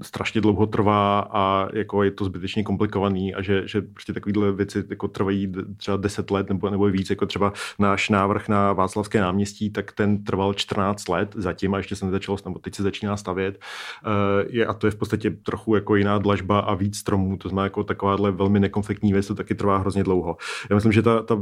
strašně 0.01 0.41
dlouho 0.41 0.67
trvá 0.67 1.33
a 1.34 1.67
jako 1.74 2.04
je 2.04 2.12
to 2.12 2.26
zbytečně 2.26 2.63
komplikovaný 2.63 3.36
a 3.36 3.41
že, 3.41 3.67
že 3.67 3.82
prostě 3.82 4.13
takovéhle 4.13 4.52
věci 4.52 4.84
jako 4.89 5.08
trvají 5.08 5.54
třeba 5.78 5.98
10 5.98 6.32
let 6.32 6.50
nebo, 6.50 6.69
nebo 6.69 6.86
víc, 6.86 7.10
jako 7.10 7.26
třeba 7.26 7.54
náš 7.80 8.10
návrh 8.10 8.50
na 8.50 8.74
Václavské 8.74 9.22
náměstí, 9.22 9.69
tak 9.69 9.91
ten 9.91 10.24
trval 10.24 10.54
14 10.54 11.08
let 11.08 11.36
zatím 11.36 11.74
a 11.74 11.78
ještě 11.78 11.96
se 11.96 12.06
nezačalo, 12.06 12.38
nebo 12.46 12.60
teď 12.60 12.76
se 12.76 12.84
začíná 12.84 13.17
stavět 13.17 13.60
uh, 14.06 14.12
je, 14.50 14.65
a 14.65 14.74
to 14.74 14.88
je 14.88 14.91
v 14.91 14.96
podstatě 14.96 15.32
trochu 15.32 15.76
jako 15.76 15.96
jiná 15.96 16.17
dlažba 16.17 16.60
a 16.60 16.74
víc 16.74 16.98
stromů, 16.98 17.38
to 17.38 17.50
znamená 17.50 17.63
jako 17.63 17.84
takováhle 17.84 18.32
velmi 18.32 18.60
nekonfliktní 18.60 19.13
věc, 19.13 19.28
to 19.28 19.36
taky 19.36 19.56
trvá 19.56 19.78
hrozně 19.78 20.04
dlouho. 20.04 20.38
Já 20.69 20.76
myslím, 20.76 20.91
že 20.91 21.02
ta, 21.02 21.22
ta, 21.22 21.39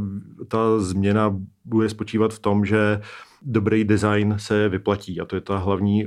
ta 0.47 0.79
změna 0.79 1.35
bude 1.65 1.89
spočívat 1.89 2.33
v 2.33 2.39
tom, 2.39 2.65
že 2.65 3.01
dobrý 3.41 3.83
design 3.83 4.35
se 4.37 4.69
vyplatí. 4.69 5.21
A 5.21 5.25
to 5.25 5.35
je 5.35 5.41
ta 5.41 5.57
hlavní, 5.57 6.05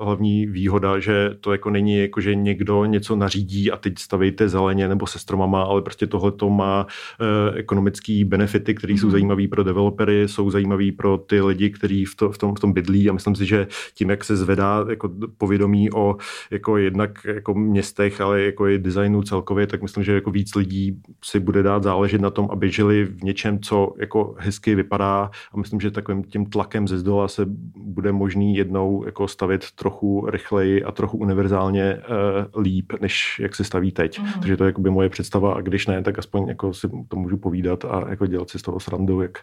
hlavní 0.00 0.46
výhoda, 0.46 0.98
že 0.98 1.30
to 1.40 1.52
jako 1.52 1.70
není 1.70 1.98
jako, 1.98 2.20
že 2.20 2.34
někdo 2.34 2.84
něco 2.84 3.16
nařídí 3.16 3.70
a 3.70 3.76
teď 3.76 3.98
stavejte 3.98 4.48
zeleně 4.48 4.88
nebo 4.88 5.06
se 5.06 5.18
stromama, 5.18 5.62
ale 5.62 5.82
prostě 5.82 6.06
tohle 6.06 6.32
to 6.32 6.50
má 6.50 6.86
e, 7.20 7.58
ekonomické 7.58 8.22
benefity, 8.24 8.74
které 8.74 8.92
jsou 8.92 9.06
mhm. 9.06 9.12
zajímavé 9.12 9.48
pro 9.48 9.64
developery, 9.64 10.28
jsou 10.28 10.50
zajímavé 10.50 10.92
pro 10.96 11.18
ty 11.18 11.40
lidi, 11.40 11.70
kteří 11.70 12.04
v, 12.04 12.16
to, 12.16 12.32
v, 12.32 12.38
tom, 12.38 12.54
v 12.54 12.60
tom 12.60 12.72
bydlí. 12.72 13.10
A 13.10 13.12
myslím 13.12 13.36
si, 13.36 13.46
že 13.46 13.66
tím, 13.94 14.10
jak 14.10 14.24
se 14.24 14.36
zvedá 14.36 14.84
jako 14.88 15.10
povědomí 15.38 15.92
o 15.92 16.16
jako 16.50 16.76
jednak 16.76 17.24
jako 17.24 17.54
městech, 17.54 18.20
ale 18.20 18.40
jako 18.40 18.68
i 18.68 18.78
designu 18.78 19.22
celkově, 19.22 19.66
tak 19.66 19.82
myslím, 19.82 20.04
že 20.04 20.12
jako 20.12 20.30
víc 20.30 20.54
lidí 20.54 21.00
si 21.24 21.40
bude 21.40 21.62
dát 21.62 21.82
záležet 21.82 22.20
na 22.20 22.30
tom, 22.30 22.48
aby 22.52 22.70
žili 22.70 23.04
v 23.04 23.22
něčem, 23.22 23.60
co 23.60 23.94
jako 23.98 24.34
hezky 24.38 24.74
vypadá. 24.74 25.30
A 25.52 25.56
myslím, 25.56 25.80
že 25.80 25.90
takovým 25.90 26.24
tím 26.24 26.49
tlakem 26.52 26.88
ze 26.88 26.98
zdola 26.98 27.28
se 27.28 27.42
bude 27.76 28.12
možný 28.12 28.56
jednou 28.56 29.04
jako 29.04 29.28
stavit 29.28 29.70
trochu 29.70 30.26
rychleji 30.30 30.84
a 30.84 30.92
trochu 30.92 31.18
univerzálně 31.18 31.94
uh, 32.54 32.62
líp, 32.62 32.92
než 33.00 33.40
jak 33.42 33.56
se 33.56 33.64
staví 33.64 33.92
teď. 33.92 34.18
Mm. 34.18 34.26
Takže 34.32 34.56
to 34.56 34.64
je 34.64 34.68
jakoby 34.68 34.90
moje 34.90 35.08
představa 35.08 35.54
a 35.54 35.60
když 35.60 35.86
ne, 35.86 36.02
tak 36.02 36.18
aspoň 36.18 36.48
jako 36.48 36.74
si 36.74 36.88
to 37.08 37.16
můžu 37.16 37.36
povídat 37.36 37.84
a 37.84 38.10
jako 38.10 38.26
dělat 38.26 38.50
si 38.50 38.58
z 38.58 38.62
toho 38.62 38.80
srandu, 38.80 39.22
jak, 39.22 39.38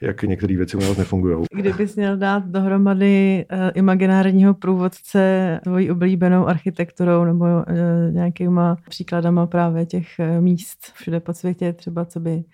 jak 0.00 0.22
některé 0.22 0.56
věci 0.56 0.76
u 0.76 0.80
nás 0.80 0.96
nefungují. 0.96 1.44
Kdybys 1.54 1.96
měl 1.96 2.16
dát 2.16 2.46
dohromady 2.46 3.46
uh, 3.52 3.58
imaginárního 3.74 4.54
průvodce 4.54 5.60
tvojí 5.64 5.90
oblíbenou 5.90 6.46
architekturou 6.46 7.24
nebo 7.24 7.44
uh, 7.44 7.64
nějakýma 8.10 8.76
příkladama 8.88 9.46
právě 9.46 9.86
těch 9.86 10.06
míst 10.40 10.78
všude 10.94 11.20
po 11.20 11.34
světě, 11.34 11.72
třeba 11.72 12.04
co 12.04 12.20
by 12.20 12.44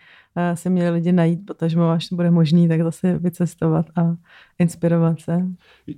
se 0.55 0.71
měli 0.71 0.91
lidi 0.91 1.13
najít, 1.13 1.47
potažmo, 1.47 1.89
až 1.91 2.09
to 2.09 2.17
bude 2.17 2.31
možný, 2.31 2.69
tak 2.69 2.83
zase 2.83 3.19
vycestovat 3.19 3.87
a 3.97 4.17
inspirovat 4.59 5.21
se. 5.21 5.47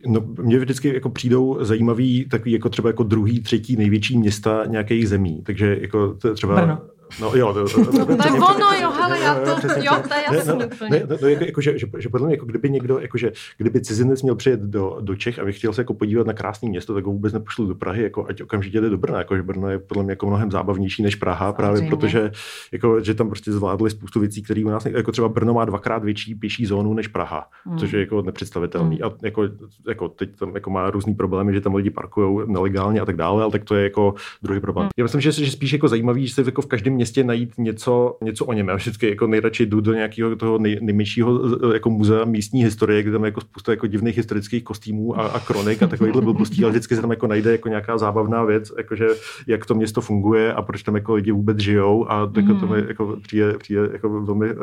No, 0.06 0.20
mně 0.42 0.58
vždycky 0.58 0.94
jako 0.94 1.10
přijdou 1.10 1.64
zajímavý 1.64 2.24
takový 2.24 2.52
jako 2.52 2.68
třeba 2.68 2.88
jako 2.88 3.02
druhý, 3.02 3.40
třetí 3.40 3.76
největší 3.76 4.18
města 4.18 4.64
nějakých 4.66 5.08
zemí, 5.08 5.42
takže 5.42 5.78
jako 5.80 6.16
třeba 6.34 6.54
Brno. 6.54 6.80
No 7.20 7.32
jo, 7.34 7.54
to, 7.54 7.68
to, 7.68 7.84
to, 7.84 7.92
to, 7.92 8.16
to 8.16 8.28
je 8.28 8.40
ono, 8.40 8.72
jo, 8.82 8.92
ale 9.02 9.20
já 9.20 9.34
to, 9.34 9.50
jo, 9.76 9.92
to 10.08 10.14
je 10.14 10.22
jasný 10.32 10.64
úplně. 10.64 11.06
No, 11.10 11.16
no, 11.22 11.28
jako, 11.28 11.44
jako, 11.44 11.60
že, 11.60 11.78
že, 11.78 12.08
podle 12.08 12.26
mě, 12.26 12.34
jako 12.34 12.46
kdyby 12.46 12.70
někdo, 12.70 12.98
jako, 12.98 13.18
že, 13.18 13.32
kdyby 13.56 13.80
cizinec 13.80 14.22
měl 14.22 14.34
přijet 14.34 14.60
do, 14.60 14.98
do 15.00 15.16
Čech 15.16 15.38
a 15.38 15.44
by 15.44 15.52
chtěl 15.52 15.72
se 15.72 15.80
jako 15.80 15.94
podívat 15.94 16.26
na 16.26 16.32
krásné 16.32 16.68
město, 16.68 16.94
tak 16.94 17.04
ho 17.04 17.12
vůbec 17.12 17.32
nepošlu 17.32 17.66
do 17.66 17.74
Prahy, 17.74 18.02
jako 18.02 18.26
ať 18.28 18.42
okamžitě 18.42 18.80
jde 18.80 18.90
do 18.90 18.98
Brna, 18.98 19.18
jako, 19.18 19.36
že 19.36 19.42
Brno 19.42 19.70
je 19.70 19.78
podle 19.78 20.02
mě 20.02 20.12
jako 20.12 20.26
mnohem 20.26 20.50
zábavnější 20.50 21.02
než 21.02 21.14
Praha, 21.14 21.52
právě 21.52 21.88
protože 21.90 22.30
jako, 22.72 23.00
že 23.00 23.14
tam 23.14 23.28
prostě 23.28 23.52
zvládli 23.52 23.90
spoustu 23.90 24.20
věcí, 24.20 24.42
které 24.42 24.64
u 24.64 24.68
nás, 24.68 24.86
jako 24.86 25.12
třeba 25.12 25.28
Brno 25.28 25.54
má 25.54 25.64
dvakrát 25.64 26.04
větší 26.04 26.34
pěší 26.34 26.66
zónu 26.66 26.94
než 26.94 27.08
Praha, 27.08 27.48
hmm. 27.64 27.78
což 27.78 27.92
je 27.92 28.00
jako 28.00 28.22
nepředstavitelný. 28.22 28.96
Hmm. 28.96 29.10
A 29.10 29.14
jako, 29.22 29.48
jako, 29.88 30.08
teď 30.08 30.38
tam 30.38 30.54
jako 30.54 30.70
má 30.70 30.90
různý 30.90 31.14
problémy, 31.14 31.54
že 31.54 31.60
tam 31.60 31.74
lidi 31.74 31.90
parkují 31.90 32.40
nelegálně 32.46 33.00
a 33.00 33.04
tak 33.04 33.16
dále, 33.16 33.42
ale 33.42 33.52
tak 33.52 33.64
to 33.64 33.74
je 33.74 33.84
jako 33.84 34.14
druhý 34.42 34.60
problém. 34.60 34.84
Hmm. 34.84 34.90
Já 34.96 35.04
myslím, 35.04 35.20
že, 35.20 35.32
že 35.32 35.50
spíš 35.50 35.72
jako 35.72 35.88
zajímavý, 35.88 36.26
že 36.26 36.34
se 36.34 36.42
jako 36.42 36.62
v 36.62 36.66
každém 36.66 36.97
městě 36.98 37.24
najít 37.24 37.52
něco 37.58 38.18
něco, 38.24 38.44
o 38.44 38.52
něm. 38.52 38.68
Já 38.68 38.74
vždycky 38.74 39.08
jako 39.08 39.26
nejradši 39.26 39.66
jdu 39.66 39.80
do 39.80 39.94
nějakého 39.94 40.36
toho 40.36 40.58
nej, 40.58 40.78
nejmenšího 40.80 41.40
jako 41.72 41.90
muzea 41.90 42.24
místní 42.24 42.64
historie, 42.64 43.02
kde 43.02 43.12
tam 43.12 43.24
jako 43.24 43.40
spousta 43.40 43.72
jako 43.72 43.86
divných 43.86 44.16
historických 44.16 44.64
kostýmů 44.64 45.18
a, 45.18 45.26
a 45.26 45.40
kronik 45.40 45.82
a 45.82 45.86
takovýchhle 45.86 46.22
blbostí, 46.22 46.64
ale 46.64 46.70
vždycky 46.70 46.94
se 46.94 47.00
tam 47.00 47.10
jako 47.10 47.26
najde 47.26 47.52
jako 47.52 47.68
nějaká 47.68 47.98
zábavná 47.98 48.44
věc, 48.44 48.72
jakože 48.76 49.06
jak 49.46 49.66
to 49.66 49.74
město 49.74 50.00
funguje 50.00 50.52
a 50.52 50.62
proč 50.62 50.82
tam 50.82 50.94
jako 50.94 51.14
lidi 51.14 51.32
vůbec 51.32 51.58
žijou 51.58 52.10
a 52.10 52.30
jako 52.36 52.54
mm. 52.54 52.60
to 52.60 52.66
mi 52.66 52.84
jako 52.88 53.16
přijde, 53.22 53.58
přijde 53.58 53.88
jako 53.92 54.20
velmi 54.20 54.50
uh, 54.50 54.62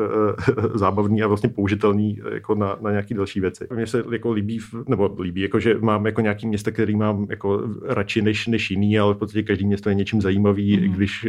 zábavný 0.74 1.22
a 1.22 1.26
vlastně 1.26 1.48
použitelný 1.48 2.18
jako 2.34 2.54
na, 2.54 2.76
na 2.80 2.90
nějaké 2.90 3.14
další 3.14 3.40
věci. 3.40 3.66
Mně 3.74 3.86
se 3.86 4.04
jako 4.12 4.32
líbí, 4.32 4.60
nebo 4.88 5.16
líbí, 5.20 5.40
jako 5.40 5.60
že 5.60 5.74
mám 5.80 6.06
jako 6.06 6.20
nějaký 6.20 6.46
města, 6.46 6.70
který 6.70 6.96
mám 6.96 7.26
jako 7.30 7.62
radši 7.82 8.22
než, 8.22 8.46
než 8.46 8.70
jiný, 8.70 8.98
ale 8.98 9.14
v 9.14 9.16
podstatě 9.16 9.42
každý 9.42 9.66
město 9.66 9.88
je 9.88 9.94
něčím 9.94 10.20
zajímavý, 10.20 10.76
mm. 10.76 10.92
když 10.92 11.26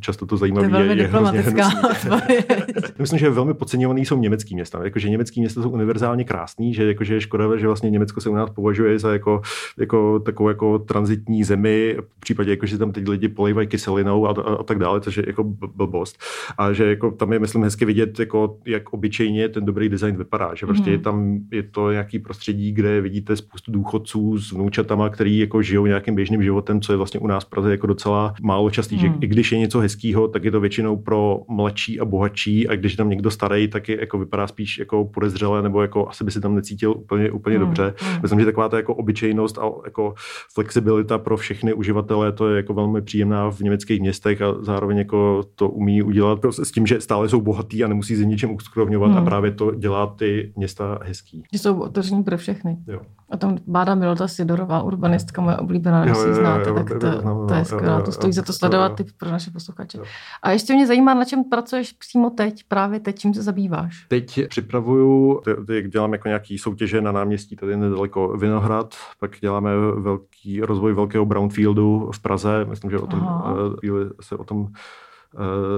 často 0.00 0.26
to 0.26 0.36
zajímavé 0.54 0.84
je, 0.84 0.90
je 0.90 0.94
diplomatická 0.94 1.70
Myslím, 2.98 3.18
že 3.18 3.30
velmi 3.30 3.54
podceňovaný 3.54 4.04
jsou 4.04 4.18
německý 4.18 4.54
města. 4.54 4.84
Jakože 4.84 5.10
německý 5.10 5.40
města 5.40 5.62
jsou 5.62 5.70
univerzálně 5.70 6.24
krásný, 6.24 6.74
že 6.74 6.84
jakože 6.84 7.14
je 7.14 7.20
škoda, 7.20 7.56
že 7.56 7.66
vlastně 7.66 7.90
Německo 7.90 8.20
se 8.20 8.30
u 8.30 8.34
nás 8.34 8.50
považuje 8.50 8.98
za 8.98 9.12
jako, 9.12 9.42
jako 9.78 10.18
takovou 10.18 10.48
jako 10.48 10.78
transitní 10.78 11.44
zemi, 11.44 11.96
v 12.16 12.20
případě, 12.20 12.50
jako, 12.50 12.66
že 12.66 12.78
tam 12.78 12.92
teď 12.92 13.08
lidi 13.08 13.28
polejvají 13.28 13.68
kyselinou 13.68 14.26
a, 14.26 14.30
a, 14.30 14.54
a, 14.54 14.62
tak 14.62 14.78
dále, 14.78 15.00
což 15.00 15.16
je 15.16 15.24
jako 15.26 15.44
blbost. 15.76 16.18
A 16.58 16.72
že 16.72 16.86
jako 16.86 17.10
tam 17.10 17.32
je, 17.32 17.38
myslím, 17.38 17.62
hezky 17.62 17.84
vidět, 17.84 18.18
jako, 18.18 18.58
jak 18.66 18.92
obyčejně 18.92 19.48
ten 19.48 19.64
dobrý 19.64 19.88
design 19.88 20.16
vypadá. 20.16 20.54
Že 20.54 20.66
prostě 20.66 20.90
mm. 20.90 21.02
tam 21.02 21.38
je 21.52 21.62
to 21.62 21.90
nějaký 21.90 22.18
prostředí, 22.18 22.72
kde 22.72 23.00
vidíte 23.00 23.36
spoustu 23.36 23.72
důchodců 23.72 24.38
s 24.38 24.52
vnoučatama, 24.52 25.08
který 25.08 25.38
jako 25.38 25.62
žijou 25.62 25.86
nějakým 25.86 26.14
běžným 26.14 26.42
životem, 26.42 26.80
co 26.80 26.92
je 26.92 26.96
vlastně 26.96 27.20
u 27.20 27.26
nás 27.26 27.44
v 27.44 27.48
Praze 27.48 27.70
jako 27.70 27.86
docela 27.86 28.34
málo 28.42 28.70
častý, 28.70 28.94
mm. 28.94 29.00
že 29.00 29.08
i 29.20 29.26
když 29.26 29.52
je 29.52 29.58
něco 29.58 29.78
hezkého, 29.78 30.28
tak 30.36 30.44
je 30.44 30.50
to 30.50 30.60
většinou 30.60 30.96
pro 30.96 31.40
mladší 31.48 32.00
a 32.00 32.04
bohatší 32.04 32.68
a 32.68 32.76
když 32.76 32.92
je 32.92 32.96
tam 32.96 33.10
někdo 33.10 33.30
starý, 33.30 33.68
tak 33.68 33.88
je, 33.88 34.00
jako 34.00 34.18
vypadá 34.18 34.46
spíš 34.46 34.78
jako 34.78 35.04
podezřele 35.04 35.62
nebo 35.62 35.82
jako 35.82 36.08
asi 36.08 36.24
by 36.24 36.30
si 36.30 36.40
tam 36.40 36.54
necítil 36.54 36.90
úplně, 36.90 37.30
úplně 37.30 37.56
hmm. 37.56 37.66
dobře. 37.66 37.94
Hmm. 37.98 38.22
Myslím, 38.22 38.40
že 38.40 38.46
taková 38.46 38.68
ta 38.68 38.76
jako 38.76 38.94
obyčejnost 38.94 39.58
a 39.58 39.70
jako 39.84 40.14
flexibilita 40.54 41.18
pro 41.18 41.36
všechny 41.36 41.72
uživatele, 41.72 42.32
to 42.32 42.48
je 42.48 42.56
jako 42.56 42.74
velmi 42.74 43.02
příjemná 43.02 43.50
v 43.50 43.60
německých 43.60 44.00
městech 44.00 44.42
a 44.42 44.54
zároveň 44.60 44.98
jako 44.98 45.44
to 45.54 45.68
umí 45.68 46.02
udělat 46.02 46.40
prostě 46.40 46.64
s 46.64 46.70
tím, 46.70 46.86
že 46.86 47.00
stále 47.00 47.28
jsou 47.28 47.40
bohatý 47.40 47.84
a 47.84 47.88
nemusí 47.88 48.16
se 48.16 48.24
ničem 48.24 48.54
uskrovňovat 48.54 49.10
hmm. 49.10 49.18
a 49.18 49.24
právě 49.24 49.50
to 49.50 49.74
dělá 49.74 50.06
ty 50.06 50.52
města 50.56 50.98
hezký. 51.02 51.42
Že 51.52 51.58
jsou 51.58 51.80
otevření 51.80 52.22
pro 52.22 52.36
všechny. 52.36 52.76
Jo. 52.88 53.00
A 53.30 53.36
tam 53.36 53.58
Báda 53.66 53.94
Milota 53.94 54.28
Sidorová, 54.28 54.82
urbanistka, 54.82 55.42
moje 55.42 55.56
oblíbená, 55.56 56.04
když 56.04 56.16
si 56.16 56.34
znáte, 56.34 56.72
tak 56.72 56.88
to, 56.88 57.46
to 57.48 57.54
je 57.54 57.64
skvělá, 57.64 58.02
to 58.02 58.12
stojí 58.12 58.32
za 58.32 58.42
to 58.42 58.52
sledovat 58.52 58.96
typ 58.96 59.08
pro 59.16 59.30
naše 59.30 59.50
posluchače. 59.50 59.98
A 60.42 60.50
ještě 60.50 60.74
mě 60.74 60.86
zajímá, 60.86 61.14
na 61.14 61.24
čem 61.24 61.44
pracuješ 61.44 61.92
přímo 61.92 62.30
teď, 62.30 62.64
právě 62.68 63.00
teď, 63.00 63.18
čím 63.18 63.34
se 63.34 63.42
zabýváš? 63.42 64.06
Teď 64.08 64.48
připravuju, 64.48 65.40
teď 65.66 65.86
dělám 65.86 66.12
jako 66.12 66.28
nějaký 66.28 66.58
soutěže 66.58 67.00
na 67.00 67.12
náměstí 67.12 67.56
tady 67.56 67.76
nedaleko 67.76 68.36
Vinohrad, 68.36 68.94
pak 69.20 69.40
děláme 69.40 69.70
velký 69.96 70.60
rozvoj 70.60 70.94
velkého 70.94 71.26
brownfieldu 71.26 72.10
v 72.14 72.22
Praze, 72.22 72.64
myslím, 72.64 72.90
že 72.90 72.98
o 72.98 73.06
tom, 73.06 73.28
eh, 73.84 73.90
se 74.20 74.36
o 74.36 74.44
tom 74.44 74.68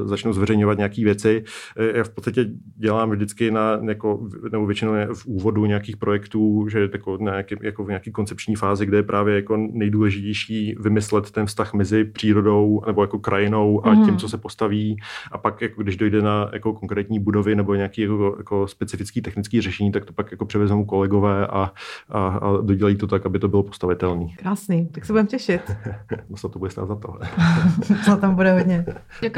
začnou 0.05 0.33
zveřejňovat 0.33 0.79
nějaké 0.79 1.05
věci. 1.05 1.45
Eh, 1.77 1.99
já 1.99 2.05
v 2.05 2.11
podstatě 2.11 2.47
dělám 2.77 3.11
vždycky 3.11 3.51
na, 3.51 3.81
jako, 3.89 4.29
nebo 4.53 4.67
většinou 4.67 4.93
v 5.15 5.27
úvodu 5.27 5.67
nějakých 5.67 5.97
projektů, 5.97 6.69
že 6.69 6.89
jako, 6.93 7.19
na 7.21 7.31
nějaký, 7.31 7.55
jako 7.63 7.85
v 7.85 7.89
nějaké 7.89 8.11
koncepční 8.11 8.57
fázi, 8.57 8.87
kde 8.87 8.97
je 8.97 9.03
právě 9.03 9.35
jako 9.35 9.57
nejdůležitější 9.57 10.77
vymyslet 10.81 11.31
ten 11.31 11.47
vztah 11.47 11.75
mezi 11.75 12.05
přírodou 12.05 12.83
nebo 12.87 13.03
jako 13.03 13.19
krajinou 13.19 13.87
a 13.87 13.95
mm. 13.95 14.05
tím, 14.05 14.17
co 14.17 14.29
se 14.29 14.39
postaví. 14.39 14.97
A 15.33 15.39
pak, 15.39 15.63
jako, 15.63 15.83
když 15.83 15.97
dojde 15.97 16.23
na 16.23 16.51
jako 16.53 16.73
konkrétní 16.73 17.19
budovy 17.21 17.57
nebo 17.57 17.75
nějaký 17.75 18.01
jako, 18.01 18.35
jako 18.39 18.69
specifický 18.69 19.23
technický 19.23 19.61
řešení, 19.61 19.93
tak 19.93 20.05
to 20.05 20.13
pak 20.13 20.31
jako 20.31 20.47
převezmou 20.47 20.85
kolegové 20.85 21.47
a, 21.47 21.73
a, 22.09 22.29
a 22.29 22.57
dodělají 22.61 22.97
to 22.97 23.07
tak, 23.07 23.27
aby 23.27 23.39
to 23.39 23.49
bylo 23.49 23.63
postavitelné. 23.63 24.27
Krásný, 24.39 24.87
tak 24.87 25.05
se 25.05 25.13
budeme 25.13 25.29
těšit. 25.29 25.63
no 26.31 26.37
se 26.37 26.49
to 26.49 26.59
bude 26.59 26.71
stát 26.71 26.89
za 26.89 26.95
to. 26.95 27.19
co 28.05 28.17
tam 28.17 28.35
bude 28.35 28.53
hodně. 28.59 28.85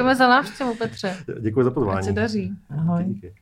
Děkujeme 0.01 0.17
za 0.17 0.29
návštěvu, 0.29 0.75
Petře. 0.75 1.17
Děkuji 1.41 1.63
za 1.65 1.71
pozvání. 1.71 1.99
Ať 1.99 2.05
se 2.05 2.13
daří. 2.13 2.53
Ahoj. 2.71 3.05
Díky. 3.05 3.35